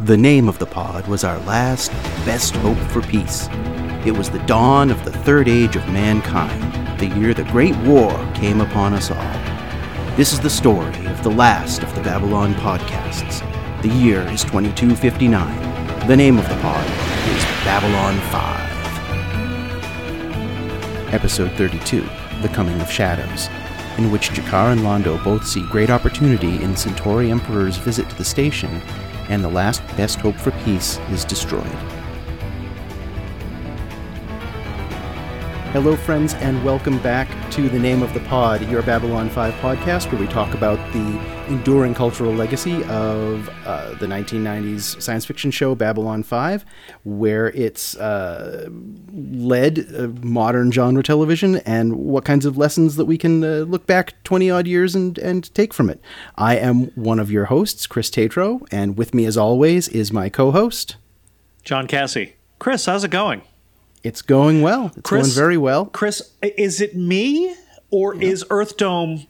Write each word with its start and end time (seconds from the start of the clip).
The 0.00 0.14
name 0.14 0.46
of 0.46 0.58
the 0.58 0.66
pod 0.66 1.06
was 1.06 1.24
our 1.24 1.38
last 1.44 1.90
best 2.26 2.54
hope 2.56 2.76
for 2.90 3.00
peace. 3.00 3.48
It 4.04 4.14
was 4.14 4.28
the 4.28 4.40
dawn 4.40 4.90
of 4.90 5.02
the 5.06 5.10
third 5.10 5.48
age 5.48 5.74
of 5.74 5.88
mankind, 5.88 7.00
the 7.00 7.06
year 7.06 7.32
the 7.32 7.44
Great 7.44 7.74
War 7.78 8.10
came 8.34 8.60
upon 8.60 8.92
us 8.92 9.10
all. 9.10 9.32
This 10.14 10.34
is 10.34 10.40
the 10.40 10.50
story 10.50 11.06
of 11.06 11.22
the 11.22 11.30
last 11.30 11.82
of 11.82 11.94
the 11.94 12.02
Babylon 12.02 12.52
podcasts. 12.56 13.40
The 13.80 13.88
year 13.88 14.20
is 14.28 14.44
2259. 14.44 16.06
The 16.06 16.14
name 16.14 16.36
of 16.36 16.46
the 16.46 16.56
pod 16.56 16.84
is 17.30 17.42
Babylon 17.64 18.20
5. 21.08 21.14
Episode 21.14 21.52
32 21.52 22.06
The 22.42 22.48
Coming 22.48 22.78
of 22.82 22.92
Shadows, 22.92 23.48
in 23.96 24.10
which 24.10 24.28
G'Kar 24.28 24.72
and 24.72 24.82
Londo 24.82 25.16
both 25.24 25.46
see 25.46 25.66
great 25.70 25.88
opportunity 25.88 26.62
in 26.62 26.76
Centauri 26.76 27.30
Emperor's 27.30 27.78
visit 27.78 28.10
to 28.10 28.16
the 28.16 28.24
station 28.26 28.82
and 29.28 29.42
the 29.42 29.48
last 29.48 29.86
best 29.96 30.18
hope 30.18 30.36
for 30.36 30.50
peace 30.64 30.98
is 31.10 31.24
destroyed. 31.24 32.05
Hello, 35.76 35.94
friends, 35.94 36.32
and 36.36 36.64
welcome 36.64 36.98
back 37.00 37.28
to 37.50 37.68
the 37.68 37.78
Name 37.78 38.02
of 38.02 38.14
the 38.14 38.20
Pod, 38.20 38.66
your 38.70 38.80
Babylon 38.80 39.28
5 39.28 39.52
podcast, 39.56 40.10
where 40.10 40.18
we 40.18 40.26
talk 40.26 40.54
about 40.54 40.78
the 40.94 41.20
enduring 41.48 41.92
cultural 41.92 42.32
legacy 42.32 42.82
of 42.84 43.50
uh, 43.66 43.90
the 43.96 44.06
1990s 44.06 45.02
science 45.02 45.26
fiction 45.26 45.50
show 45.50 45.74
Babylon 45.74 46.22
5, 46.22 46.64
where 47.04 47.48
it's 47.48 47.94
uh, 47.98 48.70
led 49.12 49.86
uh, 49.94 50.06
modern 50.26 50.72
genre 50.72 51.02
television 51.02 51.56
and 51.66 51.94
what 51.94 52.24
kinds 52.24 52.46
of 52.46 52.56
lessons 52.56 52.96
that 52.96 53.04
we 53.04 53.18
can 53.18 53.44
uh, 53.44 53.58
look 53.68 53.84
back 53.84 54.14
20 54.24 54.50
odd 54.50 54.66
years 54.66 54.94
and, 54.94 55.18
and 55.18 55.54
take 55.54 55.74
from 55.74 55.90
it. 55.90 56.00
I 56.36 56.56
am 56.56 56.86
one 56.94 57.18
of 57.18 57.30
your 57.30 57.44
hosts, 57.44 57.86
Chris 57.86 58.08
Tatro, 58.08 58.66
and 58.70 58.96
with 58.96 59.12
me, 59.12 59.26
as 59.26 59.36
always, 59.36 59.88
is 59.88 60.10
my 60.10 60.30
co 60.30 60.52
host, 60.52 60.96
John 61.64 61.86
Cassie. 61.86 62.36
Chris, 62.58 62.86
how's 62.86 63.04
it 63.04 63.10
going? 63.10 63.42
It's 64.06 64.22
going 64.22 64.62
well. 64.62 64.86
It's 64.96 65.00
Chris- 65.08 65.26
going 65.28 65.34
very 65.34 65.56
well. 65.56 65.86
Chris, 65.86 66.32
is 66.42 66.80
it 66.80 66.94
me 66.96 67.54
or 67.90 68.14
is 68.14 68.44
Earth 68.50 68.76
Dome 68.76 69.26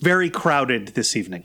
very 0.00 0.30
crowded 0.30 0.88
this 0.88 1.16
evening? 1.16 1.44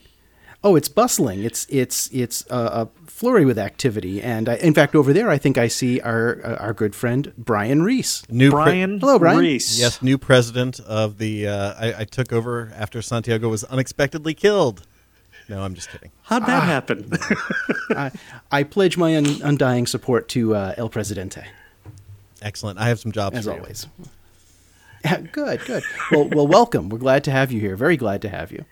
Oh, 0.65 0.77
it's 0.77 0.87
bustling. 0.87 1.43
It's 1.43 1.65
it's 1.69 2.09
it's 2.13 2.45
a, 2.49 2.55
a 2.55 2.89
flurry 3.05 3.43
with 3.43 3.59
activity, 3.59 4.21
and 4.21 4.47
I, 4.47 4.55
in 4.55 4.73
fact, 4.73 4.95
over 4.95 5.11
there, 5.11 5.29
I 5.29 5.37
think 5.37 5.57
I 5.57 5.67
see 5.67 5.99
our 5.99 6.39
uh, 6.41 6.55
our 6.55 6.73
good 6.73 6.95
friend 6.95 7.33
Brian 7.37 7.83
Ries. 7.83 8.23
New 8.29 8.49
pre- 8.49 8.63
Brian 8.63 8.99
Hello, 9.01 9.19
Brian. 9.19 9.39
Ries. 9.39 9.77
yes, 9.77 10.01
new 10.01 10.17
president 10.17 10.79
of 10.79 11.17
the. 11.17 11.47
Uh, 11.49 11.73
I, 11.77 11.93
I 11.99 12.05
took 12.05 12.31
over 12.31 12.71
after 12.75 13.01
Santiago 13.01 13.49
was 13.49 13.65
unexpectedly 13.65 14.33
killed. 14.33 14.87
No, 15.49 15.61
I'm 15.63 15.73
just 15.73 15.89
kidding. 15.89 16.11
How'd 16.21 16.45
that 16.45 16.63
happen? 16.63 17.11
I, 17.89 18.11
I 18.49 18.63
pledge 18.63 18.95
my 18.97 19.17
un, 19.17 19.25
undying 19.43 19.85
support 19.85 20.29
to 20.29 20.55
uh, 20.55 20.75
El 20.77 20.87
Presidente, 20.87 21.43
Excellent. 22.43 22.77
I 22.77 22.89
have 22.89 22.99
some 22.99 23.11
jobs 23.11 23.37
as 23.37 23.47
always. 23.47 23.87
Good, 25.31 25.61
good. 25.65 25.83
Well, 26.11 26.29
well, 26.29 26.47
welcome. 26.47 26.89
We're 26.89 26.97
glad 26.97 27.23
to 27.25 27.31
have 27.31 27.51
you 27.51 27.59
here. 27.59 27.75
Very 27.75 27.97
glad 27.97 28.21
to 28.21 28.29
have 28.29 28.51
you. 28.51 28.63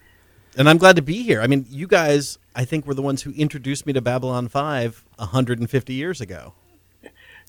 and 0.58 0.69
I'm 0.69 0.77
glad 0.77 0.95
to 0.97 1.02
be 1.02 1.23
here. 1.23 1.41
I 1.41 1.47
mean, 1.47 1.66
you 1.69 1.88
guys, 1.88 2.38
I 2.55 2.64
think, 2.66 2.86
were 2.86 2.94
the 2.94 3.02
ones 3.02 3.22
who 3.23 3.31
introduced 3.31 3.86
me 3.86 3.94
to 3.94 4.02
Babylon 4.02 4.47
Five 4.47 5.03
150 5.17 5.94
years 5.94 6.22
ago. 6.22 6.53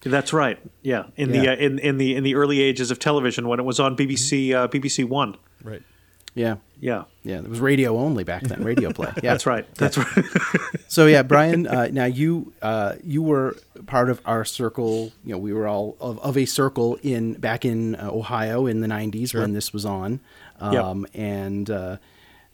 That's 0.05 0.33
right. 0.33 0.59
Yeah, 0.83 1.05
in 1.17 1.33
Yeah. 1.33 1.41
the 1.43 1.49
uh, 1.51 1.55
in 1.57 1.79
in 1.79 1.99
the 1.99 2.17
in 2.17 2.25
the 2.25 2.35
early 2.35 2.61
ages 2.61 2.91
of 2.91 2.99
television 2.99 3.47
when 3.47 3.61
it 3.61 3.65
was 3.65 3.79
on 3.79 3.97
BBC 3.97 4.53
uh, 4.53 4.67
BBC 4.67 5.05
One. 5.05 5.37
Right. 5.63 5.83
Yeah, 6.35 6.57
Yeah, 6.81 7.05
yeah. 7.23 7.39
It 7.39 7.49
was 7.49 7.61
radio 7.61 7.99
only 7.99 8.25
back 8.25 8.43
then. 8.43 8.65
Radio 8.65 8.91
play. 8.93 9.13
Yeah, 9.23 9.33
that's 9.33 9.47
right. 9.47 9.67
That's 9.75 9.99
right. 9.99 10.07
So 10.89 11.07
yeah, 11.07 11.23
Brian. 11.23 11.67
Uh, 11.67 11.89
now 11.93 12.05
you 12.05 12.53
uh, 12.63 12.95
you 13.03 13.23
were 13.23 13.57
part 13.87 14.11
of 14.11 14.21
our 14.27 14.45
circle. 14.45 15.13
You 15.25 15.33
know, 15.33 15.39
we 15.39 15.53
were 15.53 15.67
all 15.67 15.97
of, 16.01 16.19
of 16.21 16.37
a 16.37 16.45
circle 16.45 16.99
in 17.03 17.35
back 17.35 17.65
in 17.65 17.95
uh, 17.97 18.11
Ohio 18.11 18.67
in 18.67 18.81
the 18.81 18.89
'90s 18.89 19.35
when 19.35 19.53
this 19.55 19.73
was 19.73 19.85
on. 19.87 20.21
Um, 20.61 21.07
And 21.15 21.71
uh, 21.71 21.97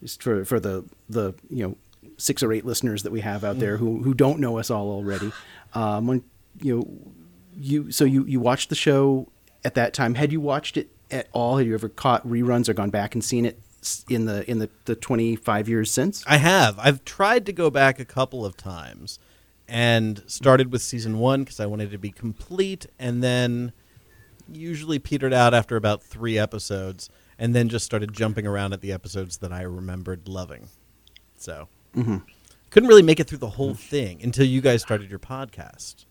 just 0.01 0.23
for 0.23 0.45
for 0.45 0.61
the 0.61 0.85
the 1.09 1.35
you 1.51 1.67
know 1.67 1.77
six 2.17 2.43
or 2.43 2.53
eight 2.53 2.65
listeners 2.65 3.03
that 3.05 3.13
we 3.13 3.21
have 3.21 3.43
out 3.45 3.59
there 3.59 3.77
who 3.77 4.03
who 4.03 4.15
don't 4.15 4.39
know 4.41 4.59
us 4.59 4.71
all 4.71 4.91
already, 4.91 5.33
um, 5.75 6.07
when 6.07 6.23
you 6.63 6.77
know 6.77 7.13
you 7.57 7.91
so 7.91 8.05
you 8.05 8.25
you 8.25 8.39
watched 8.41 8.69
the 8.69 8.77
show 8.77 9.29
at 9.65 9.75
that 9.75 9.95
time. 9.95 10.15
Had 10.15 10.31
you 10.33 10.41
watched 10.41 10.77
it 10.77 10.89
at 11.11 11.27
all? 11.33 11.57
Had 11.57 11.67
you 11.67 11.75
ever 11.75 11.89
caught 11.89 12.25
reruns 12.27 12.69
or 12.69 12.75
gone 12.75 12.91
back 12.91 13.15
and 13.15 13.25
seen 13.25 13.45
it 13.45 13.59
in 14.09 14.25
the 14.27 14.49
in 14.51 14.59
the, 14.59 14.71
the 14.85 14.95
25 14.95 15.69
years 15.69 15.91
since? 15.91 16.25
I 16.27 16.37
have. 16.39 16.79
I've 16.79 17.05
tried 17.05 17.47
to 17.47 17.53
go 17.53 17.71
back 17.71 17.99
a 18.01 18.05
couple 18.05 18.45
of 18.45 18.57
times, 18.57 19.19
and 19.67 20.23
started 20.27 20.73
with 20.73 20.83
season 20.83 21.19
one 21.19 21.45
because 21.45 21.61
I 21.61 21.67
wanted 21.67 21.91
to 21.91 21.99
be 21.99 22.11
complete, 22.11 22.87
and 22.99 23.23
then 23.23 23.73
usually 24.51 24.99
petered 24.99 25.33
out 25.35 25.53
after 25.55 25.77
about 25.77 26.03
three 26.03 26.39
episodes, 26.39 27.11
and 27.39 27.55
then 27.55 27.69
just 27.69 27.85
started 27.85 28.13
jumping 28.13 28.47
around 28.47 28.73
at 28.73 28.81
the 28.81 28.93
episodes 28.93 29.39
that 29.39 29.53
I 29.53 29.63
remembered 29.63 30.27
loving. 30.27 30.69
So 31.37 31.69
mm-hmm. 31.95 32.19
couldn't 32.71 32.89
really 32.89 33.03
make 33.03 33.21
it 33.21 33.29
through 33.29 33.39
the 33.39 33.51
whole 33.51 33.75
thing 33.75 34.21
until 34.23 34.47
you 34.47 34.61
guys 34.61 34.83
started 34.83 35.11
your 35.11 35.19
podcast. 35.19 36.07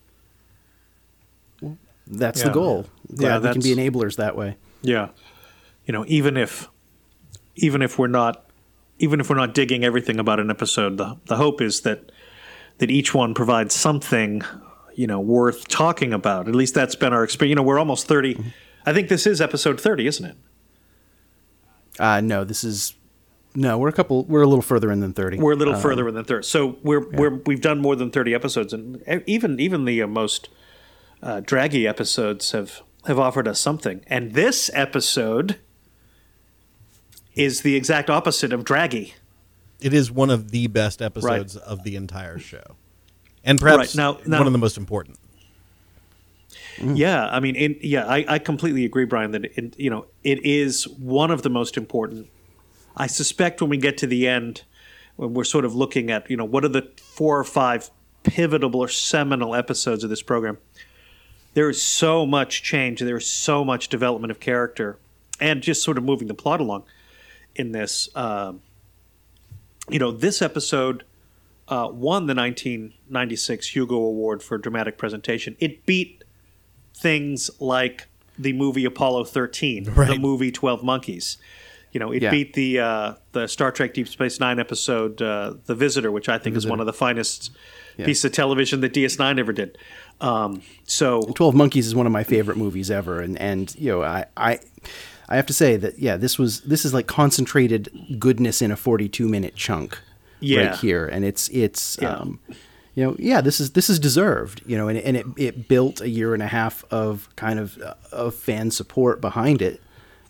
That's 2.10 2.40
Yeah. 2.40 2.48
the 2.48 2.54
goal. 2.54 2.86
Glad 3.14 3.44
Yeah, 3.44 3.50
we 3.50 3.54
can 3.54 3.62
be 3.62 3.76
enablers 3.76 4.16
that 4.16 4.38
way. 4.38 4.56
yeah, 4.82 5.10
you 5.86 5.92
know, 5.92 6.06
even 6.08 6.38
if 6.38 6.70
even 7.58 7.82
if 7.82 8.00
we're 8.00 8.08
not 8.08 8.46
even 9.00 9.20
if 9.20 9.30
we're 9.30 9.36
not 9.36 9.54
digging 9.54 9.84
everything 9.84 10.20
about 10.20 10.40
an 10.40 10.50
episode, 10.50 10.98
the 10.98 11.18
the 11.26 11.38
hope 11.38 11.62
is 11.62 11.82
that 11.82 12.12
that 12.80 12.90
each 12.92 13.14
one 13.14 13.34
provides 13.34 13.76
something 13.76 14.42
you 14.96 15.08
know 15.08 15.20
worth 15.20 15.68
talking 15.68 16.14
about. 16.14 16.48
At 16.48 16.56
least 16.56 16.74
that's 16.74 16.96
been 16.96 17.14
our 17.14 17.24
experience. 17.24 17.52
You 17.52 17.56
know, 17.56 17.64
we're 17.64 17.80
almost 17.80 18.08
30 18.08 18.54
I 18.88 18.94
think 18.94 19.10
this 19.10 19.28
is 19.28 19.42
episode 19.42 19.82
thirty, 19.82 20.08
isn't 20.08 20.26
it? 20.26 20.38
Uh, 22.00 22.22
no, 22.22 22.46
this 22.46 22.64
is 22.64 22.94
no. 23.54 23.78
We're 23.78 23.90
a 23.90 23.94
couple. 23.94 24.24
We're 24.24 24.44
a 24.44 24.48
little 24.48 24.62
further 24.62 24.90
in 24.90 25.02
than 25.02 25.12
thirty. 25.12 25.38
We're 25.38 25.52
a 25.52 25.58
little 25.58 25.76
further 25.76 26.08
in 26.08 26.16
than 26.16 26.24
thirty. 26.24 26.48
So 26.48 26.78
we're 26.84 27.06
we're 27.10 27.36
we've 27.46 27.60
done 27.60 27.82
more 27.82 27.98
than 27.98 28.12
thirty 28.12 28.34
episodes, 28.34 28.72
and 28.72 29.04
even 29.28 29.60
even 29.60 29.84
the 29.84 30.02
uh, 30.02 30.08
most 30.08 30.48
uh, 31.22 31.42
draggy 31.42 31.86
episodes 31.86 32.52
have 32.52 32.82
have 33.08 33.20
offered 33.20 33.46
us 33.46 33.60
something. 33.60 34.06
And 34.08 34.34
this 34.34 34.72
episode 34.74 35.60
is 37.38 37.62
the 37.62 37.76
exact 37.76 38.10
opposite 38.10 38.52
of 38.52 38.66
draggy. 38.66 39.14
It 39.80 39.94
is 39.94 40.12
one 40.12 40.32
of 40.32 40.50
the 40.52 40.68
best 40.68 41.02
episodes 41.02 41.56
of 41.56 41.84
the 41.84 41.96
entire 41.96 42.40
show, 42.40 42.76
and 43.44 43.60
perhaps 43.60 43.96
Right, 43.96 43.96
now- 43.96 44.20
now- 44.26 44.40
one 44.40 44.48
of 44.48 44.54
the 44.54 44.60
most 44.60 44.78
important. 44.78 45.20
Mm. 46.78 46.98
Yeah, 46.98 47.28
I 47.28 47.40
mean, 47.40 47.56
in, 47.56 47.76
yeah, 47.82 48.06
I, 48.06 48.26
I 48.28 48.40
completely 48.40 48.86
agree, 48.86 49.06
Brian. 49.06 49.32
That 49.32 49.46
it, 49.46 49.80
you 49.80 49.90
know 49.90 50.06
it 50.24 50.44
is 50.46 50.88
one 50.88 51.32
of 51.32 51.42
the 51.44 51.50
most 51.50 51.78
important. 51.78 52.28
I 52.96 53.08
suspect 53.08 53.62
when 53.62 53.70
we 53.70 53.78
get 53.78 53.98
to 54.00 54.08
the 54.08 54.28
end, 54.28 54.64
when 55.16 55.34
we're 55.34 55.44
sort 55.44 55.66
of 55.66 55.76
looking 55.76 56.12
at 56.12 56.30
you 56.30 56.38
know 56.38 56.46
what 56.46 56.64
are 56.66 56.70
the 56.70 56.90
four 56.98 57.40
or 57.40 57.44
five 57.44 57.90
pivotal 58.24 58.76
or 58.76 58.88
seminal 58.88 59.56
episodes 59.56 60.04
of 60.04 60.10
this 60.10 60.22
program, 60.22 60.58
there 61.54 61.70
is 61.70 61.82
so 61.82 62.26
much 62.26 62.62
change. 62.64 63.00
There 63.00 63.18
is 63.18 63.28
so 63.28 63.64
much 63.64 63.90
development 63.90 64.32
of 64.32 64.40
character, 64.40 64.98
and 65.40 65.62
just 65.64 65.84
sort 65.84 65.98
of 65.98 66.04
moving 66.04 66.28
the 66.28 66.34
plot 66.36 66.62
along 66.62 66.84
in 67.58 67.72
this. 67.72 68.10
Um, 68.16 68.62
you 69.90 70.00
know, 70.00 70.12
this 70.12 70.42
episode 70.42 71.04
uh, 71.68 71.90
won 71.92 72.28
the 72.28 72.36
1996 72.36 73.68
Hugo 73.76 73.96
Award 73.96 74.44
for 74.44 74.58
dramatic 74.58 74.98
presentation. 74.98 75.56
It 75.60 75.86
beat 75.86 76.24
things 76.96 77.50
like 77.60 78.08
the 78.38 78.54
movie 78.54 78.86
Apollo 78.86 79.26
13, 79.26 79.84
the 79.86 80.18
movie 80.20 80.52
12 80.52 80.84
Monkeys. 80.84 81.38
You 81.94 82.00
know, 82.02 82.12
it 82.12 82.22
Yeah. 82.22 82.32
beat 82.32 82.54
the 82.54 82.80
uh, 82.80 83.14
the 83.32 83.48
Star 83.48 83.72
Trek 83.72 83.94
Deep 83.94 84.08
Space 84.08 84.40
Nine 84.40 84.60
episode, 84.60 85.22
uh, 85.22 85.54
The 85.66 85.74
Visitor, 85.74 86.12
which 86.12 86.28
I 86.30 86.38
think 86.38 86.56
is 86.56 86.68
one 86.68 86.80
of 86.80 86.86
the 86.86 86.94
finest 86.94 87.52
pieces 87.98 88.26
of 88.26 88.34
television 88.34 88.82
that 88.82 88.94
DS9 88.94 89.40
ever 89.40 89.54
did. 89.54 89.78
Um, 90.22 90.62
so, 90.84 91.22
Twelve 91.34 91.56
Monkeys 91.56 91.88
is 91.88 91.96
one 91.96 92.06
of 92.06 92.12
my 92.12 92.24
favorite 92.24 92.58
movies 92.58 92.92
ever, 92.92 93.22
and 93.22 93.40
and 93.40 93.74
you 93.78 93.90
know 93.90 94.04
I 94.04 94.26
I. 94.36 94.60
I 95.30 95.36
have 95.36 95.46
to 95.48 95.54
say 95.54 95.76
that 95.78 96.00
yeah, 96.00 96.18
this 96.18 96.38
was 96.40 96.62
this 96.62 96.86
is 96.86 96.94
like 96.94 97.08
concentrated 97.08 97.90
goodness 98.20 98.62
in 98.62 98.72
a 98.72 98.76
forty-two 98.78 99.28
minute 99.28 99.56
chunk 99.56 100.00
Yeah. 100.40 100.68
right 100.68 100.76
here, 100.76 101.06
and 101.06 101.26
it's 101.26 101.50
it's 101.50 101.98
Yeah. 102.02 102.14
um, 102.16 102.40
you 102.96 103.04
know 103.04 103.16
yeah 103.20 103.42
this 103.42 103.60
is 103.60 103.72
this 103.72 103.90
is 103.90 104.00
deserved 104.00 104.62
you 104.66 104.78
know, 104.78 104.88
and, 104.88 104.98
and 105.00 105.18
it 105.18 105.26
it 105.38 105.68
built 105.68 106.02
a 106.02 106.10
year 106.10 106.34
and 106.34 106.42
a 106.42 106.48
half 106.48 106.84
of 106.92 107.30
kind 107.36 107.60
of 107.60 107.78
uh, 107.82 107.94
of 108.12 108.36
fan 108.36 108.72
support 108.72 109.20
behind 109.22 109.62
it, 109.62 109.82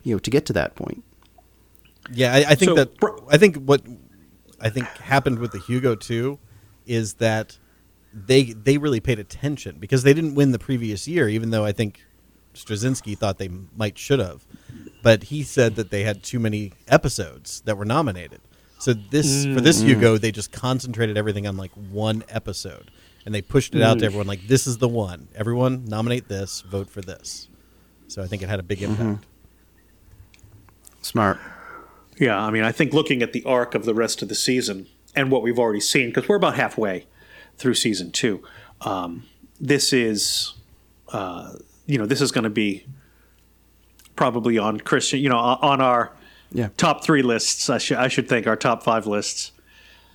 you 0.03 0.13
know, 0.15 0.19
to 0.19 0.29
get 0.31 0.45
to 0.47 0.53
that 0.53 0.75
point. 0.75 1.03
Yeah, 2.11 2.33
I, 2.33 2.38
I 2.51 2.55
think 2.55 2.69
So, 2.69 2.75
that 2.75 2.97
bro- 3.00 3.25
I 3.29 3.38
think 3.38 3.57
what 3.57 3.81
I 4.59 4.69
think 4.69 4.88
happened 4.88 5.39
with 5.39 5.51
the 5.51 5.59
Hugo 5.59 5.93
too 5.95 6.39
is 6.85 7.15
that 7.15 7.57
they 8.13 8.43
they 8.53 8.77
really 8.77 9.00
paid 9.01 9.19
attention 9.19 9.77
because 9.79 10.01
they 10.03 10.13
didn't 10.13 10.33
win 10.35 10.51
the 10.53 10.59
previous 10.59 11.07
year, 11.07 11.29
even 11.29 11.51
though 11.51 11.65
I 11.65 11.71
think 11.73 12.01
Straczynski 12.55 13.15
thought 13.17 13.38
they 13.38 13.50
might 13.75 13.97
should 14.00 14.19
have. 14.19 14.45
But 15.03 15.23
he 15.23 15.44
said 15.44 15.75
that 15.75 15.91
they 15.91 16.03
had 16.03 16.23
too 16.23 16.39
many 16.39 16.73
episodes 16.88 17.61
that 17.61 17.77
were 17.77 17.85
nominated. 17.85 18.41
So 18.79 18.94
this 18.94 19.45
for 19.45 19.61
this 19.61 19.81
Hugo, 19.81 20.17
they 20.17 20.31
just 20.31 20.51
concentrated 20.51 21.17
everything 21.17 21.47
on 21.47 21.57
like 21.57 21.71
one 21.71 22.23
episode, 22.29 22.91
and 23.25 23.33
they 23.33 23.41
pushed 23.41 23.73
it 23.73 23.81
out 23.81 23.99
to 23.99 24.05
everyone 24.05 24.27
like 24.27 24.47
this 24.47 24.67
is 24.67 24.77
the 24.77 24.88
one. 24.88 25.27
Everyone 25.35 25.85
nominate 25.85 26.27
this, 26.27 26.61
vote 26.61 26.89
for 26.89 27.01
this. 27.01 27.47
So 28.07 28.21
I 28.21 28.27
think 28.27 28.41
it 28.41 28.49
had 28.49 28.59
a 28.59 28.63
big 28.63 28.81
impact. 28.81 29.25
Smart. 31.01 31.39
Yeah, 32.19 32.39
I 32.39 32.51
mean, 32.51 32.63
I 32.63 32.71
think 32.71 32.93
looking 32.93 33.21
at 33.21 33.33
the 33.33 33.43
arc 33.45 33.75
of 33.75 33.85
the 33.85 33.93
rest 33.93 34.21
of 34.21 34.29
the 34.29 34.35
season 34.35 34.88
and 35.15 35.31
what 35.31 35.41
we've 35.41 35.59
already 35.59 35.79
seen, 35.79 36.09
because 36.09 36.27
we're 36.27 36.35
about 36.35 36.55
halfway 36.55 37.05
through 37.57 37.75
season 37.75 38.11
two, 38.11 38.43
um, 38.81 39.25
this 39.59 39.93
is, 39.93 40.53
uh, 41.09 41.53
you 41.85 41.97
know, 41.97 42.05
this 42.05 42.21
is 42.21 42.31
going 42.31 42.43
to 42.43 42.50
be 42.50 42.85
probably 44.17 44.57
on 44.57 44.79
Christian, 44.81 45.19
you 45.21 45.29
know, 45.29 45.37
on 45.37 45.79
our 45.79 46.11
Yeah. 46.51 46.69
top 46.75 47.03
three 47.05 47.21
lists. 47.21 47.69
I 47.69 47.77
should 47.77 47.97
I 47.97 48.09
should 48.09 48.27
think 48.27 48.45
our 48.47 48.57
top 48.57 48.83
five 48.83 49.07
lists. 49.07 49.51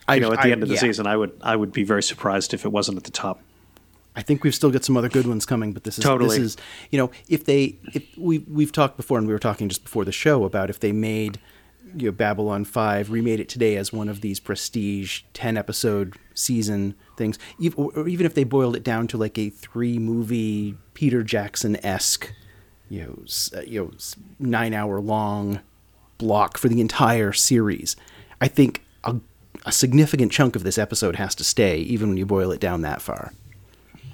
I 0.07 0.17
You 0.17 0.21
know, 0.23 0.33
at 0.33 0.43
the 0.43 0.49
I- 0.49 0.51
end 0.51 0.63
of 0.63 0.69
the 0.69 0.75
yeah. 0.75 0.81
season, 0.81 1.07
I 1.07 1.17
would 1.17 1.33
I 1.43 1.57
would 1.57 1.73
be 1.73 1.85
very 1.85 2.03
surprised 2.03 2.53
if 2.53 2.65
it 2.67 2.73
wasn't 2.73 2.99
at 2.99 3.05
the 3.05 3.11
top. 3.11 3.41
I 4.15 4.21
think 4.21 4.45
we've 4.45 4.55
still 4.55 4.71
got 4.71 4.85
some 4.85 4.95
other 4.99 5.09
good 5.09 5.27
ones 5.27 5.47
coming, 5.47 5.73
but 5.73 5.85
this 5.85 5.97
is 5.97 6.05
Totally. 6.05 6.37
this 6.37 6.47
is 6.47 6.57
you 6.91 6.99
know 6.99 7.11
if 7.29 7.45
they 7.47 7.77
if 7.95 8.03
we 8.19 8.41
we've 8.41 8.73
talked 8.73 8.97
before 8.99 9.17
and 9.19 9.27
we 9.27 9.33
were 9.33 9.39
talking 9.39 9.69
just 9.71 9.85
before 9.85 10.05
the 10.05 10.13
show 10.13 10.45
about 10.45 10.69
if 10.69 10.81
they 10.81 10.93
made 10.93 11.39
you 11.97 12.07
know 12.07 12.13
Babylon 12.13 12.65
Five 12.65 13.11
remade 13.11 13.41
it 13.41 13.49
today 13.49 13.77
as 13.77 13.93
one 13.93 14.09
of 14.09 14.21
these 14.21 14.41
prestige 14.41 15.23
ten 15.35 15.57
episode 15.57 16.15
season 16.35 16.95
things, 17.17 17.39
or 17.77 18.09
even 18.09 18.27
if 18.27 18.35
they 18.35 18.45
boiled 18.45 18.75
it 18.77 18.83
down 18.85 19.07
to 19.09 19.17
like 19.19 19.39
a 19.39 19.49
three 19.51 19.99
movie 19.99 20.77
Peter 20.95 21.23
Jackson 21.23 21.77
esque 21.85 22.33
you 22.93 23.01
know 23.03 23.19
s- 23.25 23.51
uh, 23.57 23.63
you 23.67 23.81
know 23.85 23.91
s- 23.95 24.17
nine 24.39 24.75
hour 24.75 25.01
long 25.01 25.61
block 26.19 26.59
for 26.59 26.69
the 26.69 26.81
entire 26.81 27.33
series, 27.33 27.97
I 28.41 28.49
think 28.49 28.85
a, 29.05 29.17
a 29.67 29.73
significant 29.73 30.31
chunk 30.33 30.55
of 30.57 30.63
this 30.63 30.79
episode 30.79 31.17
has 31.17 31.35
to 31.37 31.45
stay, 31.45 31.79
even 31.79 32.09
when 32.11 32.17
you 32.19 32.27
boil 32.27 32.53
it 32.53 32.61
down 32.61 32.83
that 32.83 33.01
far. 33.03 33.33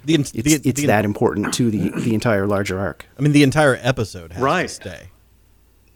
The, 0.05 0.15
en- 0.15 0.21
It's, 0.21 0.31
the, 0.33 0.55
it's 0.71 0.81
the- 0.81 0.87
that 0.87 1.05
important 1.05 1.53
to 1.55 1.71
the, 1.71 1.91
the 2.01 2.15
entire 2.15 2.47
larger 2.47 2.79
arc. 2.79 3.05
I 3.19 3.23
mean, 3.23 3.33
the 3.33 3.43
entire 3.43 3.79
episode 3.83 4.33
has 4.33 4.43
Right. 4.43 4.69
to 4.69 4.75
stay. 4.75 5.09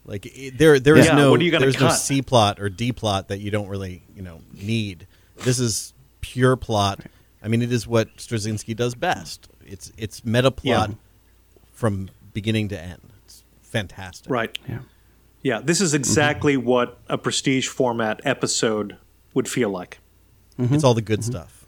Like 0.05 0.27
it, 0.27 0.59
there, 0.59 0.79
there 0.81 0.97
is 0.97 1.07
Yeah, 1.07 1.15
no, 1.15 1.31
what 1.31 1.41
are 1.41 1.59
there's 1.61 1.81
no? 1.81 1.89
C 1.91 2.21
plot 2.23 2.61
or 2.61 2.69
D 2.69 2.91
plot 2.93 3.29
that 3.29 3.39
you 3.41 3.51
don't 3.53 3.69
really, 3.69 4.03
you 4.17 4.23
know, 4.23 4.41
need. 4.53 5.07
This 5.39 5.59
is 5.61 5.95
pure 6.21 6.57
plot. 6.57 7.01
I 7.43 7.49
mean, 7.49 7.63
it 7.63 7.73
is 7.73 7.87
what 7.87 8.15
Straczynski 8.17 8.75
does 8.77 8.95
best. 8.97 9.49
It's 9.65 9.93
it's 9.97 10.25
meta 10.25 10.51
plot 10.51 10.91
Yeah. 10.91 10.97
from 11.73 12.11
beginning 12.33 12.69
to 12.69 12.81
end. 12.81 13.01
It's 13.25 13.43
fantastic. 13.63 14.31
Right. 14.31 14.57
Yeah. 14.69 14.79
Yeah. 15.43 15.61
This 15.63 15.81
is 15.81 15.95
exactly 15.95 16.57
what 16.57 16.99
a 17.09 17.19
prestige 17.19 17.69
format 17.69 18.21
episode 18.25 18.97
would 19.35 19.49
feel 19.49 19.71
like. 19.71 19.99
Mm-hmm. 20.59 20.75
It's 20.75 20.85
all 20.85 20.95
the 20.95 21.03
good 21.03 21.21
mm-hmm. 21.21 21.33
stuff. 21.33 21.67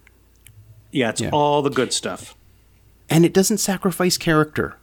Yeah, 0.90 1.10
it's 1.10 1.20
Yeah. 1.20 1.30
all 1.32 1.62
the 1.62 1.70
good 1.70 1.92
stuff. 1.92 2.36
And 3.10 3.24
it 3.24 3.32
doesn't 3.32 3.58
sacrifice 3.58 4.16
character 4.16 4.76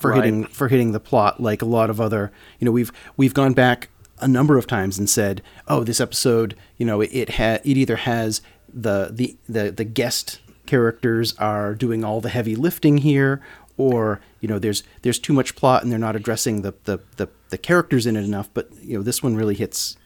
for 0.00 0.10
Right. 0.10 0.24
hitting 0.24 0.44
for 0.46 0.68
hitting 0.68 0.92
the 0.92 1.00
plot 1.00 1.40
like 1.40 1.62
a 1.62 1.64
lot 1.64 1.88
of 1.88 2.00
other 2.00 2.32
you 2.58 2.64
know 2.64 2.72
we've 2.72 2.90
we've 3.16 3.32
gone 3.32 3.52
back 3.52 3.88
a 4.18 4.26
number 4.26 4.58
of 4.58 4.66
times 4.66 4.98
and 4.98 5.08
said 5.08 5.40
oh 5.68 5.84
this 5.84 6.00
episode 6.00 6.56
you 6.78 6.84
know 6.84 7.00
it, 7.00 7.10
it 7.12 7.30
ha- 7.30 7.60
it 7.62 7.76
either 7.76 7.94
has 7.96 8.40
the, 8.72 9.10
the 9.12 9.36
the 9.48 9.70
the 9.70 9.84
guest 9.84 10.40
characters 10.66 11.36
are 11.38 11.76
doing 11.76 12.02
all 12.02 12.20
the 12.20 12.28
heavy 12.28 12.56
lifting 12.56 12.98
here 12.98 13.40
or 13.76 14.20
you 14.40 14.48
know 14.48 14.58
there's 14.58 14.82
there's 15.02 15.18
too 15.18 15.32
much 15.32 15.56
plot 15.56 15.82
and 15.82 15.90
they're 15.90 15.98
not 15.98 16.16
addressing 16.16 16.62
the 16.62 16.74
the 16.84 17.00
the, 17.16 17.28
the 17.50 17.58
characters 17.58 18.06
in 18.06 18.16
it 18.16 18.24
enough 18.24 18.48
but 18.54 18.68
you 18.82 18.96
know 18.96 19.02
this 19.02 19.22
one 19.22 19.34
really 19.34 19.54
hits 19.54 19.96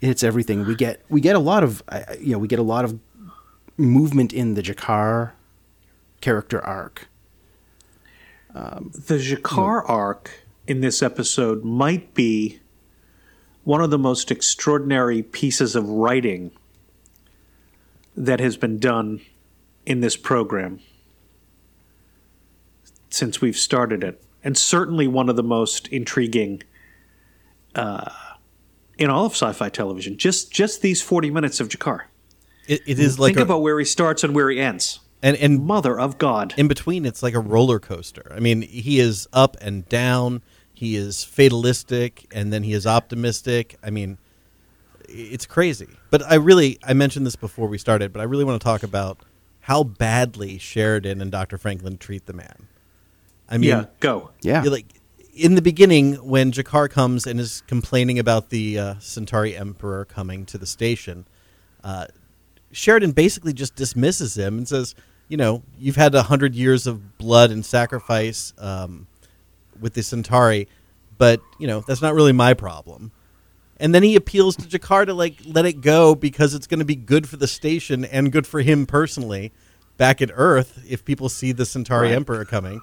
it 0.00 0.06
hits 0.06 0.22
everything. 0.22 0.64
We 0.64 0.74
get 0.74 1.02
we 1.08 1.20
get 1.20 1.36
a 1.36 1.40
lot 1.40 1.64
of 1.64 1.82
you 2.20 2.32
know 2.32 2.38
we 2.38 2.48
get 2.48 2.58
a 2.58 2.64
lot 2.64 2.84
of 2.84 2.98
movement 3.76 4.32
in 4.32 4.54
the 4.54 4.62
G'Kar 4.62 5.32
character 6.20 6.64
arc. 6.64 7.08
Um, 8.54 8.90
the 8.94 9.16
G'Kar 9.16 9.88
arc 9.88 10.30
in 10.66 10.80
this 10.80 11.02
episode 11.02 11.64
might 11.64 12.14
be 12.14 12.60
one 13.64 13.80
of 13.80 13.90
the 13.90 13.98
most 13.98 14.30
extraordinary 14.30 15.22
pieces 15.22 15.76
of 15.76 15.88
writing 15.88 16.52
that 18.16 18.40
has 18.40 18.56
been 18.56 18.78
done 18.78 19.20
in 19.84 20.00
this 20.00 20.16
program 20.16 20.80
since 23.10 23.40
we've 23.40 23.56
started 23.56 24.02
it, 24.04 24.22
and 24.44 24.56
certainly 24.56 25.06
one 25.08 25.28
of 25.28 25.36
the 25.36 25.42
most 25.42 25.88
intriguing 25.88 26.62
uh, 27.74 28.10
in 28.98 29.10
all 29.10 29.26
of 29.26 29.32
sci-fi 29.32 29.68
television. 29.68 30.16
Just 30.16 30.50
just 30.52 30.82
these 30.82 31.00
forty 31.02 31.30
minutes 31.30 31.60
of 31.60 31.68
G'Kar. 31.68 32.02
It, 32.66 32.82
it 32.86 32.98
is 32.98 33.18
like 33.18 33.30
Think 33.34 33.40
a, 33.40 33.42
about 33.44 33.62
where 33.62 33.78
he 33.78 33.84
starts 33.84 34.22
and 34.24 34.34
where 34.34 34.50
he 34.50 34.60
ends. 34.60 35.00
and 35.22 35.36
and 35.36 35.64
Mother 35.64 35.98
of 35.98 36.18
God. 36.18 36.52
in 36.56 36.68
between 36.68 37.06
it's 37.06 37.22
like 37.22 37.34
a 37.34 37.40
roller 37.40 37.78
coaster 37.80 38.30
i 38.36 38.40
mean 38.40 38.60
he 38.62 39.00
is 39.00 39.26
up 39.32 39.56
and 39.62 39.88
down 39.88 40.42
he 40.74 40.94
is 40.94 41.24
fatalistic 41.24 42.26
and 42.30 42.52
then 42.52 42.62
he 42.62 42.72
is 42.74 42.86
optimistic 42.86 43.76
i 43.82 43.88
mean 43.90 44.18
it's 45.08 45.46
crazy 45.46 45.88
but 46.10 46.22
i 46.30 46.34
really 46.34 46.78
i 46.86 46.92
mentioned 46.92 47.24
this 47.26 47.36
before 47.36 47.66
we 47.68 47.78
started 47.78 48.12
but 48.12 48.20
i 48.20 48.24
really 48.24 48.44
want 48.44 48.60
to 48.60 48.64
talk 48.64 48.82
about 48.82 49.18
how 49.60 49.82
badly 49.82 50.58
sheridan 50.58 51.22
and 51.22 51.32
dr 51.32 51.56
franklin 51.58 51.96
treat 51.96 52.26
the 52.26 52.34
man 52.34 52.68
i 53.48 53.58
mean 53.58 53.70
yeah, 53.70 53.84
go. 54.00 54.30
yeah 54.40 54.62
like 54.62 54.86
in 55.34 55.54
the 55.54 55.62
beginning 55.62 56.14
when 56.14 56.50
G'Kar 56.50 56.90
comes 56.90 57.24
and 57.24 57.38
is 57.38 57.62
complaining 57.68 58.18
about 58.18 58.50
the 58.50 58.76
uh, 58.76 58.94
centauri 58.98 59.56
emperor 59.56 60.04
coming 60.04 60.44
to 60.46 60.58
the 60.58 60.66
station 60.66 61.26
uh, 61.84 62.06
Sheridan 62.72 63.12
basically 63.12 63.52
just 63.52 63.74
dismisses 63.76 64.36
him 64.36 64.58
and 64.58 64.68
says, 64.68 64.94
"You 65.28 65.36
know, 65.36 65.62
you've 65.78 65.96
had 65.96 66.14
a 66.14 66.22
hundred 66.22 66.54
years 66.54 66.86
of 66.86 67.18
blood 67.18 67.50
and 67.50 67.64
sacrifice 67.64 68.52
um, 68.58 69.06
with 69.80 69.94
the 69.94 70.02
Centauri, 70.02 70.68
but 71.16 71.40
you 71.58 71.66
know 71.66 71.82
that's 71.86 72.02
not 72.02 72.14
really 72.14 72.32
my 72.32 72.54
problem." 72.54 73.12
And 73.80 73.94
then 73.94 74.02
he 74.02 74.16
appeals 74.16 74.56
to 74.56 74.78
G'Kar 74.78 75.06
to 75.06 75.14
like 75.14 75.36
let 75.46 75.64
it 75.64 75.80
go 75.80 76.14
because 76.14 76.54
it's 76.54 76.66
going 76.66 76.80
to 76.80 76.84
be 76.84 76.96
good 76.96 77.28
for 77.28 77.36
the 77.36 77.46
station 77.46 78.04
and 78.04 78.32
good 78.32 78.46
for 78.46 78.60
him 78.60 78.86
personally 78.86 79.52
back 79.96 80.20
at 80.20 80.30
Earth 80.34 80.84
if 80.88 81.04
people 81.04 81.28
see 81.28 81.52
the 81.52 81.64
Centauri 81.64 82.08
Right. 82.08 82.14
Emperor 82.14 82.44
coming. 82.44 82.80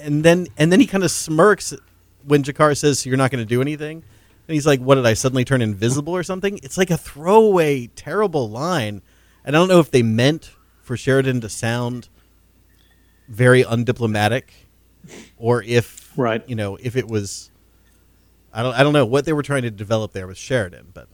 And 0.00 0.24
then 0.24 0.46
and 0.56 0.70
then 0.72 0.80
he 0.80 0.86
kind 0.86 1.04
of 1.04 1.10
smirks 1.10 1.74
when 2.24 2.42
G'Kar 2.42 2.76
says, 2.76 3.04
"You're 3.06 3.16
not 3.16 3.30
going 3.30 3.42
to 3.44 3.48
do 3.48 3.60
anything." 3.60 4.02
And 4.46 4.54
he's 4.54 4.66
like, 4.66 4.80
"What 4.80 4.94
did 4.96 5.06
I 5.06 5.14
suddenly 5.14 5.44
turn 5.44 5.62
invisible 5.62 6.14
or 6.14 6.22
something?" 6.22 6.58
It's 6.62 6.78
like 6.78 6.90
a 6.90 6.96
throwaway, 6.96 7.88
terrible 7.88 8.48
line. 8.48 9.02
And 9.44 9.56
I 9.56 9.58
don't 9.58 9.68
know 9.68 9.80
if 9.80 9.90
they 9.90 10.02
meant 10.02 10.52
for 10.82 10.96
Sheridan 10.96 11.40
to 11.42 11.48
sound 11.48 12.08
very 13.28 13.62
undiplomatic, 13.62 14.44
or 15.36 15.62
if 15.62 16.12
Right. 16.16 16.42
you 16.48 16.54
know, 16.54 16.76
if 16.82 16.96
it 16.96 17.06
was, 17.08 17.50
I 18.52 18.62
don't, 18.62 18.74
I 18.74 18.82
don't 18.82 18.92
know 18.94 19.06
what 19.06 19.24
they 19.24 19.32
were 19.32 19.42
trying 19.42 19.62
to 19.62 19.70
develop 19.70 20.12
there 20.12 20.26
with 20.26 20.38
Sheridan, 20.38 20.88
but 20.94 21.08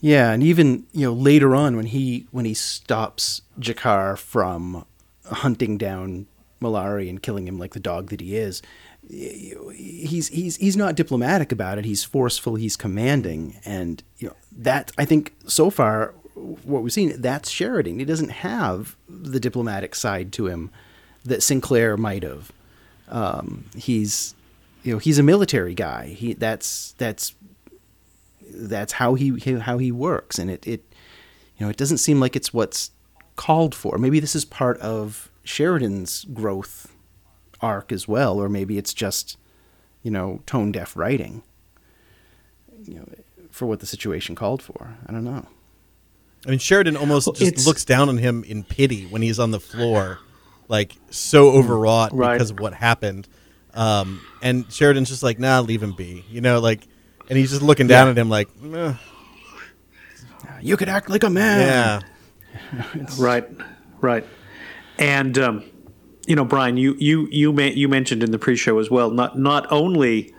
Yeah, 0.00 0.30
and 0.32 0.42
even 0.42 0.86
you 0.92 1.06
know 1.06 1.12
later 1.12 1.54
on 1.54 1.76
when 1.76 1.86
he 1.86 2.26
when 2.30 2.44
he 2.46 2.54
stops 2.54 3.42
G'Kar 3.58 4.18
from 4.18 4.86
hunting 5.30 5.76
down 5.78 6.26
Malari 6.60 7.08
and 7.08 7.22
killing 7.22 7.48
him 7.48 7.58
like 7.58 7.74
the 7.74 7.80
dog 7.80 8.10
that 8.10 8.20
he 8.20 8.36
is, 8.36 8.62
he's 9.08 10.28
he's 10.28 10.56
he's 10.56 10.76
not 10.76 10.94
diplomatic 10.94 11.52
about 11.52 11.78
it. 11.78 11.84
He's 11.84 12.04
forceful. 12.04 12.54
He's 12.54 12.76
commanding, 12.76 13.58
and 13.64 14.02
you 14.18 14.28
know 14.28 14.36
that 14.52 14.92
I 14.98 15.04
think 15.04 15.34
so 15.46 15.70
far 15.70 16.14
what 16.34 16.82
we've 16.82 16.92
seen 16.92 17.20
that's 17.20 17.50
Sheridan. 17.50 17.98
He 17.98 18.04
doesn't 18.04 18.30
have 18.30 18.96
the 19.08 19.40
diplomatic 19.40 19.94
side 19.94 20.32
to 20.34 20.46
him 20.46 20.70
that 21.24 21.42
Sinclair 21.42 21.96
might 21.96 22.22
have. 22.22 22.52
Um, 23.08 23.66
he's 23.76 24.34
you 24.82 24.92
know 24.92 24.98
he's 24.98 25.18
a 25.18 25.22
military 25.22 25.74
guy. 25.74 26.08
He 26.08 26.34
that's 26.34 26.92
that's 26.98 27.34
that's 28.52 28.94
how 28.94 29.14
he 29.14 29.38
how 29.60 29.78
he 29.78 29.92
works 29.92 30.38
and 30.38 30.50
it, 30.50 30.66
it 30.66 30.84
you 31.56 31.64
know 31.64 31.70
it 31.70 31.76
doesn't 31.76 31.98
seem 31.98 32.20
like 32.20 32.36
it's 32.36 32.52
what's 32.52 32.90
called 33.36 33.74
for 33.74 33.96
maybe 33.96 34.20
this 34.20 34.34
is 34.34 34.44
part 34.44 34.78
of 34.78 35.29
sheridan's 35.44 36.24
growth 36.32 36.94
arc 37.60 37.92
as 37.92 38.06
well 38.08 38.38
or 38.38 38.48
maybe 38.48 38.78
it's 38.78 38.94
just 38.94 39.36
you 40.02 40.10
know 40.10 40.40
tone 40.46 40.70
deaf 40.72 40.96
writing 40.96 41.42
you 42.86 42.94
know 42.94 43.06
for 43.50 43.66
what 43.66 43.80
the 43.80 43.86
situation 43.86 44.34
called 44.34 44.62
for 44.62 44.96
i 45.06 45.12
don't 45.12 45.24
know 45.24 45.46
I 46.46 46.48
mean 46.48 46.58
Sheridan 46.58 46.96
almost 46.96 47.26
Well, 47.26 47.34
just 47.34 47.66
looks 47.66 47.84
down 47.84 48.08
on 48.08 48.16
him 48.16 48.44
in 48.44 48.64
pity 48.64 49.04
when 49.04 49.20
he's 49.20 49.38
on 49.38 49.50
the 49.50 49.60
floor, 49.60 50.20
like 50.68 50.94
so 51.10 51.50
overwrought 51.50 52.14
Right. 52.14 52.32
because 52.32 52.50
of 52.50 52.58
what 52.58 52.72
happened. 52.72 53.28
Um, 53.74 54.22
and 54.40 54.64
Sheridan's 54.72 55.10
just 55.10 55.22
like, 55.22 55.38
"Nah, 55.38 55.60
leave 55.60 55.82
him 55.82 55.92
be," 55.92 56.24
you 56.30 56.40
know, 56.40 56.58
like, 56.60 56.80
and 57.28 57.36
he's 57.36 57.50
just 57.50 57.60
looking 57.60 57.88
down 57.88 58.06
Yeah. 58.06 58.10
at 58.12 58.16
him 58.16 58.30
like, 58.30 58.48
"Eh, 58.72 58.94
you 60.62 60.78
could 60.78 60.88
act 60.88 61.10
like 61.10 61.24
a 61.24 61.28
man 61.28 62.02
"Yeah." 62.72 62.84
Right, 63.18 63.44
right. 64.00 64.24
And 65.00 65.36
um, 65.38 65.64
you 66.26 66.36
know, 66.36 66.44
Brian, 66.44 66.76
you 66.76 66.94
you 66.98 67.26
you 67.32 67.52
ma- 67.52 67.62
you 67.62 67.88
mentioned 67.88 68.22
in 68.22 68.30
the 68.30 68.38
pre-show 68.38 68.78
as 68.78 68.90
well. 68.90 69.10
Not 69.10 69.36
not 69.36 69.66
only 69.72 70.32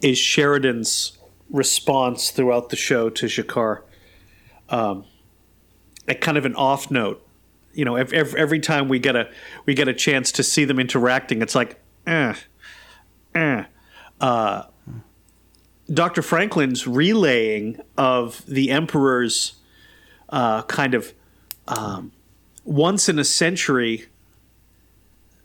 is 0.00 0.18
Sheridan's 0.18 1.16
response 1.50 2.30
throughout 2.30 2.70
the 2.70 2.76
show 2.76 3.10
to 3.10 3.26
G'Kar 3.26 3.82
um, 4.72 5.04
a 6.08 6.14
kind 6.14 6.36
of 6.36 6.44
an 6.44 6.56
off 6.56 6.90
note, 6.90 7.24
you 7.74 7.84
know, 7.84 7.94
every, 7.94 8.18
every 8.18 8.58
time 8.58 8.88
we 8.88 8.98
get 8.98 9.14
a 9.14 9.30
we 9.66 9.74
get 9.74 9.86
a 9.86 9.94
chance 9.94 10.32
to 10.32 10.42
see 10.42 10.64
them 10.64 10.80
interacting, 10.80 11.42
it's 11.42 11.54
like, 11.54 11.78
eh, 12.06 12.34
eh. 13.34 13.64
Uh, 14.20 14.64
Dr. 15.92 16.22
Franklin's 16.22 16.86
relaying 16.86 17.80
of 17.98 18.44
the 18.46 18.70
Emperor's 18.70 19.54
uh, 20.30 20.62
kind 20.62 20.94
of 20.94 21.12
um, 21.68 22.12
once 22.64 23.08
in 23.08 23.18
a 23.18 23.24
century 23.24 24.06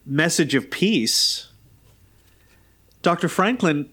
message 0.05 0.55
of 0.55 0.69
peace, 0.69 1.47
Dr. 3.01 3.27
Franklin 3.27 3.89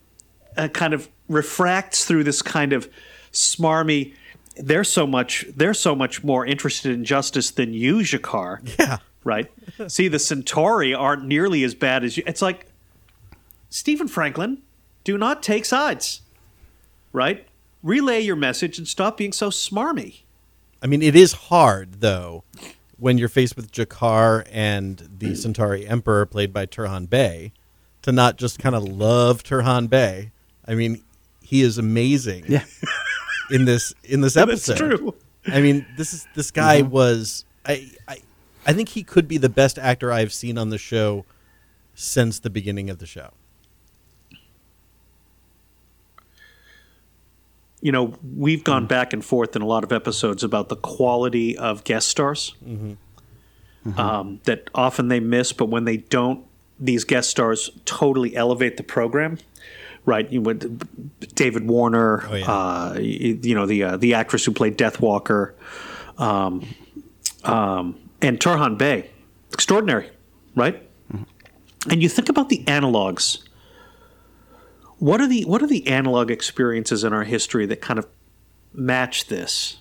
uh, 0.57 0.69
kind 0.69 0.95
of 0.95 1.09
refracts 1.29 2.05
through 2.05 2.25
this 2.25 2.43
kind 2.43 2.73
of 2.73 2.89
smarmy. 3.33 4.15
They're 4.57 4.85
so 4.85 5.07
much. 5.07 5.47
They're 5.55 5.75
so 5.75 5.95
much 5.95 6.23
more 6.23 6.47
interested 6.47 6.93
in 6.93 7.05
justice 7.05 7.51
than 7.51 7.75
you, 7.75 7.99
G'Kar. 7.99 8.61
Yeah. 8.79 8.99
Right. 9.25 9.51
See, 9.89 10.09
the 10.09 10.19
Centauri 10.19 10.95
aren't 10.95 11.25
nearly 11.25 11.65
as 11.65 11.75
bad 11.75 12.05
as 12.05 12.17
you. 12.17 12.23
It's 12.27 12.43
like 12.43 12.67
Stephen 13.71 14.07
Franklin. 14.07 14.63
Do 15.03 15.19
not 15.19 15.43
take 15.43 15.65
sides. 15.65 16.23
Right. 17.13 17.47
Relay 17.83 18.21
your 18.21 18.37
message 18.37 18.79
and 18.79 18.87
stop 18.87 19.17
being 19.17 19.33
so 19.33 19.51
smarmy. 19.51 20.21
I 20.83 20.87
mean, 20.87 21.03
it 21.03 21.17
is 21.17 21.33
hard 21.33 22.01
though 22.01 22.45
when 22.99 23.19
you're 23.19 23.29
faced 23.29 23.57
with 23.57 23.73
G'Kar 23.73 24.47
and 24.51 25.09
the 25.19 25.35
Centauri 25.37 25.87
Emperor, 25.87 26.27
played 26.27 26.53
by 26.53 26.67
Turhan 26.67 27.09
Bey, 27.09 27.53
to 28.03 28.13
not 28.13 28.37
just 28.37 28.59
kind 28.59 28.75
of 28.75 28.85
love 28.85 29.43
Turhan 29.43 29.89
Bey. 29.89 30.31
I 30.67 30.75
mean, 30.75 31.03
he 31.43 31.63
is 31.63 31.79
amazing. 31.79 32.45
Yeah. 32.49 32.65
In 33.51 33.65
this 33.65 33.95
in 34.05 34.21
this 34.21 34.35
That's 34.35 34.69
episode, 34.69 34.77
true. 34.77 35.15
I 35.47 35.61
mean, 35.61 35.87
this 35.97 36.13
is 36.13 36.27
this 36.35 36.51
guy 36.51 36.81
mm-hmm. 36.81 36.91
was 36.91 37.45
I, 37.67 37.91
I 38.09 38.19
I 38.67 38.73
think 38.73 38.91
he 38.91 39.03
could 39.03 39.29
be 39.29 39.37
the 39.37 39.49
best 39.49 39.79
actor 39.79 40.11
I've 40.11 40.33
seen 40.33 40.57
on 40.57 40.71
the 40.71 40.79
show 40.79 41.25
since 41.95 42.39
the 42.39 42.51
beginning 42.51 42.91
of 42.91 42.99
the 42.99 43.07
show. 43.07 43.31
You 47.85 47.93
know, 47.93 48.15
we've 48.35 48.65
gone 48.65 48.87
back 48.87 49.13
and 49.13 49.23
forth 49.23 49.55
in 49.55 49.61
a 49.61 49.67
lot 49.67 49.85
of 49.85 49.93
episodes 49.93 50.43
about 50.43 50.71
the 50.71 50.77
quality 50.77 51.55
of 51.59 51.85
guest 51.85 52.09
stars 52.09 52.55
Um, 53.99 54.41
that 54.45 54.71
often 54.75 55.09
they 55.09 55.21
miss, 55.21 55.53
but 55.53 55.67
when 55.67 55.85
they 55.85 55.99
don't, 55.99 56.47
these 56.81 57.05
guest 57.05 57.29
stars 57.29 57.71
totally 57.85 58.35
elevate 58.35 58.79
the 58.79 58.83
program. 58.83 59.37
Right, 60.07 60.31
you 60.33 60.41
went 60.41 60.65
David 61.35 61.67
Warner, 61.69 62.25
Oh, 62.27 62.35
yeah. 62.35 62.51
uh, 62.51 62.95
you, 62.99 63.39
you 63.43 63.55
know 63.55 63.67
the 63.67 63.83
uh, 63.85 63.97
the 63.99 64.15
actress 64.15 64.47
who 64.47 64.53
played 64.53 64.79
Deathwalker, 64.79 65.53
um, 66.17 66.67
um, 67.45 67.97
and 68.23 68.41
Turhan 68.41 68.79
Bey, 68.79 69.11
extraordinary, 69.53 70.09
right? 70.57 70.83
And 71.91 72.03
you 72.03 72.09
think 72.09 72.31
about 72.31 72.49
the 72.49 72.65
analogs 72.65 73.44
what 74.99 75.21
are 75.21 75.27
the 75.27 75.45
what 75.45 75.63
are 75.63 75.67
the 75.67 75.87
analog 75.87 76.31
experiences 76.31 77.05
in 77.05 77.13
our 77.13 77.25
history 77.25 77.67
that 77.67 77.81
kind 77.81 77.99
of 77.99 78.07
match 78.73 79.27
this? 79.27 79.79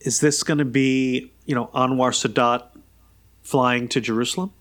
Is 0.00 0.20
this 0.20 0.42
going 0.42 0.58
to 0.58 0.64
be 0.64 1.32
you 1.44 1.54
know 1.54 1.66
Anwar 1.74 2.12
Sadat 2.12 2.64
flying 3.42 3.88
to 3.88 4.00
Jerusalem? 4.00 4.52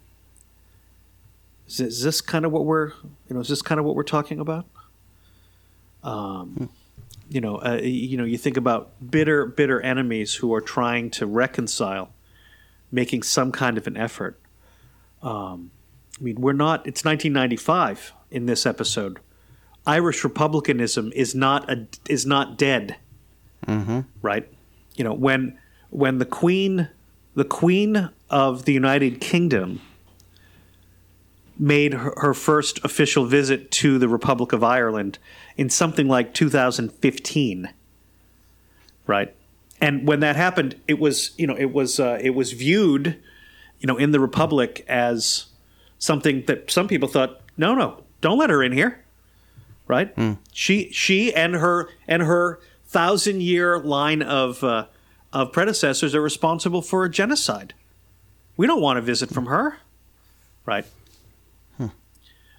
Is, 1.67 1.79
is 1.79 2.03
this 2.03 2.21
kind 2.21 2.45
of 2.45 2.51
what 2.51 2.65
we're 2.65 2.89
you 3.29 3.33
know 3.35 3.39
is 3.39 3.47
this 3.47 3.61
kind 3.61 3.79
of 3.79 3.85
what 3.85 3.95
we're 3.95 4.03
talking 4.03 4.39
about? 4.39 4.65
Um, 6.03 6.69
you 7.29 7.41
know, 7.41 7.57
uh, 7.57 7.79
you 7.81 8.17
know, 8.17 8.23
you 8.23 8.37
think 8.37 8.57
about 8.57 8.91
bitter 9.09 9.45
bitter 9.45 9.81
enemies 9.81 10.35
who 10.35 10.53
are 10.53 10.61
trying 10.61 11.09
to 11.11 11.25
reconcile, 11.25 12.11
making 12.91 13.23
some 13.23 13.51
kind 13.51 13.77
of 13.77 13.87
an 13.87 13.97
effort. 13.97 14.39
Um, 15.23 15.71
I 16.19 16.23
mean, 16.23 16.39
we're 16.39 16.53
not. 16.53 16.85
It's 16.85 17.03
1995 17.03 18.13
in 18.35 18.45
this 18.45 18.65
episode. 18.65 19.19
Irish 19.87 20.23
republicanism 20.23 21.11
is 21.15 21.33
not 21.33 21.69
a 21.71 21.87
is 22.09 22.25
not 22.25 22.57
dead. 22.57 22.97
Right. 24.21 24.51
You 24.95 25.03
know 25.03 25.13
when 25.13 25.57
when 25.89 26.17
the 26.17 26.25
queen 26.25 26.89
the 27.33 27.45
queen 27.45 28.09
of 28.29 28.65
the 28.65 28.73
United 28.73 29.21
Kingdom 29.21 29.81
made 31.57 31.93
her, 31.93 32.13
her 32.17 32.33
first 32.33 32.83
official 32.83 33.25
visit 33.25 33.71
to 33.71 33.97
the 33.97 34.09
Republic 34.09 34.51
of 34.51 34.63
Ireland 34.63 35.19
in 35.55 35.69
something 35.69 36.07
like 36.07 36.33
2015. 36.33 37.69
Right. 39.07 39.33
And 39.79 40.07
when 40.07 40.19
that 40.19 40.35
happened, 40.35 40.75
it 40.87 40.99
was 40.99 41.31
you 41.37 41.47
know 41.47 41.55
it 41.55 41.71
was 41.71 41.99
uh, 41.99 42.17
it 42.21 42.31
was 42.31 42.51
viewed, 42.51 43.21
you 43.79 43.87
know, 43.87 43.97
in 43.97 44.11
the 44.11 44.19
Republic 44.19 44.83
as 44.87 45.45
something 45.99 46.43
that 46.47 46.71
some 46.71 46.87
people 46.87 47.07
thought, 47.07 47.41
no, 47.57 47.73
no, 47.73 48.04
don't 48.21 48.37
let 48.37 48.49
her 48.49 48.63
in 48.63 48.71
here. 48.71 49.03
Right? 49.87 50.15
She 50.51 50.91
she 50.91 51.33
and 51.33 51.55
her 51.55 51.89
and 52.07 52.23
her 52.23 52.59
thousand 52.87 53.41
year 53.41 53.77
line 53.77 54.21
of 54.21 54.63
uh, 54.63 54.87
of 55.31 55.51
predecessors 55.51 56.15
are 56.15 56.21
responsible 56.21 56.81
for 56.81 57.05
a 57.05 57.09
genocide. 57.09 57.73
We 58.57 58.67
don't 58.67 58.81
want 58.81 58.97
a 58.97 59.01
visit 59.01 59.29
from 59.29 59.45
her. 59.45 59.77
Right? 60.65 60.85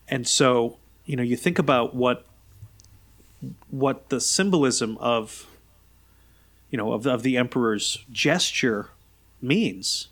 And 0.08 0.28
so, 0.28 0.76
you 1.04 1.16
know, 1.16 1.22
you 1.22 1.36
think 1.36 1.58
about 1.58 1.94
what 1.94 2.24
what 3.70 4.08
the 4.08 4.20
symbolism 4.20 4.96
of 4.98 5.46
you 6.70 6.78
know 6.78 6.92
of, 6.92 7.06
of 7.06 7.22
the 7.22 7.36
emperor's 7.36 8.04
gesture 8.12 8.90
means. 9.42 10.08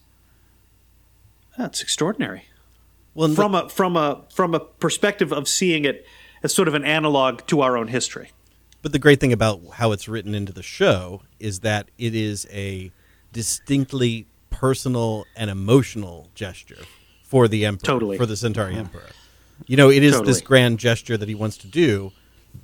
That's 1.56 1.80
extraordinary 1.80 2.46
Well, 3.14 3.26
and 3.26 3.32
the- 3.36 3.42
from 3.42 3.54
a 3.54 3.68
from 3.68 3.96
a 3.96 4.22
from 4.32 4.54
a 4.54 4.60
perspective 4.60 5.32
of 5.32 5.48
seeing 5.48 5.84
it 5.84 6.06
as 6.42 6.52
sort 6.54 6.68
of 6.68 6.74
an 6.74 6.84
analog 6.84 7.46
to 7.46 7.60
our 7.62 7.76
own 7.76 7.88
history. 7.88 8.30
But 8.82 8.92
the 8.92 8.98
great 8.98 9.18
thing 9.20 9.32
about 9.32 9.62
how 9.74 9.92
it's 9.92 10.08
written 10.08 10.34
into 10.34 10.52
the 10.52 10.62
show 10.62 11.22
is 11.40 11.60
that 11.60 11.90
it 11.96 12.14
is 12.14 12.46
a 12.52 12.92
distinctly 13.32 14.26
personal 14.50 15.24
and 15.36 15.50
emotional 15.50 16.28
gesture 16.34 16.78
for 17.22 17.48
the 17.48 17.64
emperor, 17.64 17.86
Totally. 17.86 18.16
for 18.18 18.26
the 18.26 18.36
Centauri 18.36 18.74
Emperor. 18.76 19.08
You 19.66 19.76
know, 19.76 19.90
it 19.90 20.02
is 20.02 20.12
Totally. 20.12 20.32
this 20.32 20.40
grand 20.42 20.78
gesture 20.78 21.16
that 21.16 21.28
he 21.28 21.34
wants 21.34 21.56
to 21.58 21.66
do, 21.66 22.12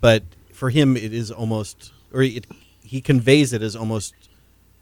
but 0.01 0.23
for 0.53 0.71
him, 0.71 0.97
it 0.97 1.13
is 1.13 1.31
almost, 1.31 1.93
or 2.13 2.23
it, 2.23 2.47
he 2.83 3.01
conveys 3.01 3.53
it 3.53 3.63
as 3.63 3.75
almost 3.75 4.15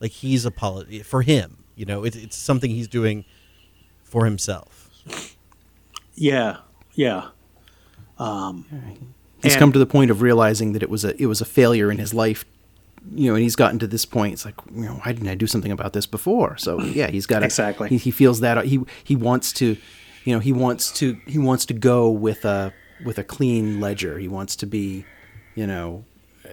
like 0.00 0.10
he's 0.10 0.44
apology 0.44 1.02
for 1.02 1.22
him. 1.22 1.58
You 1.76 1.87
know, 1.87 2.04
it, 2.04 2.16
it's 2.16 2.37
something 2.37 2.70
he's 2.70 2.88
doing 2.88 3.25
for 4.02 4.25
himself. 4.25 4.90
Yeah, 6.20 6.58
yeah. 6.94 7.28
He's 8.18 9.52
And- 9.52 9.58
come 9.60 9.72
to 9.72 9.78
the 9.78 9.87
point 9.87 10.10
of 10.10 10.20
realizing 10.22 10.72
that 10.72 10.82
it 10.82 10.90
was 10.90 11.04
a 11.04 11.20
it 11.20 11.26
was 11.26 11.40
a 11.40 11.44
failure 11.44 11.90
in 11.90 11.98
his 11.98 12.12
life, 12.12 12.44
you 13.14 13.28
know, 13.28 13.34
and 13.34 13.42
he's 13.42 13.54
gotten 13.56 13.78
to 13.78 13.87
this 13.87 14.04
point. 14.04 14.32
It's 14.32 14.44
like, 14.44 14.56
you 14.75 14.82
know, 14.82 14.94
why 15.04 15.12
didn't 15.12 15.28
I 15.28 15.37
do 15.37 15.46
something 15.46 15.70
about 15.70 15.92
this 15.92 16.06
before? 16.06 16.56
So 16.56 16.80
yeah, 17.00 17.08
he's 17.08 17.26
got 17.26 17.40
to 17.40 17.44
Exactly. 17.44 17.88
He, 17.88 17.98
he 17.98 18.10
feels 18.10 18.40
that 18.40 18.64
he 18.64 18.80
he 19.04 19.14
wants 19.16 19.52
to, 19.54 19.76
you 20.25 20.34
know, 20.34 20.40
he 20.40 20.52
wants 20.52 20.90
to 20.98 21.18
he 21.26 21.38
wants 21.38 21.64
to 21.66 21.75
go 21.75 22.10
with 22.10 22.44
a 22.44 22.72
with 23.04 23.18
a 23.18 23.25
clean 23.25 23.80
ledger. 23.80 24.18
He 24.18 24.26
wants 24.28 24.56
to 24.56 24.66
be, 24.66 25.04
you 25.54 25.66
know, 25.66 26.04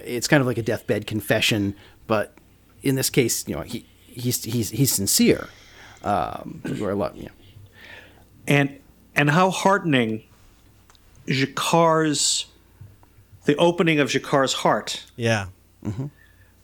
it's 0.04 0.28
kind 0.28 0.40
of 0.40 0.46
like 0.46 0.58
a 0.58 0.62
deathbed 0.62 1.06
confession, 1.08 1.74
but 2.06 2.34
in 2.82 2.94
this 2.94 3.10
case, 3.10 3.48
you 3.48 3.56
know, 3.56 3.62
he 3.62 3.84
he's 4.04 4.44
he's 4.44 4.70
he's 4.70 4.92
sincere. 4.92 5.48
Um, 6.04 6.62
or 6.80 6.90
a 6.90 6.94
lot, 6.94 7.16
you 7.16 7.24
know, 7.24 7.32
And 8.46 8.78
and 9.16 9.30
how 9.30 9.50
heartening 9.50 10.22
G'Kar's 11.26 12.46
the 13.46 13.56
opening 13.56 13.98
of 13.98 14.08
G'Kar's 14.08 14.52
heart, 14.52 15.04
Yeah. 15.16 15.46
Mm-hmm. 15.84 16.06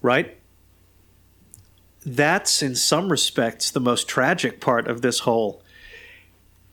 right? 0.03 0.37
That's 2.05 2.63
in 2.63 2.75
some 2.75 3.11
respects 3.11 3.71
the 3.71 3.81
most 3.81 4.09
tragic 4.09 4.61
part 4.61 4.89
of 4.89 5.01
this 5.03 5.21
whole. 5.21 5.63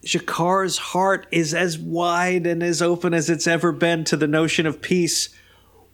G'Kar's 0.03 0.77
heart 0.77 1.27
is 1.31 1.53
as 1.53 1.77
wide 1.77 2.47
and 2.47 2.63
as 2.63 2.81
open 2.81 3.13
as 3.13 3.29
it's 3.29 3.47
ever 3.47 3.71
been 3.71 4.03
to 4.05 4.17
the 4.17 4.27
notion 4.27 4.65
of 4.65 4.81
peace, 4.81 5.29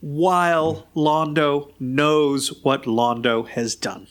while 0.01 0.87
Londo 0.95 1.71
knows 1.79 2.63
what 2.63 2.83
Londo 2.83 3.47
has 3.47 3.75
done. 3.75 4.07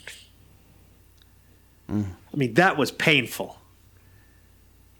Mm. 1.90 2.06
I 2.32 2.36
mean, 2.36 2.54
that 2.54 2.76
was 2.76 2.90
painful. 2.90 3.58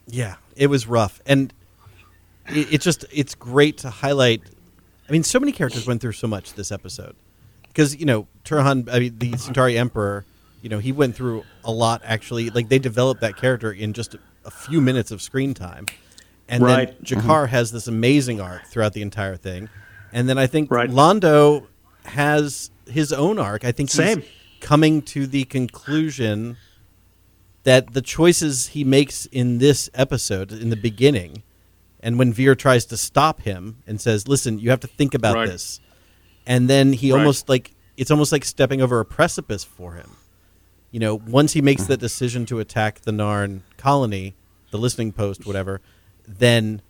Yeah, 0.07 0.37
it 0.57 0.69
was 0.69 0.87
rough, 0.87 1.21
and 1.27 1.53
it, 2.49 2.75
it 2.75 2.81
just 2.81 3.05
it's 3.13 3.35
great 3.35 3.79
to 3.79 3.91
highlight. 3.91 4.43
I 5.09 5.13
mean, 5.13 5.23
so 5.23 5.39
many 5.39 5.53
characters 5.53 5.87
went 5.87 6.01
through 6.01 6.13
so 6.13 6.27
much 6.27 6.55
this 6.55 6.73
episode 6.73 7.15
because 7.69 7.97
you 7.97 8.07
know 8.07 8.27
Turhan, 8.45 8.89
I 8.93 8.99
mean, 9.01 9.19
the 9.19 9.37
Centauri 9.37 9.77
Emperor. 9.79 10.25
You 10.63 10.71
know, 10.71 10.79
he 10.79 10.93
went 10.93 11.15
through 11.15 11.45
a 11.63 11.71
lot. 11.71 12.01
Actually, 12.05 12.49
like 12.51 12.71
they 12.71 12.79
developed 12.79 13.21
that 13.21 13.37
character 13.37 13.71
in 13.71 13.93
just 13.93 14.15
a, 14.47 14.51
few 14.51 14.81
minutes 14.81 15.11
of 15.11 15.21
screen 15.21 15.53
time, 15.53 15.85
and 16.49 16.63
Right. 16.63 16.89
then 17.07 17.21
G'Kar 17.21 17.49
has 17.49 17.71
this 17.71 17.87
amazing 17.87 18.41
arc 18.41 18.67
throughout 18.67 18.95
the 18.95 19.03
entire 19.03 19.37
thing, 19.37 19.69
and 20.13 20.27
then 20.29 20.39
I 20.39 20.47
think 20.47 20.71
Right. 20.71 20.89
Londo 20.91 21.67
has 22.07 22.71
his 22.87 23.13
own 23.13 23.39
arc. 23.39 23.65
I 23.65 23.73
think 23.73 23.91
Same. 23.91 24.21
he's 24.23 24.31
coming 24.61 25.03
to 25.03 25.27
the 25.27 25.45
conclusion 25.45 26.57
that 27.65 27.93
the 27.95 28.03
choices 28.03 28.69
he 28.69 28.85
makes 28.85 29.27
in 29.27 29.59
this 29.59 29.91
episode, 29.95 30.53
in 30.53 30.71
the 30.71 30.77
beginning, 30.77 31.43
and 32.01 32.19
when 32.19 32.33
Vir 32.33 32.55
tries 32.55 32.85
to 32.87 32.97
stop 32.97 33.41
him 33.43 33.83
and 33.87 34.01
says, 34.01 34.29
"Listen, 34.29 34.59
you 34.59 34.71
have 34.71 34.81
to 34.81 34.87
think 34.87 35.15
about 35.15 35.35
Right. 35.35 35.49
this," 35.49 35.81
and 36.47 36.69
then 36.69 36.93
he 36.93 37.11
Right. 37.13 37.19
almost 37.19 37.49
like 37.49 37.73
it's 37.97 38.11
almost 38.11 38.33
like 38.33 38.45
stepping 38.45 38.83
over 38.83 38.99
a 39.01 39.05
precipice 39.05 39.63
for 39.65 39.95
him. 39.95 40.17
You 40.91 41.01
know, 41.01 41.15
once 41.15 41.53
he 41.53 41.63
makes 41.63 41.85
that 41.87 41.99
decision 42.01 42.45
to 42.47 42.59
attack 42.61 43.01
the 43.01 43.13
Narn 43.13 43.61
colony, 43.77 44.35
the 44.71 44.79
listening 44.79 45.13
post, 45.13 45.47
whatever, 45.47 45.81
then 46.27 46.83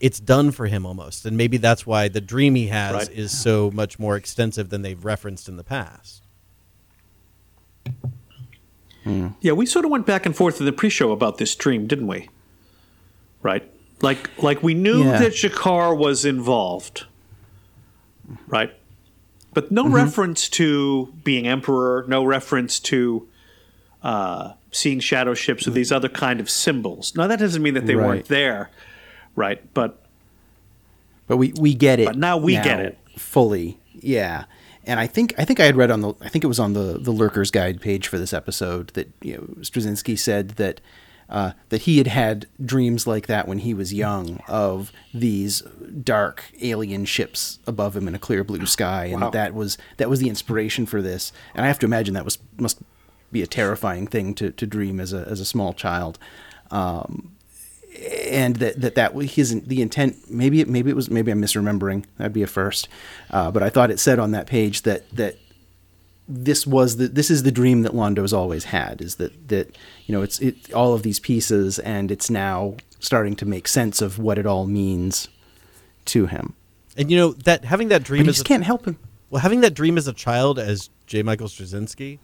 it's 0.00 0.18
done 0.20 0.50
for 0.50 0.66
him 0.66 0.86
almost. 0.86 1.26
And 1.26 1.36
maybe 1.36 1.58
that's 1.58 1.86
why 1.86 2.08
the 2.08 2.20
dream 2.22 2.54
he 2.54 2.68
has 2.68 2.94
Right. 2.94 3.10
is 3.10 3.30
so 3.38 3.70
much 3.72 3.98
more 3.98 4.16
extensive 4.16 4.70
than 4.70 4.80
they've 4.82 5.04
referenced 5.04 5.48
in 5.48 5.56
the 5.56 5.64
past. 5.64 6.22
Yeah, 9.04 9.52
we 9.52 9.66
sort 9.66 9.84
of 9.84 9.90
went 9.90 10.06
back 10.06 10.26
and 10.26 10.36
forth 10.36 10.60
in 10.60 10.66
the 10.66 10.72
pre-show 10.72 11.10
about 11.10 11.38
this 11.38 11.54
dream, 11.56 11.86
didn't 11.86 12.06
we? 12.06 12.28
Right? 13.42 13.68
Like 14.02 14.30
like 14.42 14.62
we 14.62 14.74
knew 14.74 15.02
Yeah. 15.04 15.18
that 15.18 15.32
G'Kar 15.32 15.96
was 15.96 16.24
involved. 16.24 17.06
Right? 18.46 18.72
But 19.52 19.72
no 19.72 19.88
reference 19.88 20.48
to 20.50 21.12
being 21.24 21.46
emperor, 21.48 22.04
no 22.06 22.22
reference 22.24 22.78
to 22.80 23.26
uh, 24.02 24.52
seeing 24.70 25.00
shadow 25.00 25.34
ships 25.34 25.66
or 25.66 25.72
these 25.72 25.90
other 25.90 26.08
kind 26.08 26.38
of 26.40 26.48
symbols. 26.48 27.14
Now 27.16 27.26
that 27.26 27.38
doesn't 27.40 27.60
mean 27.62 27.74
that 27.74 27.86
they 27.86 27.96
Right. 27.96 28.06
weren't 28.06 28.26
there, 28.26 28.70
right? 29.34 29.62
But 29.74 30.04
but 31.26 31.36
we 31.38 31.52
we 31.58 31.74
get 31.74 31.98
it. 32.00 32.06
But 32.06 32.16
now 32.16 32.36
we 32.36 32.52
get 32.52 32.80
it. 32.80 32.98
fully. 33.16 33.78
Yeah. 33.94 34.44
And 34.90 34.98
I 34.98 35.06
think 35.06 35.34
I 35.38 35.44
think 35.44 35.60
I 35.60 35.66
had 35.66 35.76
read 35.76 35.92
on 35.92 36.00
the 36.00 36.14
I 36.20 36.28
think 36.28 36.42
it 36.42 36.48
was 36.48 36.58
on 36.58 36.72
the 36.72 36.98
the 36.98 37.12
lurkers 37.12 37.52
guide 37.52 37.80
page 37.80 38.08
for 38.08 38.18
this 38.18 38.32
episode 38.32 38.88
that 38.94 39.08
you 39.22 39.34
know 39.34 39.42
Straczynski 39.62 40.18
said 40.18 40.50
that 40.50 40.80
uh, 41.28 41.52
that 41.68 41.82
he 41.82 41.98
had 41.98 42.08
had 42.08 42.46
dreams 42.64 43.06
like 43.06 43.28
that 43.28 43.46
when 43.46 43.58
he 43.58 43.72
was 43.72 43.94
young 43.94 44.40
of 44.48 44.90
these 45.14 45.60
dark 46.02 46.42
alien 46.60 47.04
ships 47.04 47.60
above 47.68 47.94
him 47.94 48.08
in 48.08 48.16
a 48.16 48.18
clear 48.18 48.42
blue 48.42 48.66
sky, 48.66 49.04
and 49.04 49.20
Wow. 49.20 49.30
that, 49.30 49.54
was 49.54 49.78
that 49.98 50.10
was 50.10 50.18
the 50.18 50.28
inspiration 50.28 50.86
for 50.86 51.00
this. 51.00 51.30
And 51.54 51.64
I 51.64 51.68
have 51.68 51.78
to 51.78 51.86
imagine 51.86 52.14
that 52.14 52.24
was 52.24 52.38
must 52.58 52.80
be 53.30 53.42
a 53.42 53.46
terrifying 53.46 54.08
thing 54.08 54.34
to, 54.34 54.50
to 54.50 54.66
dream 54.66 54.98
as 54.98 55.12
a 55.12 55.24
as 55.28 55.38
a 55.38 55.44
small 55.44 55.72
child. 55.72 56.18
Um, 56.72 57.36
and 58.30 58.56
that 58.56 58.80
that 58.80 58.94
that 58.94 59.14
was 59.14 59.34
his 59.34 59.60
the 59.62 59.82
intent 59.82 60.30
maybe 60.30 60.60
it 60.60 60.68
maybe 60.68 60.90
it 60.90 60.96
was 60.96 61.10
maybe 61.10 61.30
I'm 61.30 61.40
misremembering 61.40 62.04
that'd 62.16 62.32
be 62.32 62.42
a 62.42 62.46
first 62.46 62.88
uh, 63.30 63.50
but 63.50 63.62
I 63.62 63.70
thought 63.70 63.90
it 63.90 63.98
said 63.98 64.18
on 64.18 64.30
that 64.32 64.46
page 64.46 64.82
that 64.82 65.10
that 65.16 65.36
this 66.28 66.66
was 66.66 66.96
the 66.96 67.08
this 67.08 67.30
is 67.30 67.42
the 67.42 67.50
dream 67.50 67.82
that 67.82 67.94
Londo's 67.94 68.32
always 68.32 68.64
had 68.64 69.00
is 69.00 69.16
that 69.16 69.48
that 69.48 69.76
you 70.06 70.14
know 70.14 70.22
it's 70.22 70.38
it 70.40 70.72
all 70.72 70.94
of 70.94 71.02
these 71.02 71.18
pieces 71.18 71.78
and 71.80 72.10
it's 72.10 72.30
now 72.30 72.76
starting 73.00 73.34
to 73.36 73.46
make 73.46 73.66
sense 73.66 74.00
of 74.00 74.18
what 74.18 74.38
it 74.38 74.46
all 74.46 74.66
means 74.66 75.28
to 76.04 76.26
him 76.26 76.54
And 76.96 77.10
you 77.10 77.16
know 77.16 77.32
that 77.32 77.64
having 77.64 77.88
that 77.88 78.02
but 78.02 78.06
dream 78.06 78.28
as 78.28 78.36
just 78.36 78.46
can't 78.46 78.64
help 78.64 78.86
him 78.86 78.98
well, 79.30 79.40
having 79.40 79.60
that 79.60 79.74
dream 79.74 79.96
as 79.96 80.08
a 80.08 80.12
child 80.12 80.58
as 80.58 80.90
J. 81.06 81.22
Michael 81.22 81.46
Straczynski, 81.46 82.18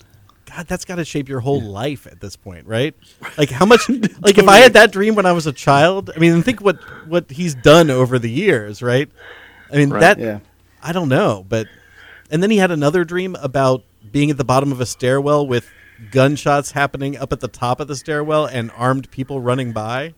God, 0.55 0.67
that's 0.67 0.85
got 0.85 0.97
to 0.97 1.05
shape 1.05 1.29
your 1.29 1.41
whole 1.41 1.61
life 1.61 2.07
at 2.07 2.21
this 2.21 2.37
point, 2.37 2.67
right? 2.67 2.95
Like 3.39 3.51
how 3.51 3.67
much? 3.67 3.89
Like 4.21 4.39
if 4.39 4.49
I 4.49 4.59
had 4.59 4.73
that 4.75 4.93
dream 4.93 5.15
when 5.15 5.27
I 5.27 5.33
was 5.33 5.47
a 5.47 5.53
child, 5.53 6.11
I 6.15 6.19
mean, 6.19 6.43
think 6.43 6.61
what 6.63 6.77
what 7.07 7.31
he's 7.31 7.55
done 7.55 7.91
over 7.91 8.19
the 8.19 8.31
years, 8.31 8.81
right? 8.83 9.11
I 9.73 9.77
mean 9.77 9.91
Right. 9.91 10.01
that. 10.01 10.19
yeah 10.19 10.39
I 10.83 10.93
don't 10.93 11.09
know, 11.09 11.45
but 11.49 11.67
and 12.31 12.43
then 12.43 12.51
he 12.51 12.57
had 12.59 12.71
another 12.71 13.05
dream 13.05 13.35
about 13.37 13.83
being 14.13 14.31
at 14.31 14.37
the 14.39 14.45
bottom 14.45 14.71
of 14.73 14.81
a 14.81 14.87
stairwell 14.87 15.47
with 15.47 15.69
gunshots 16.13 16.71
happening 16.73 17.17
up 17.17 17.33
at 17.33 17.41
the 17.41 17.49
top 17.49 17.81
of 17.81 17.89
the 17.89 17.97
stairwell 17.97 18.47
and 18.47 18.71
armed 18.77 19.11
people 19.11 19.41
running 19.41 19.73
by. 19.73 20.15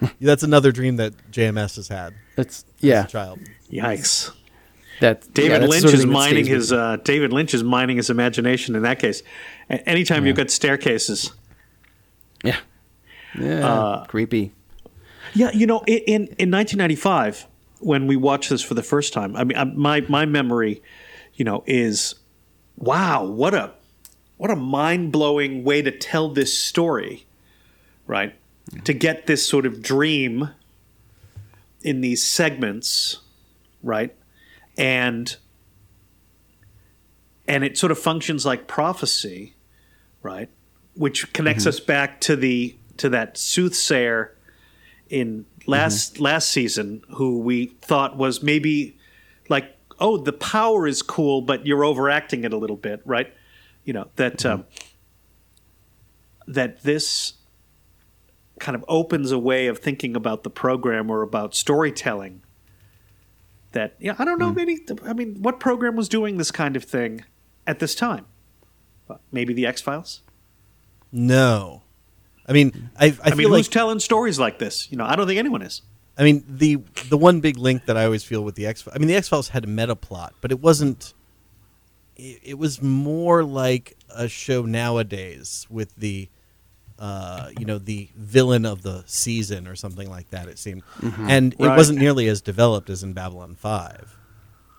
That's 0.20 0.42
another 0.42 0.72
dream 0.72 0.96
that 0.96 1.12
JMS 1.30 1.76
has 1.76 1.88
had 1.88 2.14
that's 2.34 2.64
as 2.78 2.82
yeah 2.84 3.04
a 3.04 3.08
child. 3.08 3.40
yikes. 3.70 4.30
That 5.00 5.32
David 5.34 5.62
yeah, 5.62 5.68
Lynch 5.68 5.82
sort 5.82 5.94
of 5.94 6.00
is 6.00 6.00
the 6.00 6.06
thing 6.06 6.08
that 6.08 6.12
mining 6.12 6.46
his 6.46 6.72
uh, 6.72 6.96
David 7.04 7.32
Lynch 7.32 7.54
is 7.54 7.62
mining 7.62 7.96
his 7.96 8.10
imagination 8.10 8.74
in 8.74 8.82
that 8.82 8.98
case. 8.98 9.22
A- 9.70 9.88
anytime 9.88 10.26
you've 10.26 10.36
got 10.36 10.50
staircases. 10.50 11.32
yeah. 12.42 12.58
Yeah. 13.38 13.68
Uh, 13.68 14.04
creepy. 14.06 14.52
Yeah, 15.34 15.50
you 15.52 15.66
know, 15.66 15.82
in 15.86 16.28
in 16.38 16.50
1995 16.50 17.46
when 17.80 18.06
we 18.06 18.16
watched 18.16 18.48
this 18.50 18.62
for 18.62 18.74
the 18.74 18.82
first 18.82 19.12
time, 19.12 19.36
I 19.36 19.44
mean, 19.44 19.58
I, 19.58 19.64
my 19.64 20.00
my 20.02 20.24
memory, 20.24 20.82
you 21.34 21.44
know, 21.44 21.62
is 21.66 22.14
wow, 22.76 23.24
what 23.24 23.54
a 23.54 23.72
what 24.36 24.50
a 24.50 24.56
mind 24.56 25.12
blowing 25.12 25.64
way 25.64 25.82
to 25.82 25.90
tell 25.90 26.30
this 26.30 26.56
story, 26.56 27.26
right? 28.06 28.34
To 28.84 28.92
get 28.92 29.26
this 29.26 29.46
sort 29.46 29.66
of 29.66 29.82
dream 29.82 30.50
in 31.82 32.00
these 32.00 32.24
segments, 32.24 33.20
right, 33.82 34.14
and 34.76 35.36
and 37.48 37.64
it 37.64 37.78
sort 37.78 37.92
of 37.92 37.98
functions 37.98 38.44
like 38.44 38.66
prophecy, 38.66 39.54
right, 40.22 40.48
which 40.94 41.32
connects 41.32 41.62
mm-hmm. 41.62 41.68
us 41.68 41.80
back 41.80 42.20
to 42.22 42.36
the 42.36 42.76
to 42.98 43.08
that 43.10 43.36
soothsayer 43.36 44.36
in 45.08 45.46
last 45.66 46.14
mm-hmm. 46.14 46.24
last 46.24 46.50
season 46.50 47.02
who 47.14 47.38
we 47.38 47.66
thought 47.80 48.16
was 48.16 48.42
maybe 48.42 48.96
like 49.48 49.76
oh 50.00 50.16
the 50.16 50.32
power 50.32 50.86
is 50.86 51.02
cool 51.02 51.40
but 51.40 51.66
you're 51.66 51.84
overacting 51.84 52.44
it 52.44 52.52
a 52.52 52.56
little 52.56 52.76
bit 52.76 53.00
right? 53.04 53.32
You 53.84 53.92
know 53.92 54.08
that 54.16 54.38
mm-hmm. 54.38 54.60
um, 54.60 54.64
that 56.48 56.82
this 56.82 57.34
kind 58.58 58.74
of 58.74 58.84
opens 58.88 59.30
a 59.30 59.38
way 59.38 59.66
of 59.66 59.78
thinking 59.78 60.16
about 60.16 60.42
the 60.42 60.50
program 60.50 61.10
or 61.10 61.22
about 61.22 61.54
storytelling 61.54 62.42
that 63.76 63.94
yeah 64.00 64.14
I 64.18 64.24
don't 64.24 64.38
know 64.38 64.50
hmm. 64.50 64.56
maybe 64.56 64.86
I 65.04 65.12
mean 65.12 65.42
what 65.42 65.60
program 65.60 65.96
was 65.96 66.08
doing 66.08 66.38
this 66.38 66.50
kind 66.50 66.76
of 66.76 66.84
thing 66.84 67.24
at 67.66 67.78
this 67.78 67.94
time? 67.94 68.26
Maybe 69.30 69.54
the 69.54 69.66
X 69.66 69.80
Files 69.80 70.22
No, 71.12 71.82
I 72.48 72.52
mean, 72.52 72.90
I, 72.98 73.06
I, 73.06 73.08
I, 73.08 73.10
feel 73.10 73.36
mean 73.36 73.50
like 73.50 73.58
who's 73.58 73.68
telling 73.68 74.00
stories 74.00 74.38
like 74.38 74.58
this? 74.58 74.90
You 74.90 74.98
know 74.98 75.04
I 75.04 75.14
don't 75.14 75.26
think 75.26 75.38
anyone 75.38 75.62
is. 75.62 75.82
I 76.18 76.24
mean 76.24 76.44
the 76.48 76.78
the 77.08 77.18
one 77.18 77.40
big 77.40 77.58
link 77.58 77.86
that 77.86 77.96
I 77.96 78.04
always 78.04 78.24
feel 78.24 78.42
with 78.42 78.54
the 78.54 78.66
X 78.66 78.86
I 78.92 78.98
mean 78.98 79.08
the 79.08 79.16
X 79.16 79.28
Files 79.28 79.50
had 79.50 79.64
a 79.64 79.68
meta 79.68 79.94
plot, 79.94 80.34
but 80.40 80.50
it 80.50 80.60
wasn't. 80.60 81.14
It, 82.16 82.40
it 82.42 82.58
was 82.58 82.80
more 82.80 83.44
like 83.44 83.96
a 84.08 84.26
show 84.26 84.62
nowadays 84.62 85.66
with 85.68 85.94
the, 85.96 86.30
uh, 86.98 87.50
you 87.58 87.66
know, 87.66 87.78
the 87.78 88.08
villain 88.16 88.64
of 88.64 88.82
the 88.82 89.04
season 89.06 89.68
or 89.68 89.76
something 89.76 90.08
like 90.08 90.30
that. 90.30 90.48
It 90.48 90.58
seemed, 90.58 90.82
and 91.18 91.52
it 91.54 91.58
wasn't 91.58 91.98
nearly 91.98 92.28
as 92.28 92.40
developed 92.40 92.88
as 92.90 93.02
in 93.02 93.12
Babylon 93.12 93.54
Five. 93.54 94.16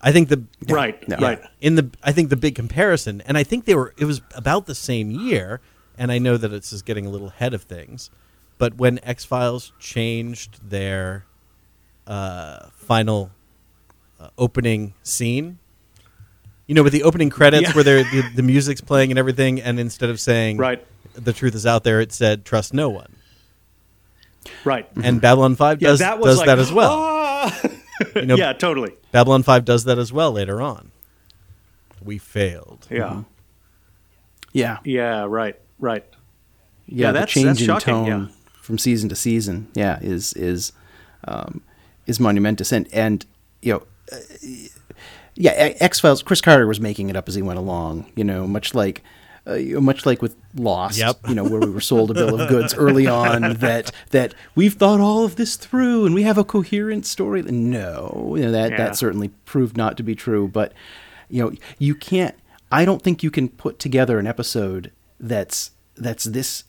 I 0.00 0.12
think 0.12 0.28
the 0.28 0.44
right 0.68 1.06
no. 1.08 1.16
right 1.16 1.40
in 1.60 1.74
the 1.74 1.90
I 2.02 2.12
think 2.12 2.28
the 2.28 2.36
big 2.36 2.54
comparison, 2.54 3.20
and 3.26 3.36
I 3.36 3.42
think 3.42 3.64
they 3.64 3.74
were 3.74 3.94
it 3.98 4.04
was 4.04 4.20
about 4.34 4.66
the 4.66 4.74
same 4.74 5.10
year, 5.10 5.60
and 5.96 6.12
I 6.12 6.18
know 6.18 6.36
that 6.36 6.52
it's 6.52 6.70
just 6.70 6.84
getting 6.84 7.06
a 7.06 7.08
little 7.10 7.28
ahead 7.28 7.54
of 7.54 7.62
things, 7.62 8.10
but 8.58 8.76
when 8.76 9.00
X 9.02 9.24
Files 9.24 9.72
changed 9.78 10.70
their 10.70 11.24
uh, 12.06 12.68
final 12.70 13.30
uh, 14.20 14.30
opening 14.38 14.94
scene, 15.02 15.58
you 16.66 16.74
know, 16.74 16.82
with 16.82 16.92
the 16.92 17.02
opening 17.02 17.30
credits 17.30 17.68
Yeah. 17.68 17.72
where 17.72 17.84
they're, 17.84 18.04
the 18.04 18.22
the 18.36 18.42
music's 18.42 18.80
playing 18.80 19.10
and 19.10 19.18
everything, 19.18 19.60
and 19.60 19.80
instead 19.80 20.10
of 20.10 20.20
saying 20.20 20.58
Right. 20.58 20.84
The 21.24 21.32
truth 21.32 21.54
is 21.54 21.66
out 21.66 21.84
there, 21.84 22.00
it 22.00 22.12
said 22.12 22.44
trust 22.44 22.72
no 22.74 22.88
one, 22.88 23.16
right 24.64 24.88
and 25.02 25.20
Babylon 25.20 25.54
Five 25.56 25.80
Yeah, 25.82 25.88
does 25.90 25.98
that 26.00 26.20
does 26.20 26.38
like, 26.38 26.46
that 26.46 26.58
as 26.58 26.72
well. 26.72 26.90
"Ah!" 26.92 27.60
You 28.14 28.26
know, 28.26 28.36
yeah, 28.36 28.52
totally. 28.52 28.94
Babylon 29.12 29.42
Five 29.42 29.64
does 29.64 29.84
that 29.84 29.98
as 29.98 30.12
well 30.12 30.32
later 30.32 30.60
on. 30.62 30.90
We 32.02 32.18
failed. 32.18 32.86
Yeah, 32.90 33.22
yeah 34.52 34.78
yeah, 34.84 35.24
right, 35.28 35.56
right. 35.78 36.04
yeah, 36.86 37.06
Yeah, 37.06 37.12
the 37.12 37.26
change 37.26 37.46
that's 37.46 37.60
in 37.60 37.66
shocking, 37.66 37.94
tone 37.94 38.06
yeah. 38.06 38.26
from 38.60 38.78
season 38.78 39.08
to 39.08 39.16
season, 39.16 39.68
yeah, 39.74 39.98
is 40.00 40.32
is 40.34 40.72
um, 41.26 41.62
is 42.06 42.20
monumentous, 42.20 42.72
and 42.72 42.88
and 42.92 43.26
you 43.62 43.72
know, 43.74 43.82
uh, 44.12 44.16
yeah, 45.34 45.50
X 45.80 46.00
Files. 46.00 46.22
Chris 46.22 46.40
Carter 46.40 46.66
was 46.66 46.80
making 46.80 47.10
it 47.10 47.16
up 47.16 47.28
as 47.28 47.34
he 47.34 47.42
went 47.42 47.58
along, 47.58 48.10
you 48.14 48.24
know, 48.24 48.46
much 48.46 48.74
like. 48.74 49.02
Uh, 49.48 49.80
much 49.80 50.04
like 50.04 50.20
with 50.20 50.36
Lost, 50.54 50.98
Yep. 50.98 51.20
you 51.28 51.34
know, 51.34 51.44
where 51.44 51.60
we 51.60 51.70
were 51.70 51.80
sold 51.80 52.10
a 52.10 52.14
bill 52.14 52.38
of 52.40 52.48
goods 52.50 52.74
early 52.74 53.06
on 53.22 53.54
that 53.54 53.90
that 54.10 54.34
we've 54.54 54.74
thought 54.74 55.00
all 55.00 55.24
of 55.24 55.36
this 55.36 55.56
through 55.56 56.04
and 56.04 56.14
we 56.14 56.22
have 56.24 56.36
a 56.36 56.44
coherent 56.44 57.06
story. 57.06 57.40
No, 57.42 58.34
you 58.36 58.42
know, 58.44 58.52
that 58.52 58.72
Yeah. 58.72 58.76
that 58.76 58.96
certainly 58.96 59.28
proved 59.46 59.76
not 59.76 59.96
to 59.96 60.02
be 60.02 60.14
true. 60.14 60.48
But 60.48 60.72
you 61.30 61.42
know, 61.42 61.52
you 61.78 61.94
can't. 61.94 62.34
I 62.70 62.84
don't 62.84 63.00
think 63.02 63.22
you 63.22 63.30
can 63.30 63.48
put 63.48 63.78
together 63.78 64.18
an 64.18 64.26
episode 64.26 64.92
that's 65.18 65.70
that's 65.96 66.24
this 66.24 66.64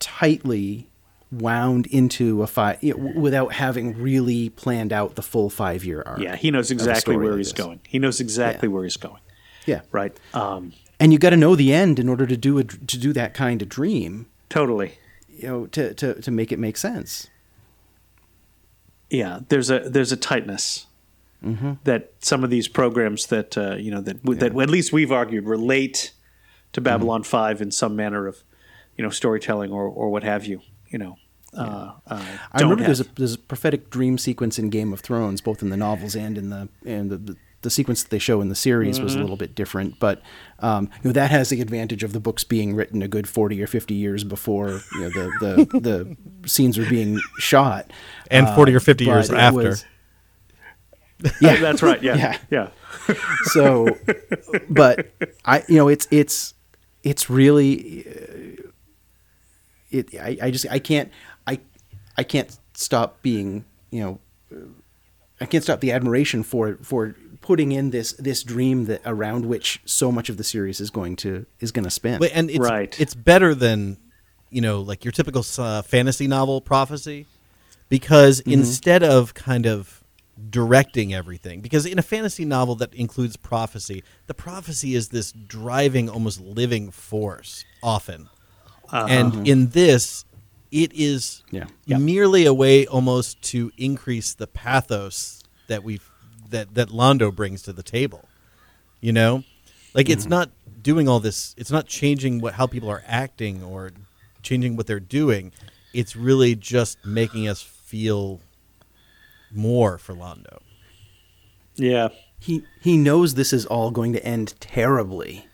tightly 0.00 0.88
wound 1.32 1.86
into 1.86 2.42
a 2.42 2.46
five 2.46 2.78
you 2.82 2.96
know, 2.96 3.12
without 3.20 3.54
having 3.54 3.96
really 4.00 4.50
planned 4.50 4.92
out 4.92 5.16
the 5.16 5.22
full 5.22 5.50
five 5.50 5.84
year 5.84 6.02
arc. 6.06 6.20
Yeah, 6.20 6.36
he 6.36 6.50
knows 6.50 6.70
exactly 6.70 7.16
where 7.16 7.30
like 7.30 7.38
he's 7.38 7.52
this. 7.52 7.64
going. 7.64 7.80
He 7.88 7.98
knows 7.98 8.20
exactly 8.20 8.68
Yeah. 8.68 8.74
where 8.74 8.84
he's 8.84 8.96
going. 8.96 9.20
Yeah. 9.66 9.80
Right. 9.90 10.14
Um, 10.34 10.72
and 11.00 11.12
you 11.12 11.18
got 11.18 11.30
to 11.30 11.36
know 11.36 11.54
the 11.56 11.72
end 11.72 11.98
in 11.98 12.08
order 12.08 12.26
to 12.26 12.36
do 12.36 12.58
a, 12.58 12.64
to 12.64 12.98
do 12.98 13.12
that 13.12 13.34
kind 13.34 13.62
of 13.62 13.68
dream. 13.68 14.26
totally. 14.48 14.98
You 15.36 15.48
know, 15.48 15.66
to 15.66 15.94
to 15.94 16.20
to 16.20 16.30
make 16.30 16.52
it 16.52 16.58
make 16.58 16.76
sense. 16.76 17.28
Yeah. 19.10 19.40
There's 19.48 19.70
a 19.70 19.80
there's 19.80 20.12
a 20.12 20.16
tightness 20.16 20.86
that 21.84 22.12
some 22.20 22.42
of 22.42 22.50
these 22.50 22.68
programs 22.68 23.26
that 23.26 23.58
uh, 23.58 23.74
you 23.74 23.90
know 23.90 24.00
that 24.00 24.22
that 24.24 24.56
at 24.56 24.70
least 24.70 24.92
we've 24.92 25.12
argued 25.12 25.44
relate 25.44 26.12
to 26.72 26.80
Babylon 26.80 27.22
Five 27.22 27.60
in 27.60 27.70
some 27.70 27.94
manner 27.96 28.26
of 28.26 28.42
you 28.96 29.04
know 29.04 29.10
storytelling 29.10 29.70
or 29.70 29.86
or 29.86 30.08
what 30.10 30.22
have 30.22 30.46
you. 30.46 30.62
You 30.88 30.98
know. 30.98 31.16
Uh, 31.52 31.92
uh, 32.08 32.24
I 32.52 32.62
remember 32.62 32.84
there's 32.84 33.00
a 33.00 33.06
there's 33.16 33.34
a 33.34 33.38
prophetic 33.38 33.90
dream 33.90 34.18
sequence 34.18 34.58
in 34.58 34.70
Game 34.70 34.92
of 34.92 35.00
Thrones, 35.00 35.40
both 35.40 35.62
in 35.62 35.70
the 35.70 35.76
novels 35.76 36.16
and 36.16 36.36
in 36.38 36.50
the 36.50 36.68
and 36.84 37.10
the, 37.10 37.16
the, 37.16 37.36
the 37.64 37.70
sequence 37.70 38.02
that 38.04 38.10
they 38.10 38.18
show 38.20 38.40
in 38.40 38.48
the 38.48 38.54
series 38.54 39.00
was 39.00 39.16
a 39.16 39.18
little 39.18 39.36
bit 39.36 39.54
different, 39.56 39.98
but 39.98 40.22
um, 40.60 40.88
you 41.02 41.08
know 41.08 41.12
that 41.12 41.30
has 41.32 41.48
the 41.48 41.60
advantage 41.60 42.04
of 42.04 42.12
the 42.12 42.20
books 42.20 42.44
being 42.44 42.74
written 42.76 43.02
a 43.02 43.08
good 43.08 43.28
forty 43.28 43.60
or 43.60 43.66
fifty 43.66 43.94
years 43.94 44.22
before 44.22 44.80
you 44.92 45.00
know 45.00 45.08
the 45.10 45.26
the, 45.40 45.80
the 46.42 46.48
scenes 46.48 46.78
are 46.78 46.88
being 46.88 47.18
shot, 47.38 47.90
And 48.30 48.46
Uh, 48.46 48.54
40 48.54 48.74
or 48.76 48.80
50 48.80 49.04
years 49.04 49.30
after. 49.30 49.68
was- 49.70 49.84
yeah, 51.40 51.56
That's 51.56 51.82
right. 51.82 52.02
Yeah. 52.02 52.16
Yeah. 52.16 52.38
yeah. 52.50 52.68
so 53.44 53.88
but 54.70 55.10
i 55.44 55.62
you 55.68 55.76
know 55.76 55.88
it's 55.88 56.06
it's 56.10 56.54
it's 57.02 57.28
really 57.28 58.06
uh, 58.06 58.68
it 59.90 60.14
I, 60.20 60.38
I 60.46 60.50
just 60.50 60.66
i 60.70 60.78
can't 60.78 61.10
i 61.46 61.58
i 62.16 62.22
can't 62.22 62.56
stop 62.74 63.20
being 63.22 63.64
you 63.90 64.00
know 64.00 64.20
uh, 64.54 64.66
i 65.40 65.44
can't 65.46 65.62
stop 65.64 65.80
the 65.80 65.92
admiration 65.92 66.42
for 66.42 66.78
for 66.82 67.14
putting 67.48 67.70
in 67.72 67.90
this 67.90 68.12
this 68.14 68.42
dream 68.42 68.86
that 68.86 69.00
around 69.04 69.44
which 69.46 69.80
so 69.84 70.10
much 70.10 70.28
of 70.30 70.36
the 70.40 70.44
series 70.44 70.80
is 70.80 70.90
going 70.90 71.14
to 71.16 71.44
is 71.60 71.70
going 71.72 71.84
to 71.84 71.90
spin 71.90 72.18
But- 72.18 72.32
and 72.34 72.50
it's 72.50 72.58
Right. 72.58 72.92
it's 72.98 73.14
better 73.14 73.54
than 73.54 73.98
you 74.50 74.60
know 74.60 74.80
like 74.80 75.04
your 75.04 75.12
typical 75.12 75.44
uh, 75.58 75.82
fantasy 75.82 76.26
novel 76.26 76.60
prophecy 76.60 77.26
because 77.88 78.40
Mm-hmm. 78.40 78.52
instead 78.58 79.02
of 79.02 79.34
kind 79.34 79.66
of 79.66 80.02
directing 80.50 81.14
everything 81.14 81.60
because 81.60 81.86
in 81.86 81.98
a 81.98 82.02
fantasy 82.02 82.44
novel 82.44 82.74
that 82.76 82.92
includes 82.94 83.36
prophecy 83.36 84.02
the 84.26 84.34
prophecy 84.34 84.94
is 84.94 85.08
this 85.10 85.30
driving 85.32 86.08
almost 86.08 86.40
living 86.40 86.90
force 86.90 87.64
often 87.82 88.28
and 88.92 89.46
in 89.46 89.68
this 89.70 90.24
it 90.72 90.92
is 90.92 91.42
Yeah. 91.52 91.66
Yeah. 91.86 91.98
merely 91.98 92.46
a 92.46 92.54
way 92.54 92.84
almost 92.86 93.40
to 93.52 93.70
increase 93.78 94.34
the 94.34 94.46
pathos 94.48 95.40
that 95.68 95.84
we 95.84 96.00
that 96.50 96.74
that 96.74 96.88
Londo 96.88 97.34
brings 97.34 97.62
to 97.62 97.72
the 97.72 97.82
table 97.82 98.28
you 99.00 99.12
know 99.12 99.44
like 99.94 100.08
it's 100.08 100.22
mm-hmm. 100.24 100.30
not 100.30 100.50
doing 100.82 101.08
all 101.08 101.20
this 101.20 101.54
it's 101.58 101.70
not 101.70 101.86
changing 101.86 102.40
what 102.40 102.54
how 102.54 102.66
people 102.66 102.88
are 102.90 103.02
acting 103.06 103.62
or 103.62 103.90
changing 104.42 104.76
what 104.76 104.86
they're 104.86 105.00
doing 105.00 105.52
it's 105.92 106.16
really 106.16 106.54
just 106.54 107.04
making 107.04 107.46
us 107.48 107.62
feel 107.62 108.40
more 109.52 109.98
for 109.98 110.14
Londo 110.14 110.58
Yeah. 111.76 112.08
he 112.40 112.62
he 112.80 112.96
knows 112.96 113.34
this 113.34 113.52
is 113.52 113.66
all 113.66 113.90
going 113.90 114.12
to 114.12 114.24
end 114.24 114.54
terribly 114.60 115.46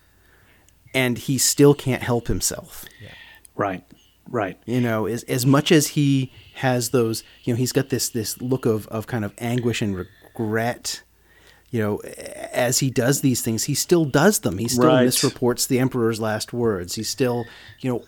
and 0.94 1.18
he 1.18 1.38
still 1.38 1.74
can't 1.74 2.02
help 2.02 2.26
himself 2.28 2.84
Yeah. 3.02 3.10
Right. 3.54 3.84
Right. 4.28 4.58
you 4.64 4.80
know 4.80 5.06
as, 5.06 5.24
as 5.24 5.44
much 5.44 5.72
as 5.72 5.88
he 5.88 6.32
has 6.54 6.90
those 6.90 7.24
you 7.42 7.52
know 7.52 7.58
he's 7.58 7.72
got 7.72 7.88
this 7.88 8.08
this 8.08 8.40
look 8.40 8.64
of, 8.64 8.86
of 8.88 9.06
kind 9.06 9.24
of 9.24 9.34
anguish 9.38 9.82
and 9.82 10.06
regret 10.40 11.02
you 11.70 11.80
know 11.80 11.98
as 12.52 12.80
he 12.80 12.90
does 12.90 13.20
these 13.20 13.42
things 13.42 13.64
he 13.64 13.74
still 13.74 14.04
does 14.04 14.40
them 14.40 14.58
he 14.58 14.66
still 14.68 14.84
Right. 14.88 15.08
misreports 15.08 15.68
the 15.68 15.78
emperor's 15.78 16.20
last 16.20 16.52
words 16.52 16.94
he 16.96 17.02
still 17.02 17.46
you 17.80 17.90
know 17.90 17.98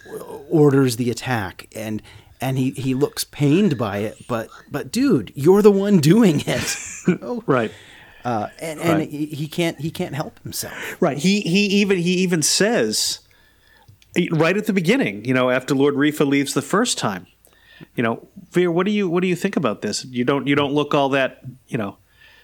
orders 0.51 0.97
the 0.97 1.11
attack 1.11 1.69
and 1.77 2.03
and 2.41 2.59
he 2.59 2.71
he 2.73 2.95
looks 2.95 3.23
pained 3.25 3.79
by 3.79 3.99
it 3.99 4.17
but 4.27 4.49
but 4.71 4.91
dude 4.91 5.33
you're 5.37 5.63
the 5.63 5.71
one 5.71 5.99
doing 5.99 6.43
it 6.47 6.77
oh 7.23 7.43
Right. 7.47 7.73
uh, 8.25 8.49
and 8.61 8.81
and 8.81 8.99
Right. 8.99 9.09
he, 9.11 9.27
he 9.27 9.47
can't 9.47 9.79
he 9.81 9.91
can't 9.91 10.15
help 10.15 10.41
himself 10.43 10.75
Right. 11.01 11.19
He 11.19 11.41
he 11.43 11.67
even 11.67 11.99
he 11.99 12.15
even 12.15 12.43
says 12.43 13.21
right 14.33 14.57
at 14.57 14.67
the 14.67 14.73
beginning, 14.75 15.25
you 15.25 15.33
know, 15.33 15.49
after 15.51 15.75
Lord 15.75 15.95
Refa 15.95 16.27
leaves 16.27 16.53
the 16.53 16.61
first 16.63 16.99
time, 16.99 17.27
you 17.97 18.03
know, 18.03 18.29
Vir, 18.51 18.71
what 18.71 18.85
do 18.87 18.93
you 18.93 19.09
what 19.09 19.23
do 19.23 19.27
you 19.29 19.37
think 19.37 19.57
about 19.57 19.81
this? 19.83 20.05
You 20.05 20.25
don't 20.25 20.47
you 20.47 20.55
don't 20.55 20.73
look 20.75 20.95
all 20.95 21.09
that, 21.11 21.41
you 21.69 21.79
know, 21.79 21.97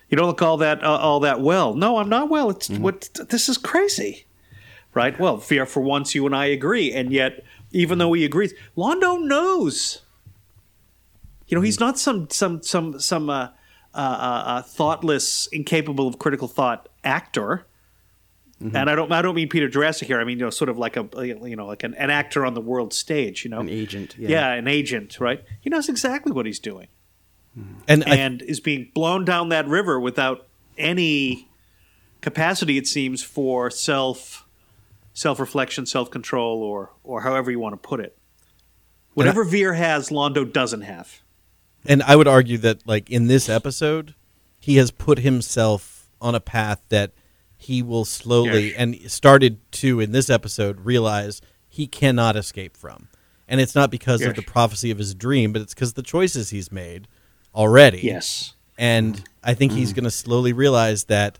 you 0.08 0.16
don't 0.16 0.26
look 0.26 0.42
all 0.42 0.56
that 0.58 0.82
uh, 0.82 0.96
all 0.96 1.20
that 1.20 1.40
well. 1.40 1.74
No, 1.74 1.98
I'm 1.98 2.08
not 2.08 2.28
well. 2.28 2.50
It's 2.50 2.68
what 2.70 3.10
this 3.28 3.48
is 3.48 3.58
crazy. 3.58 4.26
Right? 4.94 5.18
Well, 5.18 5.36
Vir 5.36 5.66
for 5.66 5.80
once 5.80 6.14
you 6.14 6.26
and 6.26 6.34
I 6.34 6.46
agree, 6.46 6.92
and 6.92 7.12
yet 7.12 7.44
even 7.70 7.98
though 7.98 8.12
he 8.14 8.24
agrees, 8.24 8.54
Londo 8.76 9.22
knows. 9.22 10.02
You 11.46 11.56
know, 11.56 11.62
he's 11.62 11.80
not 11.80 11.98
some 11.98 12.28
some 12.30 12.62
some 12.62 12.98
some 13.00 13.30
uh, 13.30 13.48
uh, 13.94 13.98
uh, 13.98 14.42
uh, 14.46 14.62
thoughtless, 14.62 15.46
incapable 15.48 16.06
of 16.06 16.18
critical 16.18 16.48
thought 16.48 16.88
actor. 17.04 17.66
And 18.60 18.90
I 18.90 18.96
don't 18.96 19.12
I 19.12 19.22
don't 19.22 19.36
mean 19.36 19.48
Peter 19.48 19.68
Jurasik 19.68 20.06
here. 20.06 20.20
I 20.20 20.24
mean 20.24 20.38
you 20.40 20.44
know 20.44 20.50
sort 20.50 20.68
of 20.68 20.78
like 20.78 20.96
a 20.96 21.06
you 21.24 21.54
know 21.54 21.66
like 21.66 21.84
an, 21.84 21.94
an 21.94 22.10
actor 22.10 22.44
on 22.44 22.54
the 22.54 22.60
world 22.60 22.92
stage. 22.92 23.44
You 23.44 23.50
know, 23.50 23.60
An 23.60 23.68
agent, 23.68 24.16
yeah. 24.18 24.28
Yeah. 24.30 24.52
an 24.54 24.66
agent. 24.66 25.20
Right. 25.20 25.44
He 25.60 25.70
knows 25.70 25.88
exactly 25.88 26.32
what 26.32 26.44
he's 26.44 26.58
doing, 26.58 26.88
and 27.88 28.04
I, 28.04 28.38
is 28.44 28.60
being 28.60 28.90
blown 28.94 29.24
down 29.24 29.48
that 29.50 29.66
river 29.66 29.98
without 29.98 30.46
any 30.76 31.48
capacity. 32.20 32.78
It 32.78 32.86
seems 32.86 33.22
for 33.22 33.70
self 33.70 34.46
self 35.12 35.40
reflection, 35.40 35.86
self 35.86 36.10
control, 36.10 36.62
or 36.62 36.90
or 37.02 37.22
however 37.22 37.50
you 37.50 37.58
want 37.60 37.72
to 37.80 37.88
put 37.88 38.00
it. 38.00 38.16
Whatever 39.14 39.42
Vir 39.44 39.72
has, 39.74 40.10
Londo 40.10 40.50
doesn't 40.50 40.82
have. 40.82 41.20
and 41.84 42.02
I 42.04 42.14
would 42.16 42.28
argue 42.28 42.58
that 42.58 42.86
like 42.86 43.10
in 43.10 43.26
this 43.26 43.48
episode 43.48 44.14
he 44.60 44.76
has 44.76 44.90
put 44.90 45.18
himself 45.20 46.08
on 46.20 46.34
a 46.34 46.40
path 46.40 46.80
that 46.88 47.12
he 47.56 47.82
will 47.82 48.04
slowly 48.04 48.68
Yes. 48.68 48.74
and 48.78 49.10
started 49.10 49.58
to 49.72 50.00
in 50.00 50.12
this 50.12 50.28
episode 50.30 50.80
realize 50.80 51.40
he 51.68 51.86
cannot 51.86 52.36
escape 52.36 52.76
from. 52.76 53.08
And 53.48 53.60
it's 53.60 53.74
not 53.74 53.90
because 53.90 54.22
of 54.22 54.34
the 54.36 54.42
prophecy 54.42 54.90
of 54.90 54.98
his 54.98 55.14
dream, 55.14 55.52
but 55.52 55.62
it's 55.62 55.74
because 55.74 55.94
the 55.94 56.02
choices 56.02 56.50
he's 56.50 56.70
made 56.70 57.08
already. 57.58 58.00
Yes. 58.00 58.54
and 58.78 59.22
I 59.42 59.54
think 59.54 59.72
he's 59.72 59.90
mm-hmm. 59.90 59.96
going 59.96 60.04
to 60.04 60.10
slowly 60.10 60.52
realize 60.52 61.04
that 61.04 61.38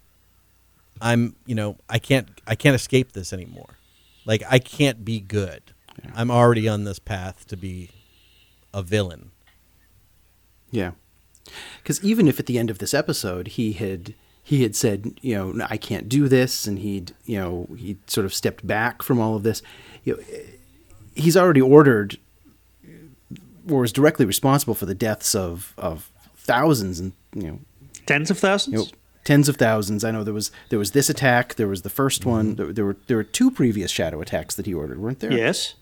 I'm, 1.01 1.37
you 1.47 1.55
know, 1.55 1.77
I 1.89 1.99
can't, 1.99 2.29
I 2.47 2.57
can't 2.57 2.75
escape 2.75 3.13
this 3.13 3.33
anymore. 3.33 3.79
Like 4.27 4.43
I 4.51 4.59
can't 4.59 5.05
be 5.05 5.21
good. 5.21 5.63
I'm 6.15 6.31
already 6.31 6.69
on 6.69 6.85
this 6.85 6.99
path 6.99 7.47
to 7.47 7.57
be 7.57 7.91
a 8.75 8.83
villain. 8.83 9.31
Yeah, 10.71 10.93
because 11.83 12.05
even 12.05 12.29
if 12.29 12.39
at 12.39 12.47
the 12.47 12.59
end 12.59 12.71
of 12.71 12.79
this 12.79 12.93
episode 12.93 13.49
he 13.49 13.73
had 13.73 14.15
he 14.43 14.63
had 14.63 14.77
said, 14.77 15.19
you 15.23 15.35
know, 15.35 15.67
I 15.69 15.77
can't 15.77 16.09
do 16.09 16.29
this, 16.29 16.67
and 16.67 16.79
he'd 16.79 17.15
you 17.25 17.39
know 17.39 17.69
he 17.77 17.97
sort 18.07 18.27
of 18.27 18.35
stepped 18.35 18.67
back 18.67 19.03
from 19.03 19.19
all 19.19 19.35
of 19.35 19.45
this, 19.45 19.63
you 20.05 20.17
know, 20.17 20.23
he's 21.15 21.37
already 21.37 21.63
ordered 21.63 22.19
or 22.19 22.19
was 23.77 23.93
directly 23.93 24.25
responsible 24.27 24.75
for 24.75 24.87
the 24.87 24.95
deaths 24.95 25.35
of 25.35 25.75
of 25.79 26.11
thousands 26.37 26.99
and 27.01 27.13
you 27.35 27.43
know 27.43 27.59
Tens 28.07 28.31
of 28.31 28.39
thousands. 28.39 28.73
you 28.73 28.79
know, 28.79 28.87
tens 29.25 29.49
of 29.51 29.57
thousands. 29.57 30.03
I 30.03 30.11
know 30.11 30.25
there 30.25 30.33
was 30.35 30.51
there 30.71 30.79
was 30.79 30.93
this 30.93 31.11
attack. 31.11 31.57
There 31.57 31.69
was 31.69 31.83
the 31.83 31.91
1st 31.91 32.25
one. 32.25 32.55
There, 32.55 32.73
there 32.73 32.85
were 32.87 32.97
there 33.07 33.17
were 33.19 33.25
two 33.25 33.51
previous 33.51 33.91
shadow 33.91 34.21
attacks 34.23 34.55
that 34.55 34.65
he 34.67 34.73
ordered, 34.73 34.99
weren't 34.99 35.21
there? 35.21 35.33
Yes. 35.33 35.75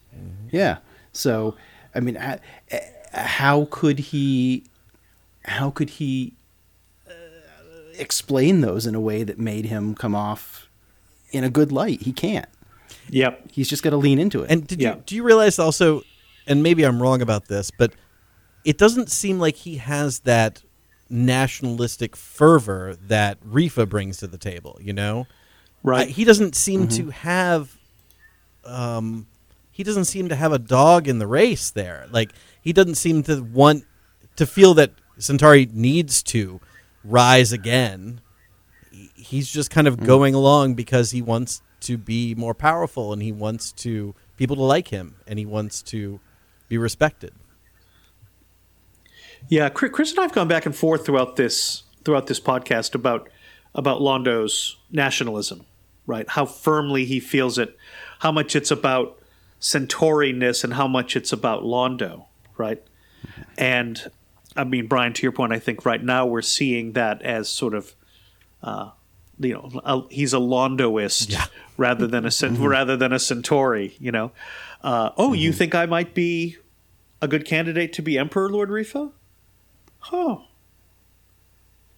Yeah. 0.50 0.78
So, 1.12 1.54
I 1.94 2.00
mean, 2.00 2.16
h- 2.16 2.40
h- 2.72 2.80
how 3.12 3.66
could 3.70 3.98
he? 4.00 4.64
How 5.44 5.70
could 5.70 5.90
he 5.90 6.34
uh, 7.08 7.12
explain 7.98 8.60
those 8.60 8.86
in 8.86 8.94
a 8.96 9.00
way 9.00 9.22
that 9.22 9.38
made 9.38 9.66
him 9.66 9.94
come 9.94 10.14
off 10.16 10.68
in 11.30 11.44
a 11.44 11.50
good 11.50 11.70
light? 11.70 12.02
He 12.02 12.12
can't. 12.12 12.48
Yep. 13.10 13.50
He's 13.52 13.68
just 13.68 13.82
got 13.84 13.90
to 13.90 13.96
lean 13.96 14.18
into 14.18 14.42
it. 14.42 14.50
And 14.50 14.66
did 14.66 14.80
Yeah. 14.82 14.96
you 14.96 15.02
do 15.06 15.14
you 15.14 15.22
realize 15.22 15.58
also, 15.60 16.02
and 16.46 16.62
maybe 16.62 16.84
I'm 16.84 17.02
wrong 17.02 17.22
about 17.22 17.46
this, 17.48 17.70
but 17.70 17.92
it 18.64 18.78
doesn't 18.78 19.10
seem 19.10 19.38
like 19.38 19.56
he 19.56 19.76
has 19.76 20.20
that 20.20 20.62
nationalistic 21.08 22.16
fervor 22.16 22.96
that 23.08 23.40
Refa 23.44 23.88
brings 23.88 24.18
to 24.18 24.26
the 24.26 24.38
table. 24.38 24.78
You 24.80 24.92
know, 24.92 25.26
Right. 25.82 26.08
I- 26.08 26.10
he 26.10 26.24
doesn't 26.24 26.54
seem 26.56 26.88
to 26.88 27.10
have 27.10 27.76
um 28.64 29.26
he 29.70 29.82
doesn't 29.84 30.06
seem 30.06 30.28
to 30.28 30.34
have 30.34 30.52
a 30.52 30.58
dog 30.58 31.06
in 31.06 31.18
the 31.20 31.26
race 31.26 31.70
there 31.70 32.06
like 32.10 32.32
he 32.60 32.72
doesn't 32.72 32.96
seem 32.96 33.22
to 33.22 33.40
want 33.42 33.84
to 34.34 34.44
feel 34.46 34.74
that 34.74 34.90
centauri 35.18 35.68
needs 35.72 36.20
to 36.24 36.60
rise 37.04 37.52
again 37.52 38.20
he's 39.14 39.48
just 39.48 39.70
kind 39.70 39.86
of 39.86 39.98
going 40.02 40.34
along 40.34 40.74
because 40.74 41.12
he 41.12 41.22
wants 41.22 41.62
to 41.78 41.96
be 41.96 42.34
more 42.34 42.54
powerful 42.54 43.12
and 43.12 43.22
he 43.22 43.30
wants 43.30 43.70
to 43.70 44.12
people 44.36 44.56
to 44.56 44.62
like 44.62 44.88
him 44.88 45.14
and 45.28 45.38
he 45.38 45.46
wants 45.46 45.80
to 45.82 46.18
be 46.68 46.76
respected 46.78 47.32
Yeah, 49.48 49.68
Chris 49.68 50.10
and 50.10 50.18
I 50.20 50.22
have 50.22 50.32
gone 50.32 50.48
back 50.48 50.66
and 50.66 50.74
forth 50.74 51.06
throughout 51.06 51.36
this 51.36 51.84
throughout 52.04 52.26
this 52.26 52.40
podcast 52.40 52.94
about 52.94 53.28
about 53.74 54.00
Londo's 54.00 54.76
nationalism. 54.90 55.64
right? 56.06 56.28
How 56.28 56.46
firmly 56.46 57.04
he 57.04 57.18
feels 57.20 57.58
it, 57.58 57.76
how 58.20 58.30
much 58.32 58.54
it's 58.56 58.70
about 58.70 59.20
Centauri-ness 59.58 60.62
and 60.64 60.74
how 60.74 60.86
much 60.88 61.16
it's 61.16 61.32
about 61.32 61.62
Londo, 61.64 62.26
right? 62.56 62.80
And 63.58 64.10
I 64.56 64.64
mean, 64.64 64.86
Brian, 64.86 65.12
to 65.14 65.22
your 65.22 65.32
point, 65.32 65.52
I 65.52 65.58
think 65.58 65.84
right 65.84 66.02
now 66.02 66.24
we're 66.26 66.42
seeing 66.42 66.92
that 66.92 67.20
as 67.22 67.48
sort 67.48 67.74
of, 67.74 67.94
uh, 68.62 68.90
you 69.38 69.52
know, 69.54 69.80
a, 69.84 70.02
he's 70.08 70.32
a 70.32 70.38
Londoist 70.38 71.30
Yeah. 71.32 71.46
rather 71.76 72.06
than 72.06 72.24
a 72.24 72.30
rather 72.68 72.96
than 72.96 73.12
a 73.12 73.18
Centauri. 73.18 73.96
You 73.98 74.12
know, 74.12 74.30
uh, 74.86 75.10
oh, 75.16 75.32
you 75.32 75.52
think 75.52 75.74
I 75.74 75.84
might 75.86 76.14
be 76.14 76.56
a 77.20 77.28
good 77.28 77.44
candidate 77.44 77.92
to 77.94 78.02
be 78.02 78.16
Emperor, 78.16 78.48
Lord 78.48 78.70
Refa? 78.70 79.12
Oh, 80.12 80.44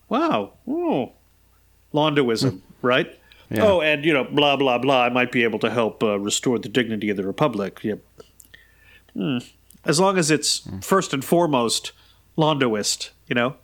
Wow. 0.09 0.55
Oh. 0.67 1.13
Londoism, 1.93 2.63
right? 2.83 3.15
Yeah. 3.51 3.65
Oh, 3.65 3.81
and 3.81 4.05
you 4.05 4.13
know, 4.13 4.25
blah 4.25 4.57
blah 4.57 4.79
blah. 4.79 5.05
I 5.05 5.09
might 5.09 5.33
be 5.33 5.43
able 5.45 5.59
to 5.61 5.71
help 5.71 6.03
uh, 6.03 6.19
restore 6.19 6.59
the 6.59 6.69
dignity 6.69 7.09
of 7.11 7.17
the 7.17 7.27
republic. 7.27 7.81
Yep. 7.83 8.01
Hmm. 9.15 9.39
As 9.85 9.99
long 9.99 10.19
as 10.19 10.31
it's 10.31 10.69
first 10.83 11.15
and 11.15 11.25
foremost 11.25 11.93
Londoist, 12.37 13.11
you 13.27 13.35
know. 13.35 13.57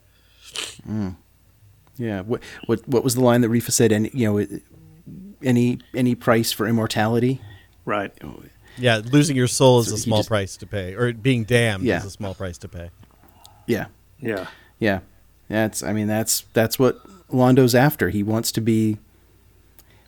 Yeah. 1.99 2.23
What 2.23 2.43
what 2.67 2.87
what 2.89 3.05
was 3.05 3.15
the 3.15 3.21
line 3.23 3.43
that 3.43 3.51
Refa 3.51 3.73
said? 3.73 3.93
Any 3.93 4.11
you 4.15 4.33
know, 4.33 4.47
any 5.43 5.79
any 5.95 6.15
price 6.15 6.51
for 6.51 6.67
immortality? 6.67 7.41
Right. 7.85 8.13
Yeah, 8.77 9.01
losing 9.05 9.37
your 9.37 9.47
soul 9.47 9.81
is 9.81 9.89
So 9.89 9.95
a 9.95 9.99
small 9.99 10.19
just- 10.19 10.29
price 10.29 10.57
to 10.59 10.67
pay, 10.67 10.95
or 10.95 11.13
being 11.13 11.45
damned 11.45 11.85
Yeah. 11.85 11.99
is 11.99 12.05
a 12.05 12.11
small 12.11 12.35
price 12.35 12.59
to 12.59 12.69
pay. 12.69 12.91
Yeah. 13.67 13.87
Yeah. 14.21 14.47
Yeah. 14.79 15.01
That's 15.49 15.83
I 15.83 15.93
mean 15.93 16.07
that's 16.07 16.45
that's 16.55 16.79
what 16.79 17.01
Londo's 17.33 17.75
after. 17.75 18.11
He 18.11 18.23
wants 18.23 18.51
to 18.53 18.61
be 18.61 18.99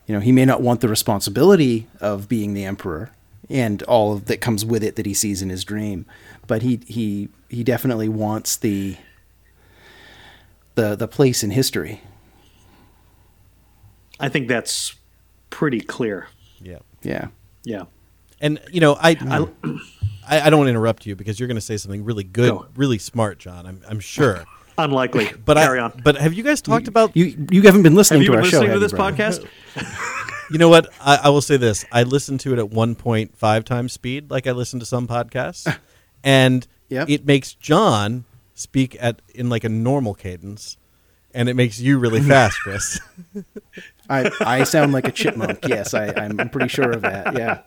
you 0.07 0.13
know, 0.15 0.19
he 0.21 0.31
may 0.31 0.45
not 0.45 0.61
want 0.61 0.79
the 0.81 0.87
responsibility 0.87 1.87
of 1.99 2.29
being 2.29 2.53
the 2.53 2.63
emperor 2.63 3.11
and 3.49 3.83
all 3.83 4.13
of 4.13 4.25
that 4.25 4.39
comes 4.41 4.63
with 4.65 4.83
it 4.83 4.95
that 4.95 5.05
he 5.05 5.13
sees 5.13 5.41
in 5.41 5.49
his 5.49 5.63
dream, 5.63 6.05
but 6.47 6.61
he 6.61 6.79
he 6.87 7.29
he 7.49 7.63
definitely 7.63 8.09
wants 8.09 8.55
the 8.57 8.97
the 10.75 10.95
the 10.95 11.07
place 11.07 11.43
in 11.43 11.51
history. 11.51 12.01
I 14.19 14.29
think 14.29 14.47
that's 14.47 14.95
pretty 15.49 15.81
clear. 15.81 16.27
Yeah. 16.61 16.79
Yeah. 17.03 17.27
Yeah. 17.63 17.83
And 18.41 18.59
you 18.71 18.79
know, 18.81 18.93
I 18.99 19.15
I, 19.21 19.47
I, 20.27 20.41
I 20.41 20.49
don't 20.49 20.59
want 20.59 20.67
to 20.67 20.71
interrupt 20.71 21.05
you 21.05 21.15
because 21.15 21.39
you're 21.39 21.47
going 21.47 21.55
to 21.55 21.61
say 21.61 21.77
something 21.77 22.03
really 22.03 22.23
good, 22.23 22.49
Go. 22.51 22.67
really 22.75 22.97
smart, 22.97 23.39
John. 23.39 23.65
I'm 23.65 23.81
I'm 23.87 23.99
sure. 23.99 24.45
Unlikely. 24.79 25.31
But 25.43 25.57
carry 25.57 25.79
I, 25.79 25.85
on. 25.85 26.01
But 26.03 26.17
have 26.17 26.33
you 26.33 26.43
guys 26.43 26.61
talked 26.61 26.87
about? 26.87 27.15
You 27.17 27.47
you 27.51 27.63
haven't 27.63 27.81
been 27.83 27.95
listening 27.95 28.21
Have 28.21 28.25
you 28.25 28.31
to 28.31 28.37
been 28.37 28.45
our 28.45 28.49
show, 28.49 28.59
listening 28.59 28.73
to 28.75 28.79
this 28.79 28.91
Brian? 28.93 29.15
podcast? 29.15 29.47
You 30.49 30.57
know 30.57 30.69
what? 30.69 30.87
I, 31.01 31.17
I 31.25 31.29
will 31.29 31.41
say 31.41 31.57
this: 31.57 31.83
I 31.91 32.03
listened 32.03 32.39
to 32.41 32.53
it 32.53 32.59
at 32.59 32.67
1.5 32.69 33.63
times 33.65 33.91
speed, 33.91 34.31
like 34.31 34.47
I 34.47 34.51
listen 34.53 34.79
to 34.79 34.85
some 34.85 35.05
podcasts, 35.05 35.67
and 36.23 36.65
Yep. 36.87 37.09
it 37.09 37.25
makes 37.25 37.53
John 37.53 38.23
speak 38.55 38.95
at 39.01 39.21
in 39.35 39.49
like 39.49 39.65
a 39.65 39.69
normal 39.69 40.13
cadence, 40.13 40.77
and 41.37 41.47
it 41.47 41.55
makes 41.55 41.79
you 41.79 41.99
really 41.99 42.19
fast, 42.21 42.59
Chris. 42.61 42.99
I, 44.09 44.31
I 44.41 44.63
sound 44.63 44.91
like 44.91 45.07
a 45.07 45.11
chipmunk. 45.11 45.67
Yes, 45.67 45.93
I, 45.93 46.07
I'm 46.07 46.49
pretty 46.49 46.67
sure 46.69 46.91
of 46.91 47.01
that. 47.01 47.37
Yeah. 47.37 47.61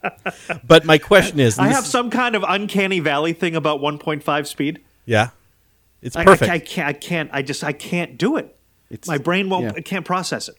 but 0.66 0.84
my 0.84 0.98
question 0.98 1.38
is, 1.38 1.58
I 1.58 1.68
have 1.68 1.86
some 1.86 2.10
kind 2.10 2.34
of 2.34 2.44
uncanny 2.46 2.98
valley 2.98 3.32
thing 3.32 3.54
about 3.54 3.80
1.5 3.80 4.46
speed. 4.46 4.80
yeah, 5.06 5.30
it's 6.02 6.16
I- 6.16 6.22
I, 6.22 6.24
perfect. 6.24 6.50
I, 6.50 6.58
can't. 6.58 6.88
I 6.88 6.92
can't. 6.94 7.30
I 7.32 7.42
just. 7.42 7.62
I 7.62 7.72
can't 7.72 8.18
do 8.18 8.36
it. 8.36 8.56
It's, 8.90 9.06
My 9.06 9.18
brain 9.18 9.48
won't. 9.48 9.64
yeah. 9.66 9.72
It 9.76 9.84
can't 9.84 10.04
process 10.04 10.48
it. 10.48 10.56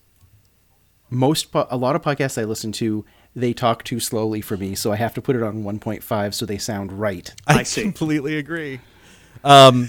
Most 1.09 1.51
po- 1.51 1.67
a 1.69 1.75
lot 1.75 1.97
of 1.97 2.01
podcasts 2.01 2.41
I 2.41 2.45
listen 2.45 2.71
to, 2.73 3.03
they 3.35 3.51
talk 3.51 3.83
too 3.83 3.99
slowly 3.99 4.39
for 4.39 4.55
me, 4.55 4.73
so 4.75 4.93
I 4.93 4.95
have 4.95 5.13
to 5.15 5.21
put 5.21 5.35
it 5.35 5.43
on 5.43 5.63
1.5 5.63 6.33
so 6.33 6.45
they 6.45 6.57
sound 6.57 6.93
right. 6.93 7.33
I 7.45 7.63
see. 7.63 7.81
completely 7.81 8.37
agree. 8.37 8.79
Um, 9.43 9.87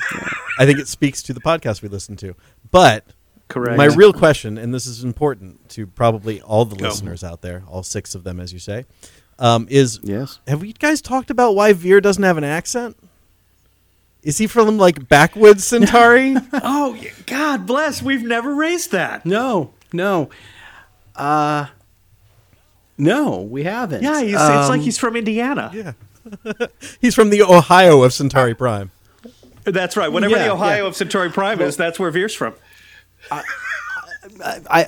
I 0.59 0.67
think 0.67 0.79
it 0.79 0.89
speaks 0.89 1.23
to 1.25 1.33
the 1.33 1.41
podcast 1.41 1.83
we 1.83 1.89
listen 1.89 2.17
to. 2.17 2.35
But 2.71 3.05
Correct. 3.49 3.77
my 3.77 3.87
real 3.87 4.13
question, 4.13 4.57
and 4.59 4.73
this 4.73 4.87
is 4.87 5.05
important 5.05 5.69
to 5.71 5.87
probably 5.87 6.41
all 6.41 6.65
the 6.65 6.77
Go. 6.77 6.89
listeners 6.89 7.23
out 7.25 7.43
there, 7.43 7.63
all 7.69 7.83
six 7.83 8.15
of 8.15 8.25
them, 8.25 8.41
as 8.41 8.53
you 8.53 8.59
say, 8.59 8.85
um, 9.39 9.67
is 9.71 9.99
Yes. 10.03 10.39
have 10.47 10.61
we 10.63 10.73
guys 10.73 11.01
talked 11.03 11.31
about 11.31 11.55
why 11.55 11.73
Vir 11.73 12.01
doesn't 12.01 12.23
have 12.23 12.39
an 12.39 12.45
accent? 12.45 12.97
Is 14.23 14.39
he 14.39 14.47
from 14.47 14.79
like 14.79 15.09
backwoods 15.09 15.65
Centauri? 15.65 16.37
oh, 16.53 16.97
God 17.27 17.67
bless. 17.67 18.01
We've 18.03 18.23
never 18.23 18.55
raised 18.55 18.93
that. 18.93 19.27
No, 19.27 19.73
no. 19.93 20.31
Uh 21.17 21.67
no, 22.99 23.41
we 23.41 23.65
haven't. 23.65 24.03
Yeah, 24.03 24.21
he's, 24.23 24.35
it's 24.35 24.41
Um, 24.41 24.69
like 24.69 24.81
he's 24.83 24.99
from 24.99 25.17
Indiana. 25.17 25.71
yeah. 25.75 25.93
He's 27.01 27.17
from 27.17 27.31
the 27.31 27.43
Ohio 27.43 28.05
of 28.05 28.13
Centauri 28.13 28.55
Prime. 28.55 28.93
That's 29.65 29.97
right. 29.97 30.11
Whatever 30.11 30.37
Yeah, 30.37 30.45
the 30.45 30.53
Ohio 30.53 30.83
yeah. 30.83 30.89
of 30.89 30.97
Centauri 30.97 31.31
Prime 31.31 31.61
is, 31.61 31.77
that's 31.77 31.99
where 31.99 32.11
Vir's 32.11 32.35
from. 32.35 32.55
I, 33.31 33.43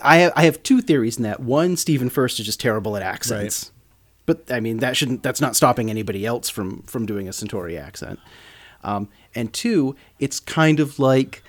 I 0.03 0.17
have, 0.19 0.33
I 0.37 0.45
have 0.45 0.63
two 0.63 0.81
theories 0.81 1.17
in 1.17 1.23
that. 1.25 1.41
One, 1.41 1.77
Stephen 1.77 2.11
Furst 2.11 2.39
is 2.41 2.47
just 2.47 2.61
terrible 2.61 2.97
at 2.97 3.03
accents. 3.03 3.73
But 4.27 4.51
I 4.51 4.61
mean 4.61 4.79
that 4.79 4.97
shouldn't 4.97 5.23
that's 5.23 5.41
not 5.41 5.55
stopping 5.55 5.91
anybody 5.91 6.25
else 6.25 6.49
from 6.49 6.83
from 6.83 7.05
doing 7.05 7.29
a 7.29 7.33
Centauri 7.33 7.77
accent. 7.77 8.19
Um, 8.83 9.09
and 9.35 9.53
two, 9.53 9.97
it's 10.19 10.41
kind 10.41 10.81
of 10.81 10.99
like 10.99 11.43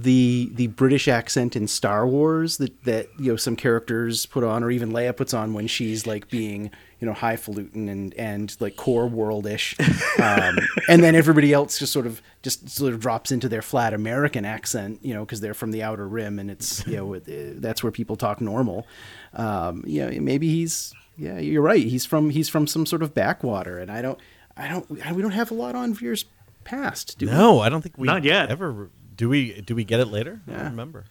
the 0.00 0.50
the 0.54 0.68
British 0.68 1.08
accent 1.08 1.56
in 1.56 1.66
Star 1.68 2.06
Wars 2.06 2.56
that 2.58 2.84
that 2.84 3.08
you 3.18 3.32
know 3.32 3.36
some 3.36 3.56
characters 3.56 4.26
put 4.26 4.44
on, 4.44 4.62
or 4.64 4.70
even 4.70 4.90
Leia 4.92 5.16
puts 5.16 5.34
on 5.34 5.52
when 5.54 5.66
she's 5.66 6.06
like 6.06 6.28
being 6.30 6.70
you 7.00 7.06
know 7.06 7.12
highfalutin 7.12 7.88
and 7.88 8.14
and 8.14 8.56
like 8.60 8.76
core 8.76 9.08
worldish, 9.08 9.78
um, 10.20 10.58
and 10.88 11.02
then 11.02 11.14
everybody 11.14 11.52
else 11.52 11.78
just 11.78 11.92
sort 11.92 12.06
of 12.06 12.22
just 12.42 12.68
sort 12.70 12.92
of 12.94 13.00
drops 13.00 13.30
into 13.32 13.48
their 13.48 13.62
flat 13.62 13.92
American 13.94 14.44
accent, 14.44 14.98
you 15.02 15.12
know, 15.14 15.24
because 15.24 15.40
they're 15.40 15.54
from 15.54 15.70
the 15.72 15.82
Outer 15.82 16.06
Rim, 16.08 16.38
and 16.38 16.50
it's 16.50 16.86
you 16.86 16.96
know 16.96 17.14
it- 17.14 17.60
that's 17.60 17.82
where 17.82 17.92
people 17.92 18.16
talk 18.16 18.40
normal. 18.40 18.86
Um, 19.34 19.84
you 19.86 20.04
know, 20.08 20.20
maybe 20.20 20.48
he's 20.48 20.92
yeah, 21.16 21.38
you're 21.38 21.62
right. 21.62 21.84
He's 21.84 22.06
from 22.06 22.30
he's 22.30 22.48
from 22.48 22.66
some 22.66 22.86
sort 22.86 23.02
of 23.02 23.14
backwater, 23.14 23.78
and 23.78 23.90
I 23.90 24.00
don't 24.02 24.18
I 24.56 24.68
don't 24.68 25.04
I, 25.04 25.12
we 25.12 25.22
don't 25.22 25.32
have 25.32 25.50
a 25.50 25.54
lot 25.54 25.74
on 25.74 25.94
Vir's 25.94 26.24
past, 26.64 27.18
do 27.18 27.26
we? 27.26 27.32
No, 27.32 27.58
I 27.60 27.68
don't 27.68 27.82
think 27.82 27.98
we 27.98 28.06
Not 28.06 28.22
yet. 28.22 28.48
ever 28.50 28.88
do 29.14 29.28
we 29.28 29.60
do 29.60 29.74
we 29.74 29.84
get 29.84 30.00
it 30.00 30.06
later? 30.06 30.40
I 30.48 30.52
don't 30.52 30.64
remember. 30.64 31.04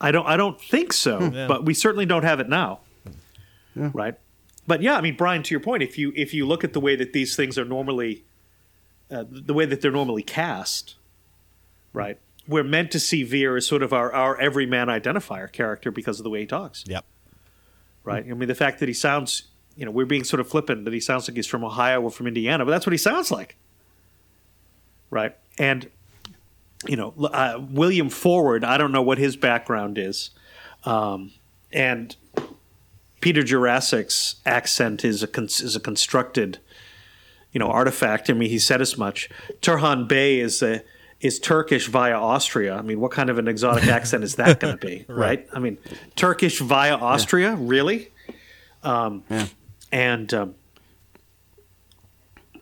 I 0.00 0.10
don't. 0.12 0.26
I 0.26 0.36
don't 0.36 0.60
think 0.60 0.92
so. 0.92 1.20
Yeah. 1.20 1.46
But 1.46 1.64
we 1.64 1.74
certainly 1.74 2.06
don't 2.06 2.24
have 2.24 2.40
it 2.40 2.48
now. 2.48 2.80
Right. 3.74 4.14
But 4.66 4.82
yeah, 4.82 4.96
I 4.96 5.00
mean, 5.00 5.16
Brian, 5.16 5.42
to 5.44 5.54
your 5.54 5.60
point, 5.60 5.82
if 5.82 5.96
you 5.96 6.12
if 6.14 6.34
you 6.34 6.46
look 6.46 6.64
at 6.64 6.72
the 6.72 6.80
way 6.80 6.96
that 6.96 7.12
these 7.12 7.34
things 7.36 7.56
are 7.58 7.64
normally, 7.64 8.24
uh, 9.10 9.24
the 9.28 9.54
way 9.54 9.64
that 9.64 9.80
they're 9.80 9.90
normally 9.90 10.22
cast, 10.22 10.96
right, 11.92 12.18
we're 12.46 12.64
meant 12.64 12.90
to 12.92 13.00
see 13.00 13.22
Vir 13.22 13.56
as 13.56 13.66
sort 13.66 13.82
of 13.82 13.92
our 13.92 14.12
our 14.12 14.38
everyman 14.38 14.88
identifier 14.88 15.50
character 15.50 15.90
because 15.90 16.20
of 16.20 16.24
the 16.24 16.30
way 16.30 16.40
he 16.40 16.46
talks. 16.46 16.84
Yep. 16.86 17.04
Right. 18.04 18.24
I 18.28 18.34
mean, 18.34 18.48
the 18.48 18.54
fact 18.54 18.80
that 18.80 18.88
he 18.88 18.94
sounds, 18.94 19.44
you 19.76 19.84
know, 19.84 19.90
we're 19.90 20.06
being 20.06 20.24
sort 20.24 20.40
of 20.40 20.48
flippant 20.48 20.84
that 20.84 20.94
he 20.94 21.00
sounds 21.00 21.28
like 21.28 21.36
he's 21.36 21.46
from 21.46 21.62
Ohio 21.62 22.00
or 22.00 22.10
from 22.10 22.26
Indiana, 22.26 22.64
but 22.64 22.70
that's 22.70 22.86
what 22.86 22.92
he 22.92 22.98
sounds 22.98 23.30
like. 23.30 23.56
Right. 25.10 25.36
And, 25.58 25.90
you 26.86 26.96
know, 26.96 27.12
uh, 27.32 27.60
William 27.70 28.08
Forward, 28.08 28.64
I 28.64 28.78
don't 28.78 28.92
know 28.92 29.02
what 29.02 29.18
his 29.18 29.36
background 29.36 29.98
is. 29.98 30.30
Um, 30.84 31.32
and 31.72 32.14
Peter 33.20 33.42
Jurasik's 33.42 34.36
accent 34.46 35.04
is 35.04 35.22
a, 35.22 35.26
con- 35.26 35.46
is 35.46 35.74
a 35.74 35.80
constructed, 35.80 36.58
you 37.52 37.58
know, 37.58 37.68
artifact. 37.68 38.30
I 38.30 38.32
mean, 38.32 38.48
he 38.50 38.58
said 38.58 38.80
as 38.80 38.96
much. 38.96 39.28
Turhan 39.60 40.06
Bey 40.06 40.38
is 40.38 40.62
a, 40.62 40.82
is 41.20 41.40
Turkish 41.40 41.88
via 41.88 42.14
Austria. 42.16 42.76
I 42.76 42.82
mean, 42.82 43.00
what 43.00 43.10
kind 43.10 43.28
of 43.28 43.38
an 43.38 43.48
exotic 43.48 43.86
accent 43.88 44.22
is 44.22 44.36
that 44.36 44.60
going 44.60 44.78
to 44.78 44.86
be, 44.86 45.04
right. 45.08 45.46
I 45.52 45.58
mean, 45.58 45.78
Turkish 46.14 46.60
via 46.60 46.94
Austria, 46.94 47.56
really? 47.56 48.10
Um, 48.84 49.24
Yeah. 49.28 49.46
And 49.90 50.32
um, 50.34 50.54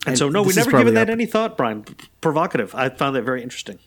and, 0.07 0.17
so, 0.17 0.29
no, 0.29 0.41
we 0.43 0.49
is 0.49 0.55
never 0.55 0.71
given 0.71 0.93
that 0.93 1.09
any 1.09 1.25
thought, 1.25 1.57
Brian. 1.57 1.83
P- 1.83 1.93
Provocative. 2.21 2.73
I 2.73 2.87
found 2.87 3.15
that 3.17 3.23
very 3.23 3.43
interesting. 3.43 3.79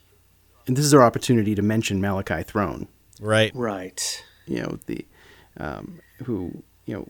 And 0.66 0.76
this 0.76 0.84
is 0.84 0.94
our 0.94 1.02
opportunity 1.02 1.54
to 1.54 1.62
mention 1.62 2.00
Malachi 2.00 2.42
Throne. 2.42 2.86
Right. 3.20 3.52
Right. 3.54 4.24
you 4.46 4.62
know 4.62 4.78
the 4.86 5.04
um, 5.58 6.00
who 6.24 6.62
you 6.86 6.94
know 6.94 7.08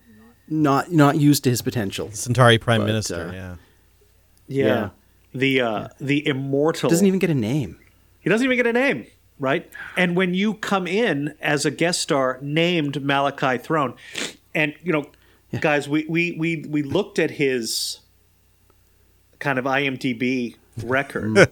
not 0.49 0.91
not 0.91 1.17
used 1.17 1.45
to 1.45 1.51
his 1.51 1.63
potential 1.63 2.11
Centauri 2.13 2.59
Prime 2.59 2.81
But, 2.81 2.87
Minister. 2.87 3.29
uh, 3.29 3.33
yeah. 3.33 3.57
Yeah. 4.49 4.67
Yeah. 4.67 4.91
The 5.33 5.61
uh, 5.61 5.89
the 6.01 6.27
immortal 6.27 6.91
doesn't 6.91 7.07
even 7.07 7.21
get 7.21 7.31
a 7.31 7.35
name 7.35 7.79
He 8.21 8.29
doesn't 8.31 8.45
even 8.45 8.57
get 8.57 8.67
a 8.67 8.73
name, 8.73 9.07
right? 9.39 9.71
And 9.97 10.17
when 10.17 10.35
you 10.35 10.55
come 10.55 10.89
in 10.89 11.35
as 11.41 11.65
a 11.65 11.71
guest 11.71 12.01
star 12.01 12.39
named 12.43 13.01
Malachi 13.05 13.59
Throne, 13.59 13.95
and 14.55 14.75
you 14.83 14.93
know, 14.93 15.07
guys, 15.61 15.89
we, 15.89 16.05
we 16.09 16.33
we 16.33 16.65
we 16.69 16.83
looked 16.83 17.21
at 17.21 17.31
his 17.31 18.01
kind 19.39 19.59
of 19.59 19.65
IMDb 19.67 20.57
record, 20.83 21.49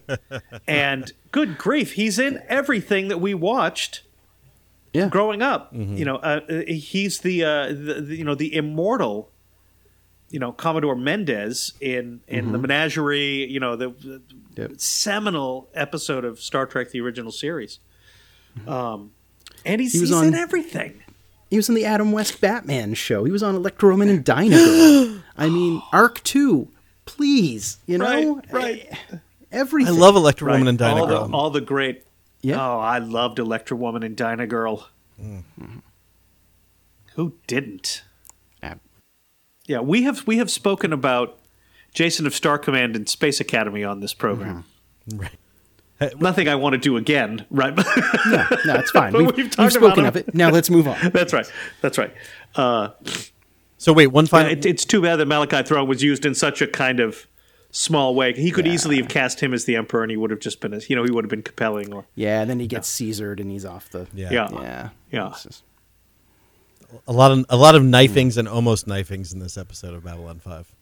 and 0.66 1.12
good 1.32 1.58
grief, 1.58 1.92
he's 1.92 2.18
in 2.18 2.42
everything 2.48 3.08
that 3.08 3.20
we 3.20 3.34
watched 3.34 4.02
Yeah. 4.92 5.08
growing 5.08 5.42
up. 5.42 5.72
Mm-hmm. 5.74 5.96
You 5.96 6.04
know, 6.04 6.16
uh, 6.16 6.40
uh, 6.48 6.62
he's 6.66 7.20
the, 7.20 7.44
uh, 7.44 7.66
the, 7.68 8.02
the 8.02 8.16
you 8.16 8.24
know 8.24 8.34
the 8.34 8.54
immortal. 8.54 9.30
You 10.30 10.38
know, 10.38 10.52
Commodore 10.52 10.94
Mendez 10.94 11.72
in 11.80 12.20
in 12.28 12.44
Mm-hmm. 12.44 12.52
the 12.52 12.58
Menagerie. 12.58 13.50
You 13.50 13.60
know, 13.60 13.76
the, 13.76 13.88
the 13.88 14.20
Yep. 14.56 14.72
seminal 14.80 15.68
episode 15.74 16.24
of 16.24 16.38
Star 16.40 16.66
Trek: 16.66 16.90
The 16.90 17.00
Original 17.00 17.32
Series. 17.32 17.78
Um, 18.66 19.12
and 19.64 19.80
he's, 19.80 19.92
He 19.92 20.00
was 20.00 20.10
he's 20.10 20.18
on- 20.18 20.26
in 20.26 20.34
everything. 20.34 21.02
He 21.48 21.56
was 21.56 21.68
in 21.70 21.74
the 21.74 21.86
Adam 21.86 22.12
West 22.12 22.40
Batman 22.42 22.92
show. 22.92 23.24
He 23.24 23.30
was 23.32 23.42
on 23.42 23.54
Electra 23.54 23.88
Woman 23.88 24.10
and 24.10 24.22
Dyna 24.24 24.56
Girl. 24.56 25.22
I 25.38 25.48
mean, 25.48 25.80
Arc 25.92 26.22
2. 26.24 26.68
Please, 27.06 27.78
you 27.86 27.96
know? 27.96 28.36
Right, 28.52 28.52
right. 28.52 28.88
Eh, 29.12 29.16
Everything. 29.50 29.94
I 29.94 29.98
love 29.98 30.14
Electra 30.16 30.46
Right. 30.46 30.52
Woman 30.54 30.68
and 30.68 30.78
Dinah 30.78 31.00
all 31.00 31.06
Girl. 31.06 31.28
The, 31.28 31.34
all 31.36 31.50
the 31.50 31.60
great. 31.60 32.04
Yeah. 32.42 32.56
Oh, 32.64 32.78
I 32.78 32.98
loved 32.98 33.38
Electra 33.38 33.76
Woman 33.76 34.02
and 34.02 34.16
Dinah 34.16 34.46
Girl. 34.46 34.88
Mm-hmm. 35.20 35.78
Who 37.14 37.34
didn't? 37.46 38.04
Ah, 38.62 38.74
Yeah, 39.66 39.80
we 39.80 40.02
have 40.02 40.26
we 40.26 40.38
have 40.38 40.50
spoken 40.50 40.92
about 40.92 41.38
Jason 41.94 42.26
of 42.26 42.34
Star 42.34 42.58
Command 42.58 42.94
and 42.94 43.08
Space 43.08 43.40
Academy 43.40 43.82
on 43.84 44.00
this 44.00 44.14
program. 44.14 44.64
right. 45.12 45.32
Nothing 46.20 46.46
I 46.46 46.54
want 46.54 46.74
to 46.74 46.78
do 46.78 46.96
again, 46.96 47.44
right? 47.50 47.74
no, 48.26 48.46
no, 48.66 48.74
it's 48.76 48.92
fine. 48.92 49.12
We've, 49.12 49.34
we've 49.36 49.58
we've, 49.58 49.72
spoken 49.72 50.04
about 50.04 50.14
of 50.14 50.28
it. 50.28 50.32
Now 50.34 50.50
let's 50.50 50.70
move 50.70 50.86
on. 50.86 50.96
That's 51.12 51.32
right. 51.32 51.50
That's 51.80 51.98
right. 51.98 52.14
Uh, 52.54 52.90
So 53.78 53.92
wait, 53.92 54.08
one 54.08 54.26
final. 54.26 54.52
it, 54.52 54.64
it's 54.64 54.84
too 54.84 55.02
bad 55.02 55.16
that 55.16 55.26
Malachi 55.26 55.62
Throne 55.64 55.88
was 55.88 56.00
used 56.02 56.24
in 56.24 56.36
such 56.36 56.62
a 56.62 56.68
kind 56.68 57.00
of 57.00 57.26
small 57.70 58.14
way. 58.14 58.32
He 58.32 58.50
could 58.50 58.66
easily 58.66 58.96
have 58.96 59.08
cast 59.08 59.40
him 59.40 59.52
as 59.54 59.64
the 59.64 59.76
Emperor, 59.76 60.02
and 60.02 60.10
he 60.10 60.16
would 60.16 60.30
have 60.30 60.40
just 60.40 60.60
been, 60.60 60.72
a, 60.74 60.80
you 60.88 60.96
know, 60.96 61.04
he 61.04 61.10
would 61.10 61.24
have 61.24 61.30
been 61.30 61.42
compelling. 61.42 61.92
Or 61.92 62.06
Yeah, 62.14 62.40
and 62.40 62.50
then 62.50 62.60
he 62.60 62.66
gets 62.66 62.96
Caesared 62.96 63.40
and 63.40 63.50
he's 63.50 63.64
off 63.64 63.90
the. 63.90 64.06
yeah. 64.14 64.30
yeah, 64.30 64.48
Yeah. 64.52 64.88
Yeah. 65.10 65.34
Just- 65.42 65.62
a 67.06 67.12
lot 67.12 67.30
of 67.30 67.44
a 67.50 67.56
lot 67.56 67.74
of 67.74 67.84
knifings 67.84 68.34
hmm. 68.34 68.40
and 68.40 68.48
almost 68.48 68.86
knifings 68.86 69.32
in 69.34 69.40
this 69.40 69.58
episode 69.58 69.92
of 69.94 70.04
Babylon 70.04 70.38
Five. 70.38 70.72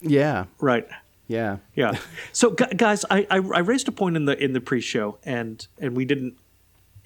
yeah. 0.00 0.44
right. 0.60 0.86
Yeah. 1.26 1.56
Yeah. 1.74 1.98
So, 2.32 2.50
gu- 2.50 2.66
guys, 2.76 3.04
I, 3.10 3.26
I, 3.30 3.36
I 3.38 3.58
raised 3.58 3.88
a 3.88 3.92
point 3.92 4.14
in 4.16 4.26
the 4.26 4.40
in 4.42 4.52
the 4.52 4.60
pre-show, 4.60 5.18
and 5.24 5.66
and 5.80 5.96
we 5.96 6.04
didn't. 6.04 6.36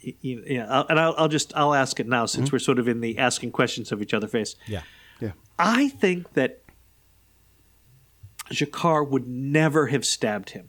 y- 0.05 0.15
y- 0.23 0.43
Yeah, 0.47 0.85
and 0.91 1.01
I'll, 1.01 1.15
I'll 1.17 1.29
just 1.29 1.57
I'll 1.57 1.73
ask 1.73 1.99
it 2.01 2.07
now 2.07 2.27
since 2.27 2.51
hmm. 2.51 2.55
we're 2.57 2.59
sort 2.59 2.79
of 2.79 2.87
in 2.87 3.01
the 3.01 3.17
asking 3.17 3.53
questions 3.53 3.93
of 3.93 4.03
each 4.03 4.13
other 4.13 4.29
face. 4.29 4.57
Yeah, 4.67 4.83
Yeah. 5.21 5.33
I 5.59 5.89
think 5.89 6.35
that 6.35 6.61
G'Kar 8.51 9.09
would 9.09 9.27
never 9.27 9.87
have 9.89 10.05
stabbed 10.05 10.51
him. 10.51 10.69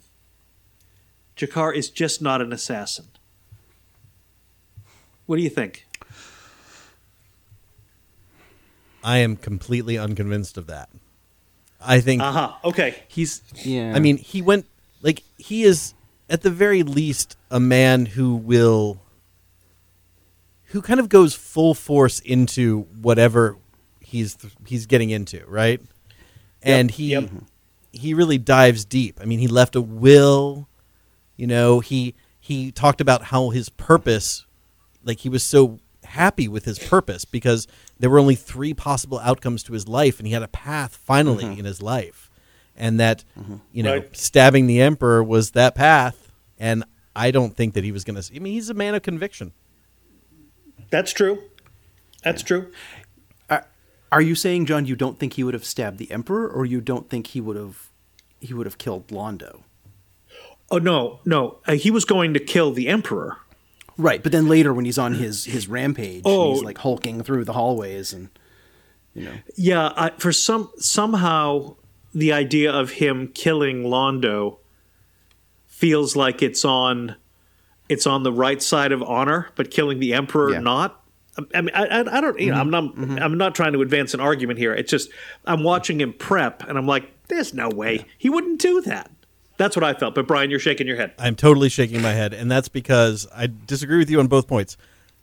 G'Kar 1.35 1.75
is 1.75 1.89
just 1.89 2.21
not 2.21 2.41
an 2.41 2.53
assassin. 2.53 3.07
What 5.25 5.37
do 5.37 5.41
you 5.41 5.49
think? 5.49 5.87
I 9.03 9.17
am 9.17 9.35
completely 9.35 9.97
unconvinced 9.97 10.57
of 10.57 10.67
that. 10.67 10.89
I 11.79 11.99
think 12.01 12.21
Uh 12.21 12.31
huh. 12.31 12.51
Okay. 12.63 12.95
he's. 13.07 13.41
Yeah. 13.63 13.93
I 13.95 13.99
mean, 13.99 14.17
he 14.17 14.41
went 14.41 14.67
like 15.01 15.23
he 15.37 15.63
is 15.63 15.95
at 16.29 16.43
the 16.43 16.51
very 16.51 16.83
least 16.83 17.35
a 17.49 17.59
man 17.59 18.05
who 18.05 18.35
will, 18.35 19.01
who 20.65 20.81
kind 20.81 20.99
of 20.99 21.09
goes 21.09 21.33
full 21.33 21.73
force 21.73 22.19
into 22.19 22.81
whatever 23.01 23.57
he's 23.99 24.37
he's 24.67 24.85
getting 24.85 25.09
into, 25.09 25.43
right? 25.47 25.81
And 26.61 26.91
he 26.91 27.11
yep. 27.11 27.27
He 27.91 28.13
really 28.13 28.37
dives 28.37 28.85
deep. 28.85 29.19
I 29.21 29.25
mean, 29.25 29.39
he 29.39 29.47
left 29.47 29.75
a 29.75 29.81
will. 29.81 30.67
You 31.35 31.47
know, 31.47 31.79
he 31.79 32.15
he 32.39 32.71
talked 32.71 33.01
about 33.01 33.23
how 33.25 33.49
his 33.49 33.69
purpose, 33.69 34.45
like 35.03 35.19
he 35.19 35.29
was 35.29 35.43
so 35.43 35.79
happy 36.03 36.47
with 36.47 36.65
his 36.65 36.79
purpose 36.79 37.25
because 37.25 37.67
there 37.99 38.09
were 38.09 38.19
only 38.19 38.35
three 38.35 38.73
possible 38.73 39.19
outcomes 39.19 39.63
to 39.63 39.73
his 39.73 39.87
life, 39.87 40.19
and 40.19 40.27
he 40.27 40.33
had 40.33 40.43
a 40.43 40.47
path 40.47 40.95
finally 40.95 41.45
mm-hmm. 41.45 41.59
in 41.59 41.65
his 41.65 41.81
life, 41.81 42.29
and 42.75 42.99
that 42.99 43.23
mm-hmm. 43.37 43.57
you 43.71 43.83
know 43.83 43.97
Right. 43.97 44.15
stabbing 44.15 44.67
the 44.67 44.81
emperor 44.81 45.23
was 45.23 45.51
that 45.51 45.75
path. 45.75 46.31
And 46.59 46.83
I 47.15 47.31
don't 47.31 47.55
think 47.57 47.73
that 47.73 47.83
he 47.83 47.91
was 47.91 48.03
going 48.03 48.21
to. 48.21 48.35
I 48.35 48.39
mean, 48.39 48.53
he's 48.53 48.69
a 48.69 48.75
man 48.75 48.93
of 48.93 49.01
conviction. 49.01 49.51
That's 50.91 51.11
true. 51.11 51.41
That's 52.23 52.43
true. 52.43 52.71
Are, 54.11 54.21
you 54.21 54.35
saying, 54.35 54.65
John, 54.65 54.85
you 54.85 54.95
don't 54.95 55.17
think 55.19 55.33
he 55.33 55.43
would 55.43 55.53
have 55.53 55.63
stabbed 55.65 55.97
the 55.97 56.11
Emperor, 56.11 56.47
or 56.47 56.65
you 56.65 56.81
don't 56.81 57.09
think 57.09 57.27
he 57.27 57.41
would 57.41 57.55
have 57.55 57.89
he 58.39 58.53
would 58.53 58.65
have 58.65 58.77
killed 58.77 59.07
Londo? 59.07 59.61
Oh 60.69 60.77
no, 60.77 61.19
no. 61.25 61.59
Uh, 61.67 61.73
he 61.73 61.91
was 61.91 62.05
going 62.05 62.33
to 62.33 62.39
kill 62.39 62.71
the 62.71 62.87
emperor. 62.87 63.37
Right, 63.97 64.23
but 64.23 64.31
then 64.31 64.47
later 64.47 64.73
when 64.73 64.85
he's 64.85 64.97
on 64.97 65.13
his 65.15 65.45
his 65.45 65.67
rampage, 65.67 66.23
Oh. 66.25 66.53
he's 66.53 66.63
like 66.63 66.77
hulking 66.79 67.21
through 67.23 67.43
the 67.45 67.53
hallways 67.53 68.13
and 68.13 68.29
you 69.13 69.25
know. 69.25 69.33
Yeah, 69.57 69.91
I, 69.95 70.09
for 70.17 70.31
some 70.31 70.71
somehow 70.77 71.75
the 72.13 72.31
idea 72.33 72.71
of 72.71 72.91
him 72.91 73.27
killing 73.33 73.83
Londo 73.83 74.57
feels 75.67 76.15
like 76.15 76.41
it's 76.41 76.63
on 76.65 77.15
it's 77.89 78.07
on 78.07 78.23
the 78.23 78.31
right 78.31 78.61
side 78.61 78.91
of 78.93 79.03
honor, 79.03 79.49
but 79.55 79.69
killing 79.71 79.99
the 79.99 80.13
emperor 80.13 80.51
Yeah. 80.53 80.59
not. 80.59 81.00
I- 81.37 81.61
mean, 81.61 81.71
I, 81.73 81.99
I, 82.01 82.21
don't. 82.21 82.39
You 82.39 82.51
know, 82.51 82.59
I'm 82.59 82.71
mm-hmm. 82.71 82.71
not. 82.71 82.95
Mm-hmm. 82.95 83.19
I'm 83.23 83.37
not 83.37 83.55
trying 83.55 83.73
to 83.73 83.81
advance 83.81 84.13
an 84.13 84.19
argument 84.19 84.59
here. 84.59 84.73
It's 84.73 84.91
just 84.91 85.09
I'm 85.45 85.63
watching 85.63 85.99
him 86.01 86.13
prep, 86.13 86.67
and 86.67 86.77
I'm 86.77 86.87
like, 86.87 87.09
"There's 87.27 87.53
no 87.53 87.69
way 87.69 88.05
he 88.17 88.29
wouldn't 88.29 88.59
do 88.59 88.81
that." 88.81 89.09
That's 89.57 89.75
what 89.75 89.83
I 89.83 89.93
felt. 89.93 90.15
But 90.15 90.27
Brian, 90.27 90.49
you're 90.49 90.59
shaking 90.59 90.87
your 90.87 90.97
head. 90.97 91.13
I'm 91.19 91.35
totally 91.35 91.69
shaking 91.69 92.01
my 92.01 92.13
head, 92.13 92.33
and 92.33 92.51
that's 92.51 92.67
because 92.67 93.27
I 93.33 93.47
disagree 93.47 93.97
with 93.97 94.09
you 94.09 94.19
on 94.19 94.27
both 94.27 94.47
points. 94.47 94.75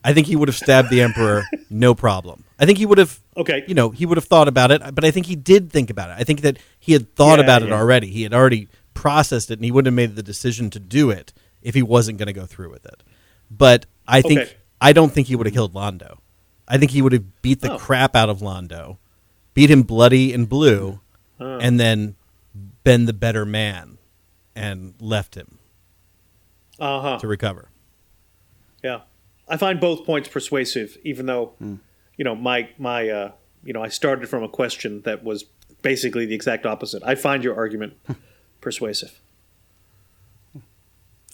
I 0.04 0.12
think 0.12 0.26
he 0.28 0.36
would 0.36 0.48
have 0.48 0.56
stabbed 0.56 0.90
the 0.90 1.02
emperor, 1.02 1.44
no 1.70 1.94
problem. 1.94 2.44
I 2.58 2.66
think 2.66 2.78
he 2.78 2.86
would 2.86 2.98
have, 2.98 3.18
Okay. 3.36 3.64
you 3.66 3.74
know, 3.74 3.90
he 3.90 4.06
would 4.06 4.16
have 4.16 4.26
thought 4.26 4.48
about 4.48 4.70
it, 4.70 4.80
but 4.94 5.04
I 5.04 5.10
think 5.10 5.26
he 5.26 5.36
did 5.36 5.72
think 5.72 5.90
about 5.90 6.10
it. 6.10 6.16
I 6.18 6.24
think 6.24 6.42
that 6.42 6.58
he 6.78 6.92
had 6.92 7.14
thought 7.16 7.38
Yeah, 7.38 7.44
about 7.44 7.62
it 7.62 7.72
already. 7.72 8.08
He 8.08 8.22
had 8.22 8.32
already 8.32 8.68
processed 8.94 9.50
it, 9.50 9.54
and 9.58 9.64
he 9.64 9.72
wouldn't 9.72 9.88
have 9.88 9.96
made 9.96 10.16
the 10.16 10.22
decision 10.22 10.70
to 10.70 10.78
do 10.78 11.10
it 11.10 11.32
if 11.62 11.74
he 11.74 11.82
wasn't 11.82 12.18
going 12.18 12.28
to 12.28 12.32
go 12.32 12.46
through 12.46 12.70
with 12.70 12.86
it. 12.86 13.02
But 13.50 13.86
I 14.06 14.22
think 14.22 14.40
Okay. 14.40 14.52
I 14.80 14.92
don't 14.92 15.12
think 15.12 15.26
he 15.28 15.36
would 15.36 15.46
have 15.46 15.54
killed 15.54 15.74
Londo. 15.74 16.18
I 16.66 16.78
think 16.78 16.90
he 16.92 17.02
would 17.02 17.12
have 17.12 17.42
beat 17.42 17.60
the 17.60 17.72
Oh. 17.72 17.78
crap 17.78 18.14
out 18.14 18.28
of 18.28 18.38
Londo, 18.40 18.98
beat 19.54 19.70
him 19.70 19.82
bloody 19.82 20.32
and 20.32 20.48
blue, 20.48 21.00
Oh. 21.40 21.58
and 21.58 21.78
then 21.80 22.14
been 22.84 23.06
the 23.06 23.12
better 23.12 23.44
man 23.44 23.98
and 24.54 24.94
left 25.00 25.34
him 25.34 25.58
Uh 26.78 27.00
huh. 27.00 27.18
to 27.18 27.26
recover. 27.26 27.68
Yeah, 28.82 29.00
I 29.48 29.56
find 29.56 29.80
both 29.80 30.04
points 30.04 30.28
persuasive, 30.28 30.96
even 31.04 31.26
though 31.26 31.54
Hmm. 31.58 31.76
you 32.16 32.24
know 32.24 32.34
my 32.34 32.68
my 32.78 33.08
uh, 33.08 33.32
you 33.64 33.72
know 33.72 33.82
I 33.82 33.88
started 33.88 34.28
from 34.28 34.42
a 34.42 34.48
question 34.48 35.02
that 35.02 35.24
was 35.24 35.44
basically 35.82 36.26
the 36.26 36.34
exact 36.34 36.66
opposite. 36.66 37.02
I 37.04 37.14
find 37.14 37.42
your 37.44 37.54
argument 37.56 37.94
persuasive, 38.60 39.20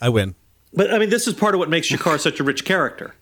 I 0.01 0.09
win. 0.09 0.35
but 0.73 0.93
I 0.93 0.99
mean 0.99 1.11
this 1.11 1.27
is 1.27 1.35
part 1.35 1.55
of 1.55 1.59
what 1.59 1.69
makes 1.71 1.89
G'Kar 1.91 2.19
such 2.21 2.41
a 2.41 2.45
rich 2.45 2.65
character. 2.65 3.15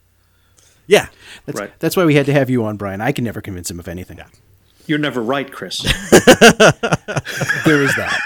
Yeah. 0.86 1.06
That's 1.46 1.60
Right. 1.60 1.72
that's 1.78 1.96
why 1.96 2.04
we 2.04 2.14
had 2.14 2.26
to 2.26 2.32
have 2.32 2.50
you 2.50 2.64
on, 2.64 2.76
Brian. 2.76 3.00
I 3.00 3.12
can 3.12 3.24
never 3.24 3.40
convince 3.40 3.70
him 3.70 3.78
of 3.78 3.88
anything. 3.88 4.20
You're 4.86 4.98
never 4.98 5.22
right, 5.22 5.50
Chris. 5.50 5.80
There 7.64 7.82
is 7.82 7.94
that. 7.94 8.20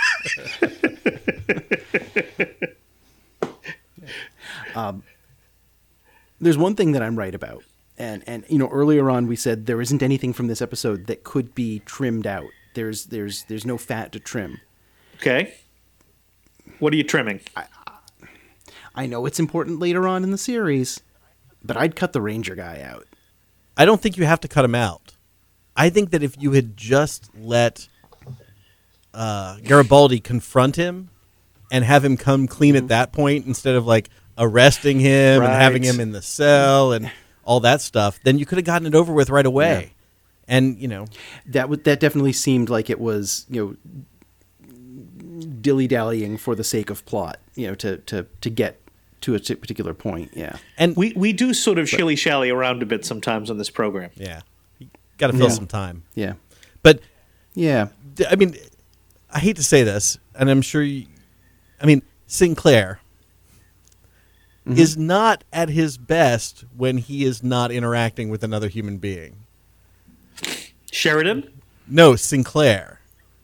um, 4.75 5.03
there's 6.40 6.59
one 6.59 6.75
thing 6.75 6.92
that 6.92 7.03
I'm 7.03 7.16
right 7.16 7.35
about, 7.35 7.64
and 7.99 8.23
and 8.27 8.45
you 8.49 8.59
know 8.59 8.69
earlier 8.69 9.11
on 9.11 9.27
we 9.27 9.37
said 9.37 9.66
there 9.66 9.81
isn't 9.81 10.03
anything 10.03 10.33
from 10.33 10.47
this 10.49 10.61
episode 10.62 11.07
that 11.07 11.25
could 11.25 11.55
be 11.55 11.81
trimmed 11.81 12.27
out. 12.27 12.47
There's 12.75 13.07
there's 13.07 13.45
there's 13.45 13.64
no 13.66 13.79
fat 13.79 14.12
to 14.12 14.21
trim. 14.21 14.61
okay, 15.16 15.55
what 16.79 16.92
are 16.92 16.97
you 16.97 17.05
trimming? 17.05 17.40
I, 17.55 17.64
I 18.95 19.07
know 19.07 19.27
it's 19.27 19.38
important 19.40 19.79
later 19.79 20.07
on 20.09 20.23
in 20.25 20.31
the 20.31 20.38
series, 20.38 21.01
but 21.66 21.76
I'd 21.76 21.96
cut 21.96 22.12
the 22.12 22.20
ranger 22.20 22.55
guy 22.55 22.81
out. 22.83 23.06
I 23.77 23.85
don't 23.85 24.00
think 24.00 24.17
you 24.17 24.25
have 24.25 24.40
to 24.40 24.48
cut 24.48 24.64
him 24.64 24.75
out. 24.75 25.14
I 25.77 25.90
think 25.90 26.10
that 26.10 26.23
if 26.23 26.40
you 26.40 26.52
had 26.52 26.77
just 26.77 27.31
let 27.37 27.88
uh, 29.12 29.58
Garibaldi 29.62 30.21
confront 30.21 30.77
him 30.77 31.10
and 31.71 31.85
have 31.85 32.04
him 32.04 32.17
come 32.17 32.46
clean 32.46 32.77
at 32.77 32.88
that 32.88 33.12
point 33.12 33.46
instead 33.46 33.75
of 33.75 33.87
like 33.87 34.08
arresting 34.38 35.00
him 35.00 35.42
and 35.42 35.52
having 35.52 35.83
him 35.83 36.00
in 36.00 36.12
the 36.12 36.23
cell 36.23 36.92
and 36.92 37.10
all 37.44 37.60
that 37.60 37.81
stuff, 37.81 38.19
then 38.25 38.38
you 38.38 38.46
could 38.46 38.58
have 38.58 38.64
gotten 38.64 38.87
it 38.87 38.94
over 38.94 39.12
with 39.12 39.29
right 39.31 39.46
away. 39.46 39.92
And 40.48 40.79
you 40.79 40.88
know, 40.88 41.06
That 41.46 41.69
would 41.69 41.85
that 41.85 42.00
definitely 42.00 42.33
seemed 42.33 42.69
like 42.71 42.88
it 42.88 43.00
was 43.00 43.46
you 43.50 43.77
know 45.37 45.46
dilly 45.60 45.87
dallying 45.87 46.37
for 46.37 46.54
the 46.54 46.64
sake 46.64 46.88
of 46.88 47.04
plot. 47.04 47.38
You 47.54 47.69
know 47.69 47.75
to 47.77 47.98
to 47.98 48.27
to 48.40 48.50
get 48.50 48.81
to 49.23 49.35
a 49.35 49.38
particular 49.40 49.94
point. 49.94 50.31
Yeah. 50.35 50.56
and 50.79 50.94
We 50.96 51.12
we 51.17 51.33
do 51.33 51.52
sort 51.54 51.79
of 51.79 51.88
shilly 51.88 52.17
shally 52.17 52.50
around 52.50 52.83
a 52.83 52.87
bit 52.87 53.04
sometimes 53.04 53.50
on 53.50 53.58
this 53.58 53.71
program. 53.71 54.10
yeah, 54.14 54.40
got 55.19 55.29
to 55.29 55.33
fill 55.33 55.46
Yeah. 55.48 55.52
some 55.52 55.67
time. 55.67 56.02
Yeah. 56.14 56.35
But 56.83 57.00
Yeah. 57.54 57.88
I 58.31 58.37
mean, 58.37 58.56
I 59.31 59.38
hate 59.40 59.56
to 59.56 59.62
say 59.62 59.83
this, 59.83 60.19
and 60.35 60.48
I'm 60.50 60.62
sure 60.62 60.83
you, 60.83 61.06
I 61.81 61.87
mean, 61.87 62.02
Sinclair, 62.27 63.00
mm-hmm. 64.67 64.79
is 64.79 64.96
not 64.96 65.44
at 65.52 65.69
his 65.69 65.98
best 65.98 66.64
when 66.77 66.98
he 66.98 67.25
is 67.25 67.42
not 67.42 67.71
interacting 67.71 68.29
with 68.31 68.42
another 68.44 68.69
human 68.69 68.98
being. 68.98 69.37
Sheridan. 70.90 71.50
No, 71.88 72.17
Sinclair. 72.17 73.00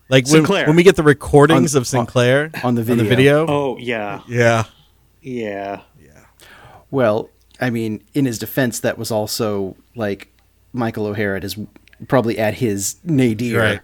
Like 0.09 0.25
when, 0.27 0.33
Sinclair. 0.43 0.67
when 0.67 0.77
we 0.77 0.83
get 0.83 0.97
the 0.97 1.03
recordings 1.03 1.75
On- 1.75 1.81
of 1.83 1.87
Sinclair 1.87 2.51
on 2.63 2.75
the 2.75 2.83
video. 2.83 3.05
video. 3.05 3.47
Oh 3.49 3.77
yeah, 3.79 4.21
Yeah. 4.29 4.65
Yeah. 5.23 5.83
Yeah. 6.01 6.25
Well, 6.91 7.31
I 7.61 7.71
mean, 7.71 8.03
in 8.13 8.27
his 8.27 8.39
defense, 8.39 8.81
that 8.81 8.99
was 8.99 9.11
also 9.11 9.77
like 9.95 10.29
Michael 10.73 11.07
O'Hare 11.07 11.37
is 11.37 11.57
probably 12.09 12.39
at 12.39 12.55
his 12.55 12.97
nadir, 13.05 13.81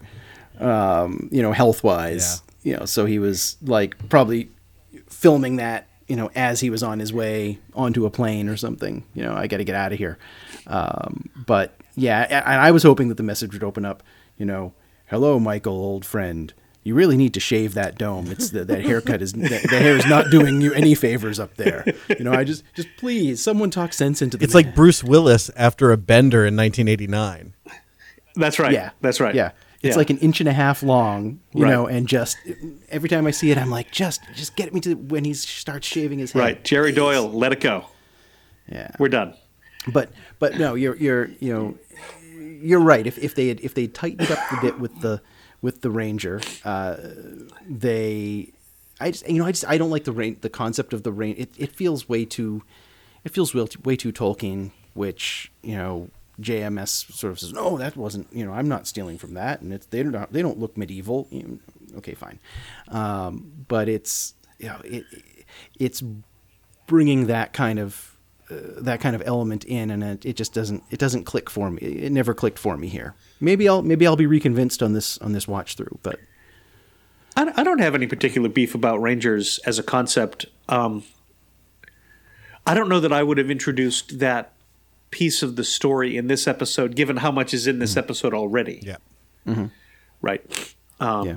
um, 0.58 1.28
you 1.30 1.40
know, 1.40 1.52
health 1.52 1.84
wise. 1.84 2.42
You 2.64 2.76
know, 2.76 2.84
so 2.84 3.06
he 3.06 3.18
was 3.18 3.56
like 3.62 4.08
probably 4.08 4.50
filming 5.08 5.56
that, 5.56 5.88
you 6.08 6.16
know, 6.16 6.30
as 6.34 6.60
he 6.60 6.70
was 6.70 6.82
on 6.82 6.98
his 6.98 7.12
way 7.12 7.58
onto 7.74 8.04
a 8.04 8.10
plane 8.10 8.48
or 8.48 8.56
something. 8.56 9.04
You 9.14 9.22
know, 9.22 9.34
I 9.34 9.46
got 9.46 9.58
to 9.58 9.64
get 9.64 9.74
out 9.76 9.92
of 9.92 9.98
here. 9.98 10.18
Um, 10.66 11.30
but 11.46 11.74
yeah, 11.94 12.26
and 12.28 12.60
I 12.60 12.70
was 12.72 12.82
hoping 12.82 13.08
that 13.08 13.16
the 13.16 13.22
message 13.22 13.52
would 13.52 13.64
open 13.64 13.84
up. 13.84 14.02
You 14.36 14.44
know, 14.46 14.72
hello, 15.06 15.38
Michael, 15.38 15.74
old 15.74 16.04
friend. 16.04 16.52
You 16.88 16.94
really 16.94 17.18
need 17.18 17.34
to 17.34 17.40
shave 17.40 17.74
that 17.74 17.98
dome. 17.98 18.30
It's 18.30 18.48
the, 18.48 18.64
that 18.64 18.82
haircut 18.82 19.20
is 19.20 19.34
the, 19.34 19.40
the 19.70 19.78
hair 19.78 19.94
is 19.96 20.06
not 20.06 20.30
doing 20.30 20.62
you 20.62 20.72
any 20.72 20.94
favors 20.94 21.38
up 21.38 21.54
there. 21.56 21.84
You 22.08 22.24
know, 22.24 22.32
I 22.32 22.44
just 22.44 22.64
just 22.74 22.88
please 22.96 23.42
someone 23.42 23.70
talk 23.70 23.92
sense 23.92 24.22
into 24.22 24.38
the. 24.38 24.44
It's 24.44 24.54
man. 24.54 24.64
like 24.64 24.74
Bruce 24.74 25.04
Willis 25.04 25.50
after 25.54 25.92
a 25.92 25.98
bender 25.98 26.46
in 26.46 26.56
1989. 26.56 27.52
That's 28.36 28.58
right. 28.58 28.72
yeah, 28.72 28.90
that's 29.02 29.20
right. 29.20 29.34
Yeah, 29.34 29.50
it's 29.82 29.92
Yeah. 29.92 29.96
like 29.96 30.08
an 30.08 30.16
inch 30.18 30.40
and 30.40 30.48
a 30.48 30.52
half 30.54 30.82
long. 30.82 31.40
You 31.52 31.64
Right. 31.64 31.70
know, 31.72 31.86
and 31.86 32.08
just 32.08 32.38
every 32.88 33.10
time 33.10 33.26
I 33.26 33.32
see 33.32 33.50
it, 33.50 33.58
I'm 33.58 33.70
like, 33.70 33.90
just 33.90 34.22
just 34.34 34.56
get 34.56 34.72
me 34.72 34.80
to 34.80 34.94
when 34.94 35.24
he 35.24 35.34
starts 35.34 35.86
shaving 35.86 36.20
his 36.20 36.32
head. 36.32 36.40
right. 36.40 36.64
Jerry 36.64 36.92
Please. 36.92 36.96
Doyle, 36.96 37.30
let 37.30 37.52
it 37.52 37.60
go. 37.60 37.84
Yeah, 38.72 38.90
We're 38.98 39.08
done. 39.10 39.34
but 39.92 40.10
but 40.38 40.58
no, 40.58 40.74
you're 40.74 40.96
you're 40.96 41.26
you 41.38 41.52
know 41.52 41.74
you're 42.62 42.80
right. 42.80 43.06
If 43.06 43.18
if 43.18 43.34
they 43.34 43.48
had 43.48 43.60
if 43.60 43.74
they 43.74 43.86
tightened 43.88 44.30
up 44.30 44.38
a 44.52 44.60
bit 44.62 44.78
with 44.80 45.00
the 45.02 45.20
with 45.60 45.80
the 45.80 45.90
Ranger, 45.90 46.40
uh, 46.64 46.96
they 47.68 48.52
I 49.00 49.10
just 49.10 49.28
you 49.28 49.38
know 49.38 49.46
I 49.46 49.52
just 49.52 49.66
I 49.66 49.78
don't 49.78 49.90
like 49.90 50.04
the 50.04 50.12
rain 50.12 50.38
the 50.40 50.50
concept 50.50 50.92
of 50.92 51.02
the 51.02 51.12
rain. 51.12 51.34
It 51.38 51.50
it 51.56 51.72
feels 51.72 52.08
way 52.08 52.24
too 52.24 52.62
it 53.24 53.32
feels 53.32 53.54
way 53.54 53.66
too, 53.66 53.80
way 53.84 53.96
too 53.96 54.12
Tolkien, 54.12 54.70
which 54.94 55.52
you 55.62 55.76
know. 55.76 56.10
JMS 56.40 57.12
sort 57.12 57.32
of 57.32 57.40
says, 57.40 57.52
"No, 57.52 57.76
that 57.78 57.96
wasn't. 57.96 58.32
You 58.32 58.46
know, 58.46 58.52
I'm 58.52 58.68
not 58.68 58.86
stealing 58.86 59.18
from 59.18 59.34
that, 59.34 59.60
and 59.60 59.72
it's 59.72 59.86
they 59.86 60.04
don't 60.04 60.32
they 60.32 60.40
don't 60.40 60.56
look 60.56 60.76
medieval. 60.76 61.26
You 61.32 61.42
know, 61.42 61.98
okay, 61.98 62.14
fine, 62.14 62.38
um, 62.86 63.50
but 63.66 63.88
it's 63.88 64.34
you 64.60 64.68
know 64.68 64.80
it, 64.84 65.04
it's 65.80 66.00
bringing 66.86 67.26
that 67.26 67.52
kind 67.52 67.80
of 67.80 68.07
uh, 68.50 68.54
that 68.82 69.00
kind 69.00 69.14
of 69.14 69.22
element 69.26 69.64
in, 69.64 69.90
and 69.90 70.02
it, 70.02 70.24
it 70.24 70.36
just 70.36 70.54
doesn't 70.54 70.82
it 70.90 70.98
doesn't 70.98 71.24
click 71.24 71.50
for 71.50 71.70
me. 71.70 71.80
It 71.82 72.12
never 72.12 72.34
clicked 72.34 72.58
for 72.58 72.76
me 72.76 72.88
here. 72.88 73.14
Maybe 73.40 73.68
I'll 73.68 73.82
maybe 73.82 74.06
I'll 74.06 74.16
be 74.16 74.26
reconvinced 74.26 74.82
on 74.82 74.92
this 74.92 75.18
on 75.18 75.32
this 75.32 75.46
watch 75.46 75.74
through, 75.76 75.98
but 76.02 76.18
I, 77.36 77.52
I 77.56 77.64
don't 77.64 77.80
have 77.80 77.94
any 77.94 78.06
particular 78.06 78.48
beef 78.48 78.74
about 78.74 79.00
Rangers 79.00 79.58
as 79.66 79.78
a 79.78 79.82
concept. 79.82 80.46
Um, 80.68 81.04
I 82.66 82.74
don't 82.74 82.88
know 82.88 83.00
that 83.00 83.12
I 83.12 83.22
would 83.22 83.38
have 83.38 83.50
introduced 83.50 84.18
that 84.18 84.52
piece 85.10 85.42
of 85.42 85.56
the 85.56 85.64
story 85.64 86.16
in 86.16 86.26
this 86.26 86.46
episode, 86.46 86.94
given 86.94 87.18
how 87.18 87.30
much 87.30 87.54
is 87.54 87.66
in 87.66 87.78
this 87.78 87.96
episode 87.96 88.34
already. 88.34 88.80
Yeah. 88.82 88.96
Right. 90.20 90.74
Um, 91.00 91.26
yeah. 91.26 91.36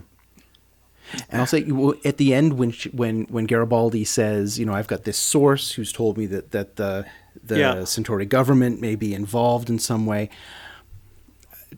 And 1.29 1.39
I'll 1.41 1.47
say 1.47 1.59
you- 1.63 1.99
at 2.05 2.17
the 2.17 2.33
end 2.33 2.53
when 2.57 2.71
she, 2.71 2.89
when 2.89 3.23
when 3.25 3.45
Garibaldi 3.45 4.03
says, 4.05 4.57
you 4.59 4.65
know, 4.65 4.73
I've 4.73 4.87
got 4.87 5.03
this 5.03 5.17
source 5.17 5.71
who's 5.73 5.91
told 5.91 6.17
me 6.17 6.25
that 6.27 6.51
that 6.51 6.75
the 6.77 7.05
the 7.43 7.59
Yeah. 7.59 7.83
Centauri 7.85 8.25
government 8.25 8.81
may 8.81 8.95
be 8.95 9.13
involved 9.13 9.69
in 9.69 9.79
some 9.79 10.05
way. 10.05 10.29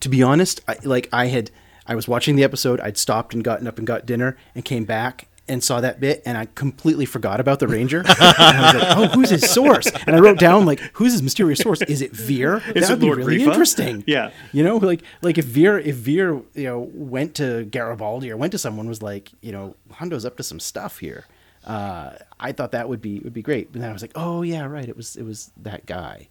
To 0.00 0.08
be 0.08 0.22
honest, 0.22 0.60
I, 0.66 0.76
like 0.84 1.08
I 1.12 1.26
had, 1.26 1.50
I 1.86 1.94
was 1.94 2.08
watching 2.08 2.34
the 2.36 2.42
episode. 2.44 2.80
I'd 2.80 2.96
stopped 2.98 3.32
and 3.34 3.44
gotten 3.44 3.66
up 3.66 3.78
and 3.78 3.86
got 3.86 4.04
dinner 4.06 4.36
and 4.54 4.64
came 4.64 4.84
back 4.84 5.28
and 5.46 5.62
saw 5.62 5.80
that 5.80 6.00
bit, 6.00 6.22
and 6.24 6.38
I 6.38 6.46
completely 6.54 7.04
forgot 7.04 7.38
about 7.38 7.58
the 7.58 7.68
Ranger. 7.68 7.98
and 8.06 8.06
I 8.08 8.72
was 8.72 8.82
like, 8.82 8.96
oh, 8.96 9.06
who's 9.14 9.30
his 9.30 9.50
source? 9.50 9.86
And 10.06 10.16
I 10.16 10.18
wrote 10.20 10.38
down 10.38 10.64
like, 10.64 10.80
who's 10.94 11.12
his 11.12 11.22
mysterious 11.22 11.58
source? 11.60 11.82
Is 11.82 12.00
it 12.00 12.12
Vir? 12.12 12.62
Is 12.74 12.88
that 12.88 12.90
would 12.90 13.00
be 13.00 13.06
Lord 13.06 13.18
really 13.18 13.38
Refa? 13.38 13.48
interesting. 13.48 14.04
Yeah. 14.06 14.30
You 14.52 14.64
know, 14.64 14.76
like 14.78 15.02
like 15.22 15.36
if 15.38 15.44
Vir 15.44 15.78
if 15.78 15.96
Vir 15.96 16.40
you 16.54 16.64
know 16.64 16.90
went 16.94 17.34
to 17.36 17.64
Garibaldi 17.64 18.30
or 18.30 18.36
went 18.36 18.52
to 18.52 18.58
someone 18.58 18.88
was 18.88 19.02
like 19.02 19.30
you 19.42 19.52
know 19.52 19.76
Londo's 20.00 20.24
up 20.24 20.36
to 20.38 20.42
some 20.42 20.60
stuff 20.60 20.98
here. 20.98 21.26
Uh, 21.66 22.12
I 22.38 22.52
thought 22.52 22.72
that 22.72 22.88
would 22.88 23.00
be 23.00 23.20
would 23.20 23.32
be 23.34 23.42
great, 23.42 23.72
but 23.72 23.80
then 23.80 23.90
I 23.90 23.92
was 23.92 24.02
like, 24.02 24.12
oh 24.14 24.42
yeah, 24.42 24.64
right. 24.64 24.88
It 24.88 24.96
was 24.96 25.16
it 25.16 25.24
was 25.24 25.50
that 25.62 25.84
guy. 25.86 26.28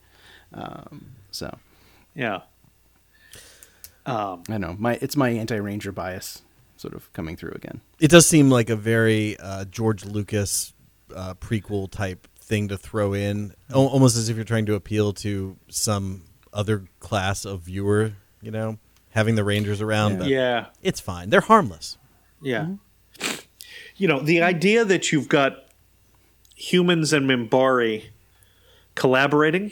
Um, 0.54 1.12
so 1.32 1.56
Yeah. 2.16 2.42
I 4.06 4.38
don't 4.48 4.62
know 4.62 4.76
my 4.78 4.98
it's 5.02 5.16
my 5.16 5.30
anti 5.30 5.56
Ranger 5.56 5.92
bias 5.92 6.42
sort 6.84 6.94
of 6.94 7.12
coming 7.14 7.36
through 7.38 7.54
again. 7.56 7.80
It 8.00 8.12
does 8.12 8.28
seem 8.28 8.50
like 8.50 8.70
a 8.70 8.76
very 8.76 9.38
uh, 9.40 9.64
George 9.66 10.04
Lucas 10.06 10.74
uh, 11.16 11.34
prequel 11.36 11.90
type 11.90 12.28
thing 12.38 12.68
to 12.68 12.78
throw 12.78 13.14
in, 13.14 13.54
Al- 13.74 13.88
almost 13.88 14.18
as 14.18 14.28
if 14.30 14.36
you're 14.36 14.44
trying 14.46 14.66
to 14.66 14.76
appeal 14.76 15.14
to 15.14 15.56
some 15.70 16.26
other 16.52 16.84
class 17.00 17.46
of 17.46 17.62
viewer. 17.62 18.12
You 18.42 18.52
know, 18.52 18.78
having 19.12 19.36
the 19.36 19.44
Rangers 19.46 19.80
around. 19.82 20.12
Yeah. 20.12 20.18
But 20.20 20.28
Yeah. 20.28 20.66
it's 20.82 21.00
fine. 21.00 21.30
They're 21.30 21.40
harmless. 21.54 21.98
Yeah. 22.42 22.68
You 23.96 24.08
know, 24.10 24.20
the 24.20 24.42
idea 24.42 24.84
that 24.84 25.12
you've 25.14 25.30
got 25.30 25.70
humans 26.56 27.14
and 27.14 27.30
Minbari 27.30 28.06
collaborating 28.96 29.72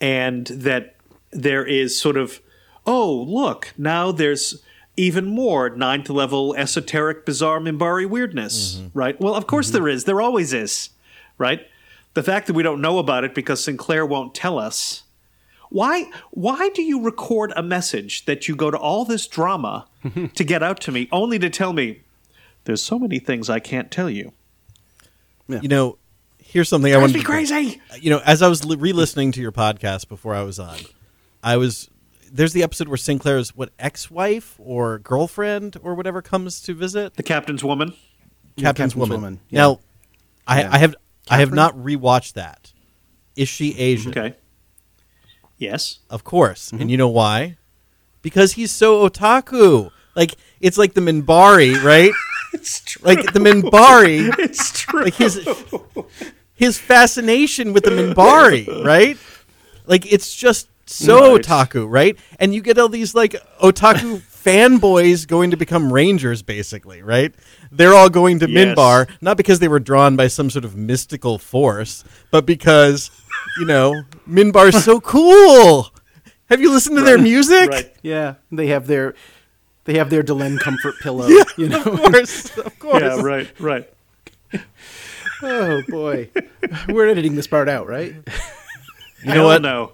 and 0.00 0.46
that 0.46 0.96
there 1.32 1.64
is 1.66 2.00
sort 2.00 2.16
of, 2.16 2.40
oh, 2.86 3.12
look, 3.28 3.72
now 3.76 4.10
there's 4.12 4.62
even 4.96 5.26
more 5.26 5.70
ninth 5.70 6.08
level 6.08 6.54
esoteric, 6.56 7.24
bizarre 7.24 7.60
Minbari 7.60 8.08
weirdness, 8.08 8.74
mm-hmm. 8.74 8.98
right? 8.98 9.20
Well, 9.20 9.34
of 9.34 9.46
course 9.46 9.68
mm-hmm. 9.68 9.84
there 9.84 9.88
is. 9.88 10.04
There 10.04 10.20
always 10.20 10.52
is, 10.52 10.90
right? 11.38 11.66
The 12.14 12.22
fact 12.22 12.46
that 12.48 12.54
we 12.54 12.62
don't 12.62 12.80
know 12.80 12.98
about 12.98 13.24
it 13.24 13.34
because 13.34 13.62
Sinclair 13.62 14.04
won't 14.04 14.34
tell 14.34 14.58
us. 14.58 15.04
Why 15.68 16.10
why 16.32 16.70
do 16.70 16.82
you 16.82 17.00
record 17.00 17.52
a 17.54 17.62
message 17.62 18.24
that 18.24 18.48
you 18.48 18.56
go 18.56 18.70
to 18.72 18.76
all 18.76 19.04
this 19.04 19.28
drama 19.28 19.86
to 20.34 20.44
get 20.44 20.62
out 20.62 20.80
to 20.80 20.92
me 20.92 21.08
only 21.12 21.38
to 21.38 21.48
tell 21.48 21.72
me 21.72 22.02
there's 22.64 22.82
so 22.82 22.98
many 22.98 23.20
things 23.20 23.48
I 23.48 23.60
can't 23.60 23.90
tell 23.90 24.10
you? 24.10 24.32
You 25.48 25.68
know, 25.68 25.98
here's 26.38 26.68
something 26.68 26.92
I 26.92 26.96
Drives 26.96 27.12
want 27.12 27.20
me 27.20 27.24
crazy. 27.24 27.80
Uh, 27.90 27.96
you 27.96 28.10
know, 28.10 28.20
as 28.24 28.42
I 28.42 28.48
was 28.48 28.64
re-listening 28.64 29.32
to 29.32 29.40
your 29.40 29.52
podcast 29.52 30.08
before 30.08 30.34
I 30.34 30.42
was 30.42 30.58
on, 30.58 30.78
I 31.42 31.56
was 31.56 31.89
there's 32.32 32.52
the 32.52 32.62
episode 32.62 32.88
where 32.88 32.96
Sinclair's 32.96 33.54
what 33.56 33.70
ex-wife 33.78 34.54
or 34.58 34.98
girlfriend 34.98 35.76
or 35.82 35.94
whatever 35.94 36.22
comes 36.22 36.60
to 36.62 36.74
visit 36.74 37.14
The 37.14 37.22
captain's 37.22 37.64
woman. 37.64 37.94
Yeah, 38.56 38.64
Captain's, 38.64 38.94
Captain's 38.94 38.96
woman. 38.96 39.16
Woman, 39.16 39.40
yeah. 39.48 39.60
Now, 39.60 39.80
I, 40.46 40.60
Yeah. 40.62 40.70
I 40.72 40.78
have 40.78 40.94
I 41.30 41.38
have 41.38 41.48
Catherine? 41.50 41.56
not 41.56 41.76
rewatched 41.76 42.32
that. 42.34 42.72
Is 43.36 43.48
she 43.48 43.76
Asian? 43.78 44.10
Okay. 44.10 44.34
Yes. 45.58 46.00
Of 46.08 46.24
course. 46.24 46.66
Mm-hmm. 46.70 46.80
And 46.82 46.90
you 46.90 46.96
know 46.96 47.08
why? 47.08 47.56
Because 48.22 48.52
he's 48.52 48.70
so 48.70 49.08
otaku. 49.08 49.90
Like 50.16 50.34
it's 50.60 50.76
like 50.78 50.94
the 50.94 51.00
Minbari, 51.00 51.82
right? 51.82 52.12
It's 52.52 52.80
true. 52.80 53.06
like 53.06 53.32
the 53.32 53.38
Minbari, 53.38 54.28
it's 54.40 54.72
true. 54.80 55.04
like 55.04 55.14
his 55.14 55.38
his 56.54 56.78
fascination 56.78 57.72
with 57.72 57.84
the 57.84 57.90
Minbari, 57.90 58.66
right? 58.84 59.16
Like 59.86 60.12
it's 60.12 60.34
just 60.34 60.66
so 60.90 61.34
Right. 61.36 61.42
otaku, 61.44 61.86
right? 61.88 62.16
And 62.38 62.54
you 62.54 62.60
get 62.62 62.78
all 62.78 62.88
these 62.88 63.14
like 63.14 63.32
otaku 63.62 64.20
fanboys 64.44 65.26
going 65.26 65.50
to 65.50 65.56
become 65.56 65.92
rangers, 65.92 66.42
basically, 66.42 67.02
right? 67.02 67.34
They're 67.70 67.94
all 67.94 68.08
going 68.10 68.38
to 68.40 68.50
Yes. 68.50 68.76
Minbar 68.76 69.08
not 69.20 69.36
because 69.36 69.58
they 69.58 69.68
were 69.68 69.80
drawn 69.80 70.16
by 70.16 70.26
some 70.28 70.50
sort 70.50 70.64
of 70.64 70.76
mystical 70.76 71.38
force, 71.38 72.04
but 72.30 72.46
because 72.46 73.10
you 73.58 73.66
know 73.66 74.02
Minbar's 74.28 74.82
so 74.84 75.00
cool. 75.00 75.90
Have 76.48 76.60
you 76.60 76.70
listened 76.72 76.96
to 76.96 77.02
their 77.04 77.18
music? 77.18 77.68
right. 77.70 77.94
Yeah, 78.02 78.34
they 78.50 78.66
have 78.68 78.86
their 78.86 79.14
they 79.84 79.94
have 79.98 80.10
their 80.10 80.22
Delenn 80.22 80.58
comfort 80.58 80.94
pillow. 81.02 81.28
you 81.56 81.68
know. 81.68 81.82
Of 81.82 81.84
course, 82.12 82.58
of 82.58 82.78
course. 82.78 83.02
Yeah, 83.02 83.20
right, 83.20 83.48
right. 83.60 83.88
Oh 85.42 85.80
boy, 85.88 86.28
we're 86.88 87.08
editing 87.08 87.34
this 87.34 87.46
part 87.46 87.68
out, 87.68 87.86
right? 87.86 88.14
You 89.24 89.34
know 89.34 89.44
what? 89.46 89.62
No. 89.62 89.92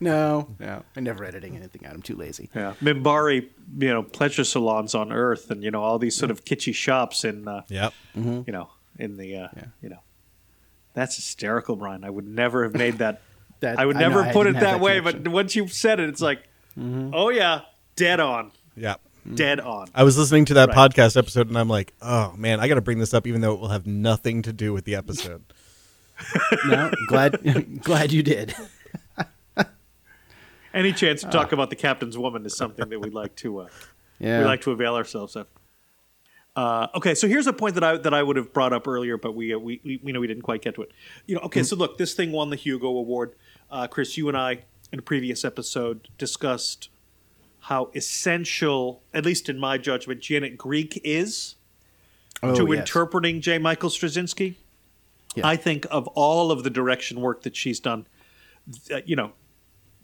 No, 0.00 0.54
no, 0.60 0.84
I'm 0.96 1.04
never 1.04 1.24
editing 1.24 1.56
anything 1.56 1.84
out. 1.84 1.92
I'm 1.94 2.02
too 2.02 2.14
lazy. 2.16 2.48
Yeah. 2.54 2.74
Minbari, 2.80 3.48
you 3.78 3.88
know, 3.88 4.02
pleasure 4.02 4.44
salons 4.44 4.94
on 4.94 5.12
Earth 5.12 5.50
and, 5.50 5.62
you 5.64 5.70
know, 5.72 5.82
all 5.82 5.98
these 5.98 6.14
sort 6.16 6.30
of 6.30 6.44
kitschy 6.44 6.72
shops 6.74 7.24
in, 7.24 7.48
uh, 7.48 7.62
Yep. 7.68 7.92
you 8.14 8.44
know, 8.48 8.70
in 8.98 9.16
the, 9.16 9.36
uh, 9.36 9.48
you 9.82 9.88
know. 9.88 9.98
That's 10.94 11.16
hysterical, 11.16 11.74
Brian. 11.76 12.04
I 12.04 12.10
would 12.10 12.26
never 12.26 12.62
have 12.64 12.74
made 12.74 12.98
that. 12.98 13.22
That 13.60 13.76
I 13.80 13.86
would 13.86 13.96
I 13.96 14.02
know, 14.02 14.08
never 14.10 14.22
I 14.22 14.32
put 14.32 14.46
it 14.46 14.52
that, 14.52 14.60
that 14.60 14.80
way, 14.80 15.00
but 15.00 15.26
once 15.26 15.56
you've 15.56 15.72
said 15.72 15.98
it, 15.98 16.08
it's 16.08 16.20
like, 16.20 16.44
oh, 16.80 17.28
yeah, 17.30 17.62
dead 17.96 18.20
on. 18.20 18.52
Yep. 18.76 19.00
dead 19.34 19.58
on. 19.58 19.88
I 19.96 20.04
was 20.04 20.16
listening 20.16 20.44
to 20.44 20.54
that 20.54 20.68
Right. 20.68 20.92
podcast 20.92 21.16
episode 21.16 21.48
and 21.48 21.58
I'm 21.58 21.68
like, 21.68 21.92
oh 22.00 22.34
man, 22.36 22.60
I 22.60 22.68
got 22.68 22.76
to 22.76 22.80
bring 22.80 23.00
this 23.00 23.12
up 23.12 23.26
even 23.26 23.40
though 23.40 23.52
it 23.54 23.58
will 23.60 23.70
have 23.70 23.84
nothing 23.84 24.42
to 24.42 24.52
do 24.52 24.72
with 24.72 24.84
the 24.84 24.94
episode. 24.94 25.42
No, 26.66 26.92
glad 27.08 27.80
glad 27.82 28.12
you 28.12 28.22
did. 28.22 28.54
Any 30.78 30.92
chance 30.92 31.22
to 31.22 31.28
talk 31.28 31.52
about 31.52 31.70
the 31.70 31.76
captain's 31.76 32.16
woman 32.16 32.46
is 32.46 32.56
something 32.56 32.88
that 32.88 33.00
we'd 33.00 33.12
like 33.14 33.34
to 33.36 33.60
uh, 33.60 33.68
Yeah. 34.20 34.38
we 34.40 34.44
like 34.44 34.60
to 34.62 34.70
avail 34.70 34.94
ourselves 34.94 35.34
of. 35.36 35.46
Uh, 36.54 36.88
okay, 36.94 37.14
so 37.14 37.28
here's 37.28 37.46
a 37.46 37.52
point 37.52 37.74
that 37.74 37.84
I 37.84 37.96
that 37.98 38.12
I 38.14 38.22
would 38.22 38.36
have 38.36 38.52
brought 38.52 38.72
up 38.72 38.88
earlier, 38.88 39.16
but 39.16 39.34
we 39.34 39.54
uh, 39.54 39.58
we, 39.58 39.80
we 39.84 40.00
we 40.02 40.12
know 40.12 40.20
we 40.20 40.26
didn't 40.26 40.42
quite 40.42 40.62
get 40.62 40.74
to 40.76 40.82
it. 40.82 40.90
You 41.26 41.34
know, 41.36 41.42
okay, 41.42 41.62
so 41.62 41.76
look, 41.76 41.98
this 41.98 42.14
thing 42.14 42.32
won 42.32 42.50
the 42.50 42.56
Hugo 42.56 42.86
Award. 42.88 43.34
Uh, 43.70 43.86
Chris, 43.86 44.16
you 44.16 44.28
and 44.28 44.36
I 44.36 44.64
in 44.92 44.98
a 44.98 45.02
previous 45.02 45.44
episode 45.44 46.08
discussed 46.18 46.88
how 47.62 47.90
essential, 47.94 49.02
at 49.12 49.24
least 49.24 49.48
in 49.48 49.58
my 49.58 49.78
judgment, 49.78 50.20
Janet 50.20 50.56
Greek 50.56 51.00
is 51.04 51.56
Oh, 52.42 52.54
to 52.54 52.66
yes. 52.72 52.78
interpreting 52.80 53.40
J. 53.40 53.58
Michael 53.58 53.90
Straczynski. 53.90 54.54
Yeah. 55.34 55.46
I 55.46 55.56
think 55.56 55.86
of 55.90 56.06
all 56.08 56.50
of 56.52 56.62
the 56.62 56.70
direction 56.70 57.20
work 57.20 57.42
that 57.42 57.56
she's 57.56 57.80
done, 57.80 58.06
uh, 58.92 59.00
you 59.04 59.16
know, 59.16 59.26
you- 59.26 59.32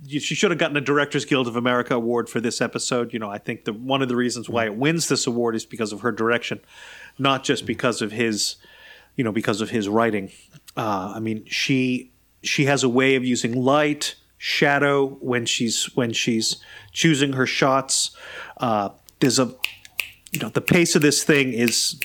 she 0.09 0.35
should 0.35 0.51
have 0.51 0.59
gotten 0.59 0.77
a 0.77 0.81
Directors 0.81 1.25
Guild 1.25 1.49
of 1.49 1.57
America 1.57 1.95
award 1.95 2.29
for 2.29 2.41
this 2.41 2.61
episode. 2.61 3.13
You 3.13 3.19
know, 3.19 3.31
I 3.31 3.39
think 3.39 3.65
the 3.65 3.73
one 3.73 4.03
of 4.03 4.09
the 4.09 4.17
reasons 4.17 4.49
why 4.49 4.67
it 4.67 4.75
wins 4.75 5.09
this 5.09 5.27
award 5.27 5.55
is 5.55 5.65
because 5.65 5.93
of 5.93 6.01
her 6.01 6.13
direction, 6.13 6.61
not 7.19 7.45
just 7.45 7.67
because 7.67 8.03
of 8.03 8.13
his, 8.13 8.57
you 9.17 9.25
know, 9.25 9.33
because 9.33 9.61
of 9.61 9.71
his 9.71 9.89
writing. 9.89 10.31
Uh, 10.77 11.13
I 11.17 11.21
mean, 11.21 11.45
she 11.47 12.13
she 12.43 12.67
has 12.67 12.83
a 12.83 12.89
way 12.89 13.15
of 13.15 13.25
using 13.25 13.55
light, 13.55 14.17
shadow 14.37 15.07
when 15.07 15.47
she's 15.47 15.85
when 15.97 16.13
she's 16.13 16.57
choosing 16.93 17.33
her 17.35 17.47
shots. 17.47 18.17
Uh, 18.59 18.91
there's 19.21 19.39
a, 19.39 19.55
you 20.33 20.41
know, 20.41 20.51
the 20.51 20.61
pace 20.61 20.95
of 20.95 21.03
this 21.03 21.25
thing 21.25 21.53
is 21.53 21.99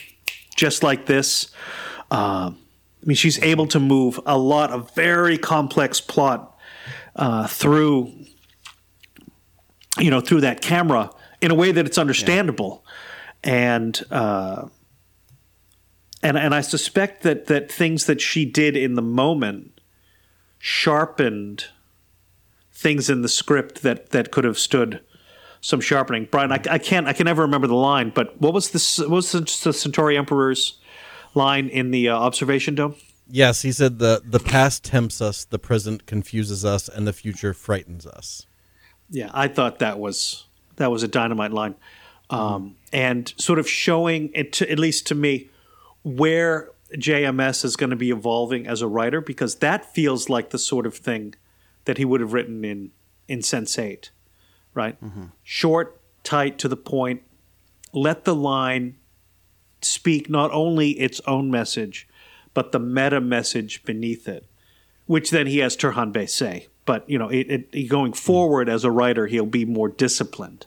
just 0.56 0.84
like 0.84 1.06
this. 1.06 1.52
Uh, 2.12 2.52
I 3.02 3.06
mean, 3.06 3.16
she's 3.16 3.42
able 3.42 3.68
to 3.68 3.80
move 3.80 4.20
a 4.26 4.38
lot 4.38 4.72
of 4.72 4.94
very 4.94 5.38
complex 5.38 6.02
plot 6.02 6.49
uh, 7.20 7.46
through, 7.48 8.14
you 10.00 10.10
know, 10.10 10.22
through 10.22 10.42
that 10.42 10.62
camera 10.62 11.12
in 11.42 11.52
a 11.52 11.56
way 11.56 11.72
that 11.72 11.86
it's 11.86 11.98
understandable, 11.98 12.86
and 13.44 14.02
uh, 14.10 14.68
and 16.24 16.38
and 16.38 16.56
I 16.56 16.62
suspect 16.62 17.24
that 17.24 17.48
that 17.48 17.70
things 17.70 18.06
that 18.06 18.22
she 18.22 18.46
did 18.46 18.78
in 18.78 18.96
the 18.96 19.02
moment 19.02 19.82
sharpened 20.58 21.66
things 22.74 23.10
in 23.10 23.22
the 23.22 23.30
script 23.30 23.84
that 23.84 24.12
that 24.12 24.32
could 24.32 24.46
have 24.46 24.58
stood 24.58 25.02
some 25.60 25.82
sharpening. 25.82 26.26
Brian, 26.32 26.54
I, 26.54 26.62
I 26.72 26.78
can't 26.78 27.06
I 27.06 27.12
can 27.12 27.26
never 27.26 27.42
remember 27.42 27.68
the 27.68 27.76
line, 27.76 28.12
but 28.16 28.40
what 28.40 28.54
was 28.54 28.72
this? 28.72 28.98
What 28.98 29.10
was 29.10 29.34
the, 29.34 29.42
the 29.42 29.74
Centauri 29.74 30.18
Emperor's 30.18 30.80
line 31.36 31.68
in 31.68 31.92
the 31.92 32.08
uh, 32.08 32.18
observation 32.18 32.76
dome? 32.76 32.96
Yes, 33.32 33.62
he 33.62 33.72
said 33.72 34.00
the 34.00 34.22
the 34.26 34.40
past 34.40 34.84
tempts 34.84 35.22
us, 35.22 35.46
the 35.46 35.60
present 35.60 36.06
confuses 36.06 36.66
us, 36.66 36.90
and 36.90 37.08
the 37.08 37.14
future 37.14 37.54
frightens 37.54 38.06
us. 38.08 38.48
Yeah, 39.10 39.30
I 39.34 39.48
thought 39.48 39.80
that 39.80 40.00
was 40.00 40.46
that 40.78 40.90
was 40.90 41.04
a 41.04 41.08
dynamite 41.08 41.52
line, 41.52 41.76
um, 42.30 42.76
and 42.92 43.32
sort 43.38 43.60
of 43.60 43.70
showing 43.70 44.32
it 44.34 44.54
to, 44.54 44.72
at 44.72 44.80
least 44.80 45.06
to 45.08 45.16
me 45.16 45.50
where 46.04 46.72
JMS 46.96 47.64
is 47.64 47.76
going 47.76 47.92
to 47.92 47.96
be 47.96 48.10
evolving 48.10 48.66
as 48.66 48.82
a 48.82 48.88
writer 48.88 49.22
because 49.22 49.56
that 49.56 49.94
feels 49.94 50.28
like 50.30 50.50
the 50.50 50.58
sort 50.58 50.88
of 50.88 50.96
thing 50.96 51.36
that 51.86 51.98
he 51.98 52.06
would 52.06 52.22
have 52.22 52.34
written 52.34 52.66
in 52.66 52.92
in 53.28 53.44
Sense 53.44 53.78
Eight, 53.78 54.10
right? 54.74 54.98
Short, 55.44 56.00
tight, 56.24 56.58
to 56.60 56.68
the 56.68 56.78
point. 56.78 57.22
Let 57.94 58.26
the 58.26 58.36
line 58.36 58.96
speak 59.82 60.30
not 60.30 60.52
only 60.52 60.92
its 60.92 61.22
own 61.28 61.52
message, 61.52 62.08
but 62.54 62.72
the 62.72 62.80
meta 62.80 63.22
message 63.22 63.84
beneath 63.84 64.28
it, 64.28 64.46
which 65.06 65.32
then 65.32 65.48
he 65.48 65.60
has 65.60 65.76
Turhan 65.76 66.12
Bey 66.12 66.26
say. 66.26 66.68
But 66.86 67.10
you 67.10 67.20
know, 67.20 67.30
it, 67.30 67.68
it, 67.72 67.88
going 67.88 68.12
hmm. 68.12 68.18
forward 68.18 68.70
as 68.70 68.84
a 68.84 68.92
writer, 68.92 69.28
he'll 69.28 69.46
be 69.46 69.66
more 69.66 69.90
disciplined, 69.90 70.66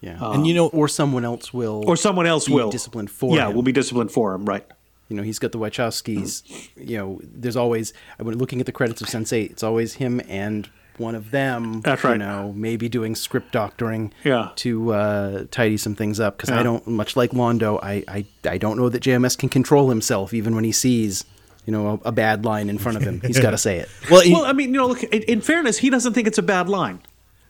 Yeah. 0.00 0.18
Um, 0.20 0.34
and 0.36 0.46
you 0.46 0.54
know, 0.54 0.68
or 0.68 0.88
someone 0.88 1.24
else 1.24 1.52
will 1.54 1.82
or 1.86 1.96
someone 1.96 2.26
else 2.26 2.48
will 2.48 2.70
disciplined 2.70 3.10
for 3.10 3.30
him. 3.30 3.36
Yeah, 3.36 3.48
him. 3.48 3.54
will 3.54 3.62
be 3.62 3.72
disciplined 3.72 4.12
for 4.12 4.34
him, 4.34 4.44
right? 4.44 4.66
You 5.08 5.16
know, 5.16 5.22
he's 5.22 5.38
got 5.40 5.52
the 5.52 5.58
Wachowskis. 5.58 6.70
You 6.76 6.98
know, 6.98 7.20
there's 7.22 7.56
always 7.56 7.92
I 8.18 8.22
when 8.22 8.38
looking 8.38 8.60
at 8.60 8.66
the 8.66 8.72
credits 8.72 9.00
of 9.00 9.08
Sense8, 9.08 9.50
it's 9.50 9.62
always 9.62 9.94
him 9.94 10.20
and 10.28 10.68
one 10.98 11.14
of 11.14 11.30
them. 11.30 11.80
That's 11.80 12.02
You 12.02 12.10
right. 12.10 12.18
know, 12.18 12.52
maybe 12.54 12.88
doing 12.88 13.14
script 13.14 13.52
doctoring. 13.52 14.12
Yeah. 14.24 14.50
To 14.56 14.92
uh, 14.92 15.44
tidy 15.50 15.76
some 15.76 15.94
things 15.94 16.20
up 16.20 16.36
because 16.36 16.50
Yeah. 16.50 16.60
I 16.60 16.62
don't 16.62 16.86
much 16.86 17.16
like 17.16 17.30
Londo. 17.30 17.78
I, 17.82 18.04
I 18.08 18.24
I 18.48 18.58
don't 18.58 18.76
know 18.76 18.88
that 18.88 19.02
JMS 19.02 19.38
can 19.38 19.48
control 19.48 19.88
himself 19.88 20.34
even 20.34 20.54
when 20.54 20.64
he 20.64 20.72
sees 20.72 21.24
you 21.66 21.72
know 21.72 22.00
a, 22.04 22.08
a 22.08 22.12
bad 22.12 22.44
line 22.44 22.68
in 22.70 22.78
front 22.78 22.96
of 22.96 23.02
him. 23.02 23.20
He's 23.20 23.38
got 23.40 23.50
to 23.52 23.58
say 23.58 23.78
it. 23.78 23.88
well, 24.10 24.20
he- 24.22 24.32
Well, 24.32 24.44
I 24.44 24.52
mean, 24.52 24.72
you 24.72 24.78
know, 24.80 24.86
look. 24.88 25.02
In, 25.02 25.22
in 25.22 25.40
fairness, 25.40 25.78
he 25.78 25.90
doesn't 25.90 26.12
think 26.14 26.26
it's 26.26 26.38
a 26.38 26.42
bad 26.42 26.68
line, 26.68 27.00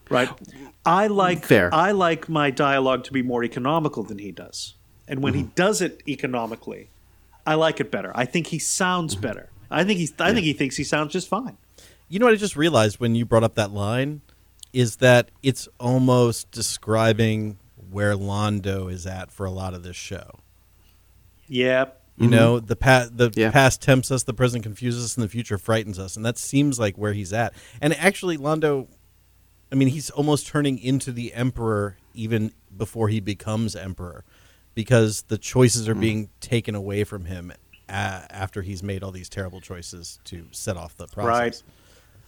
right? 0.09 0.29
I 0.85 1.09
like 1.09 1.45
Fair. 1.45 1.73
I 1.75 1.91
like 1.93 2.29
my 2.29 2.51
dialogue 2.51 3.05
to 3.05 3.13
be 3.13 3.23
more 3.23 3.45
economical 3.45 4.03
than 4.03 4.19
he 4.19 4.33
does, 4.33 4.75
and 5.09 5.23
when 5.23 5.33
Mm-hmm. 5.35 5.43
he 5.43 5.51
does 5.55 5.81
it 5.83 6.03
economically, 6.09 6.91
I 7.47 7.55
like 7.55 7.81
it 7.81 7.91
better. 7.91 8.13
I 8.15 8.25
think 8.25 8.49
he 8.49 8.59
sounds 8.59 9.15
Mm-hmm. 9.15 9.23
better. 9.23 9.51
I 9.71 9.85
think 9.85 9.99
he's. 10.01 10.13
I 10.19 10.33
think 10.33 10.45
he 10.47 10.53
thinks 10.53 10.77
he 10.77 10.85
sounds 10.85 11.13
just 11.13 11.29
fine. 11.29 11.57
You 12.11 12.19
know 12.19 12.27
what 12.27 12.33
I 12.33 12.39
just 12.39 12.57
realized 12.57 12.99
when 12.99 13.15
you 13.15 13.25
brought 13.25 13.45
up 13.45 13.55
that 13.55 13.71
line 13.71 14.21
is 14.73 14.97
that 14.97 15.31
it's 15.45 15.69
almost 15.79 16.51
describing 16.51 17.57
where 17.91 18.15
Londo 18.15 18.93
is 18.93 19.07
at 19.07 19.31
for 19.31 19.47
a 19.47 19.51
lot 19.51 19.75
of 19.75 19.85
this 19.85 19.95
show. 19.95 20.41
Yep. 21.47 22.03
You 22.17 22.25
mm-hmm. 22.25 22.35
know, 22.35 22.61
the 22.61 22.75
past 22.75 23.17
the 23.17 23.33
Yeah. 23.35 23.53
past 23.53 23.81
tempts 23.81 24.11
us, 24.11 24.25
the 24.25 24.35
present 24.35 24.65
confuses 24.65 25.05
us, 25.05 25.17
and 25.17 25.23
the 25.23 25.29
future 25.29 25.57
frightens 25.57 26.01
us, 26.01 26.17
and 26.17 26.27
that 26.27 26.37
seems 26.37 26.81
like 26.81 26.99
where 26.99 27.13
he's 27.13 27.33
at. 27.33 27.55
And 27.81 27.95
actually, 27.95 28.37
Londo, 28.37 28.89
I 29.71 29.77
mean, 29.77 29.89
he's 29.89 30.11
almost 30.11 30.49
turning 30.49 30.79
into 30.79 31.13
the 31.13 31.33
emperor 31.33 31.97
even 32.13 32.53
before 32.77 33.09
he 33.09 33.21
becomes 33.21 33.77
emperor, 33.77 34.25
because 34.75 35.23
the 35.29 35.39
choices 35.39 35.89
are 35.89 35.95
mm. 35.95 36.01
being 36.01 36.29
taken 36.41 36.75
away 36.75 37.05
from 37.05 37.27
him 37.27 37.53
a- 37.89 37.93
after 37.93 38.63
he's 38.63 38.83
made 38.83 39.05
all 39.05 39.13
these 39.13 39.29
terrible 39.29 39.61
choices 39.61 40.19
to 40.25 40.47
set 40.51 40.77
off 40.77 40.97
the 40.97 41.07
process. 41.07 41.29
Right. 41.29 41.63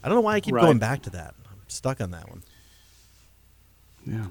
I 0.03 0.09
don't 0.09 0.17
know 0.17 0.23
why 0.23 0.35
I 0.35 0.41
keep 0.41 0.55
Right. 0.55 0.63
going 0.63 0.79
back 0.79 1.03
to 1.03 1.11
that. 1.11 1.35
I'm 1.51 1.59
stuck 1.69 2.01
on 2.01 2.11
that 2.11 2.29
one. 2.29 2.43
Yeah. 4.07 4.27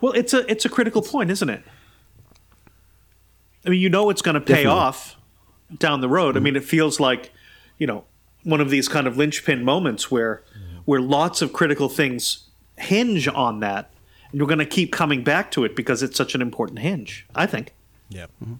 Well, 0.00 0.12
it's 0.12 0.32
a 0.32 0.50
it's 0.50 0.64
a 0.64 0.68
critical 0.68 1.02
point, 1.02 1.30
isn't 1.30 1.48
it? 1.48 1.62
I 3.66 3.70
mean, 3.70 3.80
you 3.80 3.88
know 3.88 4.10
it's 4.10 4.22
going 4.22 4.34
to 4.34 4.40
pay 4.40 4.64
Definitely. 4.64 4.78
off 4.78 5.16
down 5.78 6.00
the 6.00 6.08
road. 6.08 6.36
I 6.36 6.40
mean, 6.40 6.54
mm-hmm. 6.54 6.62
it 6.62 6.68
feels 6.68 7.00
like, 7.00 7.32
you 7.78 7.86
know, 7.86 8.04
one 8.42 8.60
of 8.60 8.70
these 8.70 8.88
kind 8.88 9.06
of 9.06 9.16
linchpin 9.16 9.64
moments 9.64 10.10
where 10.10 10.42
mm-hmm. 10.56 10.78
where 10.84 11.00
lots 11.00 11.42
of 11.42 11.52
critical 11.52 11.88
things 11.88 12.44
hinge 12.76 13.28
on 13.28 13.60
that, 13.60 13.90
and 14.30 14.38
you're 14.38 14.48
going 14.48 14.58
to 14.58 14.66
keep 14.66 14.92
coming 14.92 15.24
back 15.24 15.50
to 15.52 15.64
it 15.64 15.76
because 15.76 16.02
it's 16.02 16.16
such 16.16 16.34
an 16.34 16.42
important 16.42 16.80
hinge. 16.80 17.26
I 17.34 17.46
think. 17.46 17.72
Yeah. 18.08 18.26
Mm-hmm. 18.42 18.54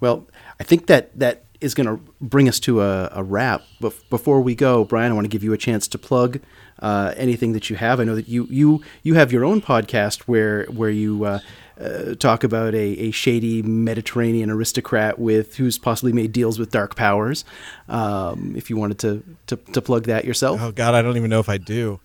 Well, 0.00 0.26
I 0.58 0.64
think 0.64 0.86
that 0.86 1.18
that 1.18 1.44
is 1.60 1.74
going 1.74 1.86
to 1.86 2.02
bring 2.20 2.48
us 2.48 2.58
to 2.60 2.80
a, 2.82 3.10
a 3.12 3.22
wrap. 3.22 3.62
But 3.80 3.94
before 4.10 4.40
we 4.40 4.54
go, 4.54 4.84
Brian, 4.84 5.12
I 5.12 5.14
want 5.14 5.24
to 5.26 5.28
give 5.30 5.44
you 5.44 5.52
a 5.52 5.58
chance 5.58 5.86
to 5.88 5.98
plug 5.98 6.40
uh, 6.80 7.12
anything 7.16 7.52
that 7.52 7.68
you 7.70 7.76
have. 7.76 8.00
I 8.00 8.04
know 8.04 8.14
that 8.14 8.28
you 8.28 8.46
you 8.50 8.82
you 9.02 9.14
have 9.14 9.32
your 9.32 9.44
own 9.44 9.60
podcast 9.60 10.20
where 10.22 10.64
where 10.66 10.90
you. 10.90 11.24
Uh, 11.24 11.38
uh, 11.80 12.14
talk 12.16 12.44
about 12.44 12.74
a, 12.74 12.78
a 12.98 13.10
shady 13.10 13.62
Mediterranean 13.62 14.50
aristocrat 14.50 15.18
with 15.18 15.56
who's 15.56 15.78
possibly 15.78 16.12
made 16.12 16.30
deals 16.30 16.58
with 16.58 16.70
dark 16.70 16.94
powers. 16.94 17.42
Um, 17.88 18.52
if 18.54 18.68
you 18.68 18.76
wanted 18.76 18.98
to, 18.98 19.24
to 19.46 19.56
to 19.72 19.80
plug 19.80 20.04
that 20.04 20.26
yourself, 20.26 20.60
Oh 20.60 20.72
God, 20.72 20.94
I 20.94 21.00
don't 21.00 21.16
even 21.16 21.30
know 21.30 21.40
if 21.40 21.48
I 21.48 21.56
do. 21.56 21.98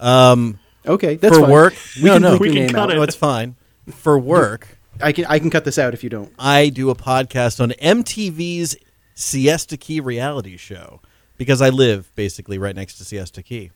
Um, 0.00 0.58
okay, 0.84 1.14
that's 1.14 1.32
for 1.36 1.42
fine. 1.42 1.50
work, 1.52 1.74
We 1.98 2.06
no, 2.06 2.12
can 2.14 2.22
no, 2.22 2.36
We 2.38 2.52
can 2.52 2.68
cut 2.70 2.80
out. 2.80 2.90
it. 2.90 2.94
no, 2.96 3.02
it's 3.02 3.14
fine. 3.14 3.54
For 3.92 4.18
work, 4.18 4.78
I 5.00 5.12
can 5.12 5.26
I 5.26 5.38
can 5.38 5.48
cut 5.48 5.64
this 5.64 5.78
out 5.78 5.94
if 5.94 6.02
you 6.02 6.10
don't. 6.10 6.32
I 6.36 6.68
do 6.68 6.90
a 6.90 6.96
podcast 6.96 7.60
on 7.60 7.70
MTV's 7.70 8.76
Siesta 9.14 9.76
Key 9.76 10.00
reality 10.00 10.56
show 10.56 11.00
because 11.36 11.60
I 11.62 11.68
live 11.70 12.10
basically 12.16 12.58
right 12.58 12.74
next 12.76 12.96
to 12.98 13.04
Siesta 13.04 13.42
Key, 13.42 13.70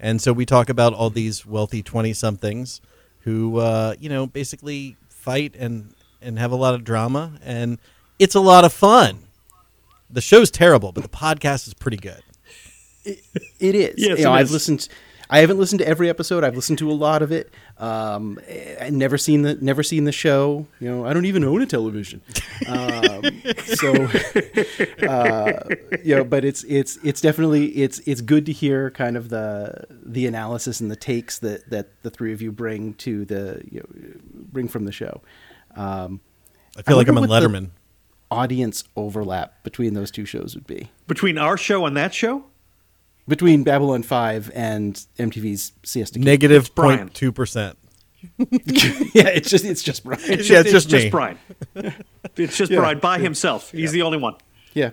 and 0.00 0.20
so 0.20 0.32
we 0.32 0.44
talk 0.46 0.68
about 0.68 0.94
all 0.94 1.10
these 1.10 1.44
wealthy 1.46 1.82
twenty 1.82 2.12
somethings 2.12 2.80
who, 3.20 3.58
uh, 3.58 3.94
you 3.98 4.08
know, 4.08 4.26
basically 4.26 4.96
fight 5.08 5.54
and 5.58 5.94
and 6.22 6.38
have 6.38 6.52
a 6.52 6.56
lot 6.56 6.74
of 6.74 6.84
drama, 6.84 7.32
and 7.44 7.78
it's 8.18 8.34
a 8.34 8.40
lot 8.40 8.64
of 8.64 8.72
fun. 8.72 9.24
The 10.10 10.20
show's 10.20 10.50
terrible, 10.50 10.92
but 10.92 11.02
the 11.02 11.08
podcast 11.10 11.66
is 11.68 11.74
pretty 11.74 11.98
good. 11.98 12.22
It 13.04 13.74
is. 13.74 13.94
Yes, 13.98 14.18
you 14.18 14.24
know, 14.24 14.32
it 14.32 14.36
I've 14.36 14.46
is. 14.46 14.52
listened. 14.52 14.88
I 15.30 15.40
haven't 15.40 15.58
listened 15.58 15.80
to 15.80 15.86
every 15.88 16.08
episode. 16.08 16.42
I've 16.44 16.56
listened 16.56 16.78
to 16.78 16.90
a 16.90 16.94
lot 16.94 17.20
of 17.20 17.30
it. 17.32 17.50
Um, 17.78 18.40
I 18.80 18.90
never 18.90 19.16
seen 19.16 19.42
the 19.42 19.54
never 19.54 19.84
seen 19.84 20.04
the 20.04 20.12
show. 20.12 20.66
You 20.80 20.90
know, 20.90 21.06
I 21.06 21.12
don't 21.12 21.26
even 21.26 21.44
own 21.44 21.62
a 21.62 21.66
television. 21.66 22.20
Um, 22.66 23.22
so, 23.64 23.92
uh, 25.08 25.60
you 26.04 26.16
know, 26.16 26.24
but 26.24 26.44
it's 26.44 26.64
it's 26.64 26.98
it's 27.04 27.20
definitely 27.20 27.66
it's 27.68 28.00
it's 28.00 28.20
good 28.20 28.44
to 28.46 28.52
hear 28.52 28.90
kind 28.90 29.16
of 29.16 29.28
the 29.28 29.84
the 29.90 30.26
analysis 30.26 30.80
and 30.80 30.90
the 30.90 30.96
takes 30.96 31.38
that 31.38 31.70
that 31.70 32.02
the 32.02 32.10
three 32.10 32.32
of 32.32 32.42
you 32.42 32.50
bring 32.50 32.94
to 32.94 33.24
the 33.24 33.62
you 33.70 33.78
know, 33.78 34.10
bring 34.52 34.66
from 34.66 34.84
the 34.84 34.92
show. 34.92 35.22
Um, 35.76 36.20
I 36.76 36.82
feel 36.82 36.96
I 36.96 36.98
like 36.98 37.08
I'm 37.08 37.14
wonder 37.14 37.32
on 37.32 37.42
Letterman. 37.42 37.70
audience 38.30 38.84
overlap 38.96 39.62
between 39.62 39.94
those 39.94 40.10
two 40.10 40.24
shows 40.24 40.54
would 40.54 40.66
be 40.66 40.90
Between 41.06 41.38
our 41.38 41.56
show 41.56 41.86
and 41.86 41.96
that 41.96 42.12
show, 42.12 42.44
between 43.28 43.62
Babylon 43.62 44.02
Five 44.02 44.50
and 44.54 44.94
MTV's 45.18 45.72
Siesta 45.84 46.18
Key. 46.18 46.24
Negative 46.24 46.74
0.2 46.74 47.34
percent. 47.34 47.78
yeah, 48.38 49.28
it's 49.28 49.48
just 49.48 49.64
it's 49.64 49.82
just 49.82 50.02
Brian. 50.02 50.20
it's 50.24 50.48
Yeah, 50.50 50.62
just, 50.64 50.74
it's 50.74 50.86
just 50.86 50.92
it's 50.94 51.04
me. 51.04 51.10
Brian. 51.10 51.38
It's 52.36 52.56
just 52.56 52.70
Yeah. 52.72 52.78
Brian 52.78 52.98
by 52.98 53.18
himself. 53.18 53.70
He's 53.70 53.92
the 53.92 54.02
only 54.02 54.18
one. 54.18 54.34
Yeah. 54.74 54.90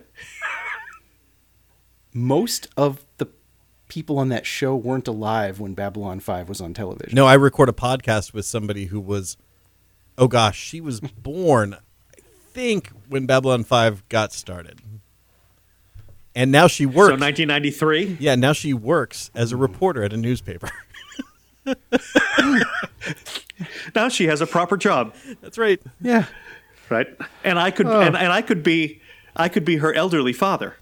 Most 2.14 2.68
of 2.78 3.06
the 3.18 3.28
people 3.88 4.18
on 4.20 4.30
that 4.30 4.46
show 4.46 4.76
weren't 4.76 5.08
alive 5.08 5.60
when 5.60 5.74
Babylon 5.74 6.20
5 6.20 6.50
was 6.50 6.62
on 6.62 6.74
television. 6.74 7.16
No, 7.16 7.26
I 7.26 7.34
record 7.34 7.70
a 7.70 7.74
podcast 7.74 8.34
with 8.34 8.46
somebody 8.46 8.86
who 8.86 9.00
was, 9.00 9.38
oh 10.18 10.28
gosh, 10.28 10.58
she 10.58 10.80
was 10.82 11.02
born, 11.02 11.74
I 11.76 12.22
think, 12.52 12.90
when 13.10 13.26
Babylon 13.26 13.64
5 13.64 14.08
got 14.10 14.32
started. 14.34 14.80
And 16.36 16.52
now 16.52 16.68
she 16.68 16.86
works. 16.86 17.18
So 17.18 17.18
1993. 17.18 18.18
yeah, 18.20 18.36
now 18.36 18.52
she 18.54 18.74
works 18.74 19.32
as 19.34 19.52
a 19.54 19.58
reporter 19.58 20.04
at 20.04 20.14
a 20.14 20.18
newspaper. 20.18 20.70
Now 23.96 24.10
she 24.10 24.28
has 24.28 24.42
a 24.42 24.46
proper 24.48 24.76
job, 24.76 25.16
That's 25.42 25.58
right. 25.58 25.82
Yeah. 26.02 26.26
right? 26.90 27.08
And 27.44 27.58
I 27.58 27.72
could 27.72 27.88
Oh. 27.88 28.02
and, 28.02 28.16
and 28.18 28.32
I 28.32 28.42
could 28.42 28.64
be 28.64 29.02
I 29.36 29.48
could 29.50 29.64
be 29.66 29.78
her 29.78 29.94
elderly 29.94 30.34
father. 30.34 30.76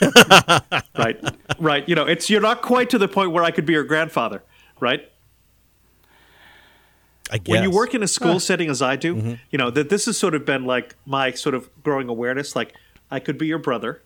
right. 0.98 1.18
Right. 1.58 1.88
You 1.88 1.94
know, 1.94 2.04
it's 2.06 2.28
you're 2.28 2.40
not 2.40 2.62
quite 2.62 2.90
to 2.90 2.98
the 2.98 3.08
point 3.08 3.30
where 3.32 3.44
I 3.44 3.50
could 3.50 3.66
be 3.66 3.74
her 3.74 3.84
grandfather, 3.84 4.42
right? 4.80 5.08
I 7.30 7.38
guess. 7.38 7.52
when 7.52 7.62
you 7.62 7.70
work 7.70 7.94
in 7.94 8.02
a 8.02 8.08
school 8.08 8.40
setting 8.40 8.70
as 8.70 8.80
I 8.82 8.96
do, 8.96 9.14
mm-hmm. 9.14 9.34
you 9.50 9.58
know 9.58 9.70
that 9.70 9.90
this 9.90 10.06
has 10.06 10.18
sort 10.18 10.34
of 10.34 10.44
been 10.44 10.64
like 10.64 10.96
my 11.06 11.30
sort 11.32 11.54
of 11.54 11.68
growing 11.82 12.08
awareness. 12.08 12.56
Like 12.56 12.74
I 13.10 13.20
could 13.20 13.38
be 13.38 13.46
your 13.46 13.58
brother, 13.58 14.02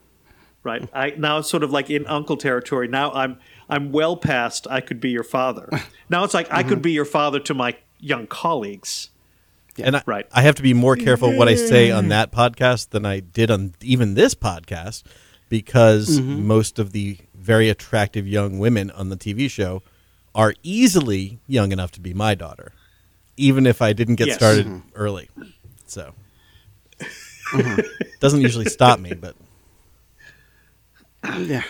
right? 0.63 0.89
I 0.93 1.15
now 1.17 1.39
it's 1.39 1.49
sort 1.49 1.63
of 1.63 1.71
like 1.71 1.91
in 1.91 2.07
uncle 2.07 2.37
territory. 2.37 2.89
Now 2.89 3.13
I'm 3.13 3.39
I'm 3.69 3.93
well 3.93 4.17
past 4.17 4.67
I 4.71 4.81
could 4.81 5.01
be 5.01 5.11
your 5.11 5.25
father. 5.25 5.69
Now 6.09 6.25
it's 6.25 6.35
like 6.35 6.53
I 6.53 6.63
could 6.63 6.73
mm-hmm. 6.73 6.83
be 6.83 6.93
your 6.93 7.07
father 7.07 7.41
to 7.41 7.55
my 7.55 7.75
young 7.99 8.27
colleagues. 8.27 9.09
and 9.83 9.97
I, 9.97 10.03
right. 10.05 10.27
I 10.31 10.43
have 10.43 10.57
to 10.57 10.63
be 10.63 10.75
more 10.75 10.95
careful 10.95 11.35
what 11.35 11.49
I 11.49 11.55
say 11.55 11.91
on 11.91 12.09
that 12.09 12.31
podcast 12.31 12.91
than 12.91 13.07
I 13.07 13.21
did 13.21 13.51
on 13.51 13.73
even 13.81 14.13
this 14.13 14.35
podcast 14.35 15.05
because 15.49 16.21
mm-hmm. 16.21 16.47
most 16.47 16.79
of 16.79 16.93
the 16.93 17.17
very 17.35 17.71
attractive 17.71 18.27
young 18.27 18.59
women 18.59 18.91
on 18.91 19.09
the 19.09 19.17
TV 19.17 19.51
show 19.51 19.83
are 20.35 20.55
easily 20.63 21.39
young 21.47 21.73
enough 21.73 21.93
to 21.93 22.01
be 22.01 22.15
my 22.15 22.35
daughter, 22.35 22.73
even 23.37 23.67
if 23.67 23.83
I 23.83 23.93
didn't 23.93 24.17
get 24.17 24.29
Yes. 24.29 24.37
started 24.37 24.67
mm-hmm. 24.67 24.89
early. 24.95 25.31
So 25.87 26.15
doesn't 28.21 28.41
usually 28.41 28.67
stop 28.67 28.99
me, 29.01 29.15
but 29.15 29.35
Yeah. 31.39 31.62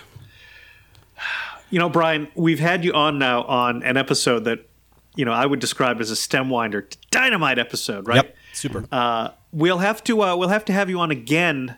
You 1.71 1.79
know, 1.79 1.89
Brian, 1.89 2.29
we've 2.35 2.61
had 2.61 2.85
you 2.85 2.93
on 2.93 3.19
now 3.19 3.45
on 3.45 3.83
an 3.83 3.97
episode 3.97 4.45
that 4.45 4.69
you 5.17 5.25
know 5.25 5.33
I 5.33 5.47
would 5.47 5.59
describe 5.59 6.01
as 6.01 6.11
a 6.11 6.17
stem 6.17 6.51
winder, 6.51 6.87
dynamite 7.11 7.59
episode, 7.59 8.07
right? 8.07 8.17
yep, 8.17 8.37
super. 8.53 8.85
Uh, 8.93 9.31
we'll 9.53 9.79
have 9.79 10.05
to 10.05 10.23
uh, 10.23 10.37
we'll 10.37 10.51
have 10.51 10.67
to 10.67 10.73
have 10.75 10.91
you 10.91 11.01
on 11.01 11.11
again 11.11 11.77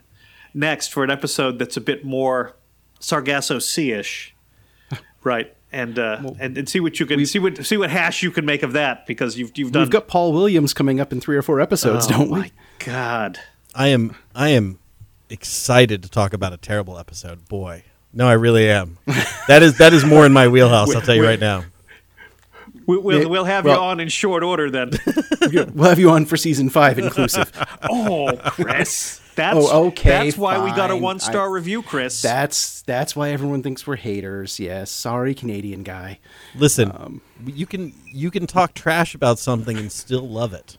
next 0.53 0.89
for 0.89 1.05
an 1.05 1.11
episode 1.11 1.61
that's 1.61 1.77
a 1.77 1.81
bit 1.81 2.05
more 2.05 2.57
Sargasso 2.99 3.61
Sea-ish, 3.61 4.35
right? 5.25 5.55
And, 5.71 5.99
uh, 5.99 6.33
and 6.41 6.57
and 6.59 6.69
see 6.69 6.79
what 6.81 6.99
you 6.99 7.07
can 7.07 7.25
see 7.27 7.39
what 7.39 7.65
see 7.65 7.77
what 7.77 7.91
hash 7.91 8.23
you 8.23 8.31
can 8.33 8.45
make 8.45 8.63
of 8.65 8.73
that 8.73 9.07
because 9.07 9.39
you've 9.39 9.57
you've 9.57 9.71
done. 9.71 9.83
We've 9.83 9.91
got 9.91 10.09
Paul 10.09 10.33
Williams 10.33 10.75
coming 10.75 10.99
up 11.01 11.13
in 11.13 11.21
three 11.21 11.37
or 11.37 11.43
four 11.43 11.61
episodes, 11.61 12.07
oh 12.07 12.11
don't 12.11 12.31
we? 12.31 12.39
my 12.39 12.43
we? 12.43 12.53
God, 12.79 13.39
I 13.77 13.89
am 13.89 14.17
I 14.35 14.49
am 14.51 14.79
excited 15.31 16.03
to 16.03 16.11
talk 16.11 16.33
about 16.33 16.53
a 16.53 16.57
terrible 16.57 16.99
episode. 16.99 17.49
Boy, 17.49 17.85
no, 18.13 18.27
I 18.29 18.33
really 18.35 18.71
am. 18.71 18.99
that 19.49 19.63
is 19.63 19.79
that 19.79 19.93
is 19.93 20.05
more 20.05 20.25
in 20.27 20.33
my 20.33 20.49
wheelhouse. 20.49 20.95
I'll 20.95 21.01
tell 21.03 21.15
you 21.15 21.25
right 21.25 21.41
now. 21.41 21.65
we, 22.87 22.99
we'll 22.99 23.29
we'll 23.29 23.45
have 23.45 23.65
well- 23.65 23.77
you 23.77 23.83
on 23.83 24.01
in 24.01 24.09
short 24.09 24.43
order 24.43 24.71
then. 24.71 24.91
We'll 25.53 25.91
have 25.91 25.99
you 25.99 26.09
on 26.09 26.25
for 26.25 26.39
season 26.39 26.71
five 26.71 26.99
inclusive. 26.99 27.53
oh, 27.91 28.33
Chris, 28.45 29.21
that's 29.35 29.59
Oh, 29.59 29.89
okay, 29.89 30.25
That's 30.25 30.39
why 30.39 30.65
we 30.65 30.71
got 30.71 30.91
a 30.91 30.97
one 30.97 31.21
star 31.21 31.51
review, 31.51 31.83
Chris. 31.83 32.23
That's 32.23 32.81
that's 32.83 33.15
why 33.15 33.29
everyone 33.31 33.63
thinks 33.63 33.87
we're 33.87 33.97
haters. 33.97 34.59
Yes. 34.59 34.91
Sorry, 34.91 35.35
Canadian 35.35 35.83
guy. 35.83 36.19
Listen, 36.55 36.91
Um, 36.95 37.21
you 37.45 37.67
can 37.67 37.93
you 38.07 38.31
can 38.31 38.47
talk 38.47 38.73
trash 38.73 39.15
about 39.15 39.39
something 39.39 39.77
and 39.77 39.93
still 39.93 40.27
love 40.27 40.55
it. 40.55 40.79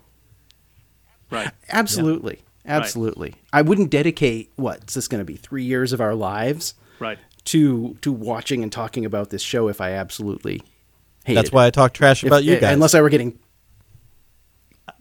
right. 1.29 1.51
Absolutely. 1.69 2.39
Absolutely. 2.67 3.35
I 3.53 3.61
wouldn't 3.61 3.89
dedicate 3.89 4.51
what 4.55 4.83
is 4.87 4.93
this 4.95 5.07
going 5.07 5.19
to 5.21 5.25
be 5.25 5.35
three 5.35 5.63
years 5.63 5.93
of 5.93 6.01
our 6.01 6.15
lives 6.15 6.73
Right. 6.99 7.19
to 7.45 7.95
to 8.01 8.11
watching 8.11 8.63
and 8.63 8.71
talking 8.71 9.05
about 9.05 9.29
this 9.29 9.41
show 9.41 9.67
if 9.67 9.79
I 9.81 9.91
absolutely 9.91 10.61
hated 11.25 11.37
That's 11.37 11.49
it. 11.49 11.53
why 11.53 11.65
I 11.67 11.69
talk 11.69 11.93
trash 11.93 12.23
If- 12.23 12.27
about 12.27 12.43
you 12.43 12.53
eh, 12.55 12.59
guys. 12.59 12.73
Unless 12.73 12.95
I 12.95 13.01
were 13.01 13.09
getting 13.09 13.37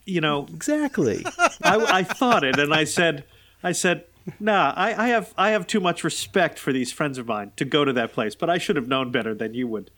You 0.07 0.21
know, 0.21 0.47
exactly. 0.53 1.25
I, 1.63 1.99
I 2.01 2.03
thought 2.03 2.45
it, 2.45 2.59
and 2.59 2.75
I 2.75 2.85
said, 2.85 3.25
I 3.63 3.73
said, 3.73 4.05
nah, 4.39 4.73
I, 4.77 5.05
I 5.05 5.09
have 5.09 5.33
I 5.39 5.51
have 5.51 5.67
too 5.67 5.81
much 5.81 6.05
respect 6.05 6.59
for 6.59 6.73
these 6.73 6.93
friends 6.93 7.17
of 7.17 7.27
mine 7.27 7.53
to 7.57 7.65
go 7.65 7.85
to 7.87 7.93
that 7.95 8.13
place, 8.13 8.35
but 8.35 8.51
I 8.51 8.59
should 8.59 8.77
have 8.77 8.89
known 8.89 9.11
better 9.11 9.35
than 9.35 9.55
you 9.55 9.67
would. 9.69 9.91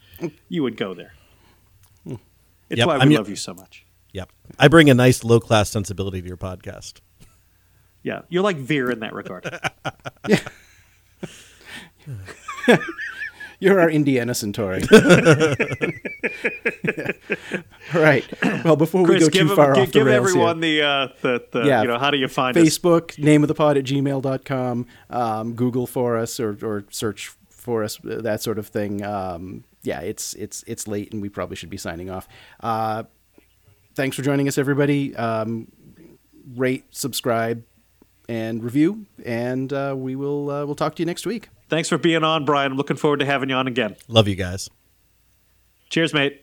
You 0.48 0.62
would 0.62 0.76
go 0.76 0.94
there. 0.94 1.14
Hmm. 2.04 2.14
It's 2.70 2.78
Yep, 2.78 2.86
why 2.86 2.96
we 2.98 3.02
I'm 3.02 3.10
love 3.10 3.28
you 3.28 3.36
so 3.36 3.54
much. 3.54 3.84
yep, 4.12 4.30
I 4.58 4.68
bring 4.68 4.88
a 4.90 4.94
nice 4.94 5.24
low 5.24 5.40
class 5.40 5.70
sensibility 5.70 6.20
to 6.22 6.28
your 6.28 6.36
podcast. 6.36 7.00
Yeah, 8.06 8.22
you're 8.28 8.44
like 8.44 8.56
Vir 8.56 8.92
in 8.92 9.00
that 9.00 9.12
regard. 9.12 9.44
You're 13.58 13.80
our 13.80 13.88
Indiana 13.90 14.34
Centauri. 14.34 14.82
All 14.92 14.98
right. 18.02 18.24
Well, 18.64 18.76
before 18.76 19.02
we 19.02 19.18
go 19.18 19.28
too 19.30 19.38
him- 19.48 19.56
far 19.56 19.74
gi- 19.74 19.80
off 19.80 19.86
the 19.88 19.92
give 19.92 20.06
rails 20.06 20.28
everyone 20.28 20.62
here. 20.62 20.82
the 20.82 20.86
uh, 20.86 21.08
the, 21.22 21.44
the 21.52 21.64
Yeah. 21.66 21.80
you 21.82 21.88
know 21.88 21.98
how 21.98 22.10
do 22.10 22.18
you 22.18 22.28
find 22.28 22.54
us? 22.56 22.62
Facebook, 22.62 23.18
name 23.18 23.42
of 23.42 23.48
the 23.48 23.54
pod 23.54 23.78
at 23.78 23.84
gmail.com, 23.84 24.86
um, 25.08 25.54
Google 25.54 25.86
for 25.86 26.16
us 26.18 26.38
or, 26.38 26.50
or 26.62 26.84
search 26.90 27.32
for 27.48 27.82
us, 27.82 27.98
uh, 28.04 28.20
that 28.20 28.42
sort 28.42 28.58
of 28.58 28.66
thing. 28.68 29.02
Um, 29.02 29.64
yeah, 29.82 30.00
it's 30.00 30.34
it's 30.34 30.62
it's 30.66 30.86
late 30.86 31.12
and 31.12 31.22
we 31.22 31.30
probably 31.30 31.56
should 31.56 31.70
be 31.70 31.78
signing 31.78 32.10
off. 32.10 32.28
Uh, 32.60 33.04
thanks 33.94 34.16
for 34.16 34.22
joining 34.22 34.48
us, 34.48 34.58
everybody. 34.58 35.16
Um, 35.16 35.68
rate, 36.54 36.84
subscribe, 36.90 37.64
and 38.28 38.62
review, 38.62 39.06
and 39.24 39.72
uh, 39.72 39.94
we 39.96 40.16
will 40.16 40.50
uh, 40.50 40.64
we'll 40.66 40.74
talk 40.74 40.94
to 40.96 41.02
you 41.02 41.06
next 41.06 41.26
week. 41.26 41.48
Thanks 41.68 41.88
for 41.88 41.98
being 41.98 42.22
on, 42.24 42.44
Brian. 42.44 42.72
I'm 42.72 42.78
looking 42.78 42.96
forward 42.96 43.20
to 43.20 43.26
having 43.26 43.48
you 43.48 43.54
on 43.56 43.66
again. 43.66 43.96
Love 44.08 44.28
you 44.28 44.34
guys. 44.36 44.68
Cheers, 45.90 46.12
mate. 46.14 46.42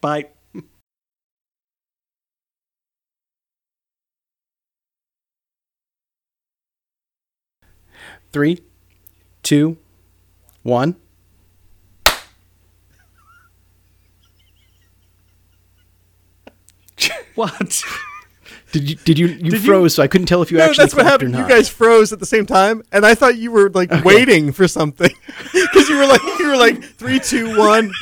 Bye. 0.00 0.26
Three, 8.32 8.60
two, 9.42 9.76
one. 10.62 10.96
What? 17.34 17.82
Did 18.72 18.88
you 18.90 18.96
did 18.96 19.18
you 19.18 19.26
you 19.28 19.50
Did 19.50 19.52
you- 19.52 19.58
froze? 19.60 19.94
so 19.94 20.02
I 20.02 20.08
couldn't 20.08 20.26
tell 20.26 20.42
if 20.42 20.50
you 20.50 20.58
No, 20.58 20.64
actually 20.64 20.84
that's 20.84 20.94
what 20.94 21.02
clapped 21.02 21.22
or 21.22 21.28
happened. 21.28 21.48
You 21.50 21.54
guys 21.56 21.68
froze 21.68 22.12
at 22.12 22.18
the 22.20 22.26
same 22.26 22.46
time, 22.46 22.82
and 22.90 23.04
I 23.06 23.14
thought 23.14 23.36
you 23.36 23.50
were 23.50 23.68
like 23.70 23.90
waiting 24.04 24.50
for 24.52 24.66
something 24.66 25.10
because 25.52 25.88
you 25.88 25.96
were 25.98 26.06
like 26.06 26.20
you 26.38 26.48
were 26.48 26.56
like 26.56 26.82
three, 26.82 27.20
two, 27.20 27.56
one. 27.58 27.92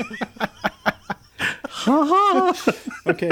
okay. 3.07 3.31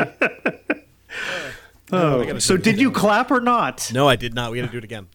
Oh, 1.93 2.39
so 2.39 2.57
did 2.57 2.79
you 2.81 2.91
clap 2.91 3.31
or 3.31 3.41
not? 3.41 3.91
No, 3.93 4.09
I 4.09 4.17
did 4.17 4.35
not. 4.35 4.51
We 4.53 4.59
got 4.61 4.67
to 4.67 4.73
do 4.73 4.79
it 4.79 4.85
again. 4.85 5.09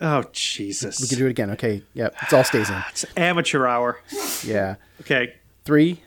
Oh, 0.00 0.24
Jesus. 0.32 1.00
We 1.00 1.08
can 1.08 1.18
do 1.18 1.26
it 1.26 1.30
again. 1.30 1.50
Okay. 1.52 1.82
Yeah. 1.94 2.08
It 2.22 2.32
all 2.32 2.44
stays 2.44 2.68
in. 2.68 2.74
Ah, 2.76 2.88
it's 2.90 3.06
amateur 3.16 3.66
hour. 3.66 4.00
Yeah. 4.44 4.76
Okay. 5.02 5.34
Three, 5.64 6.00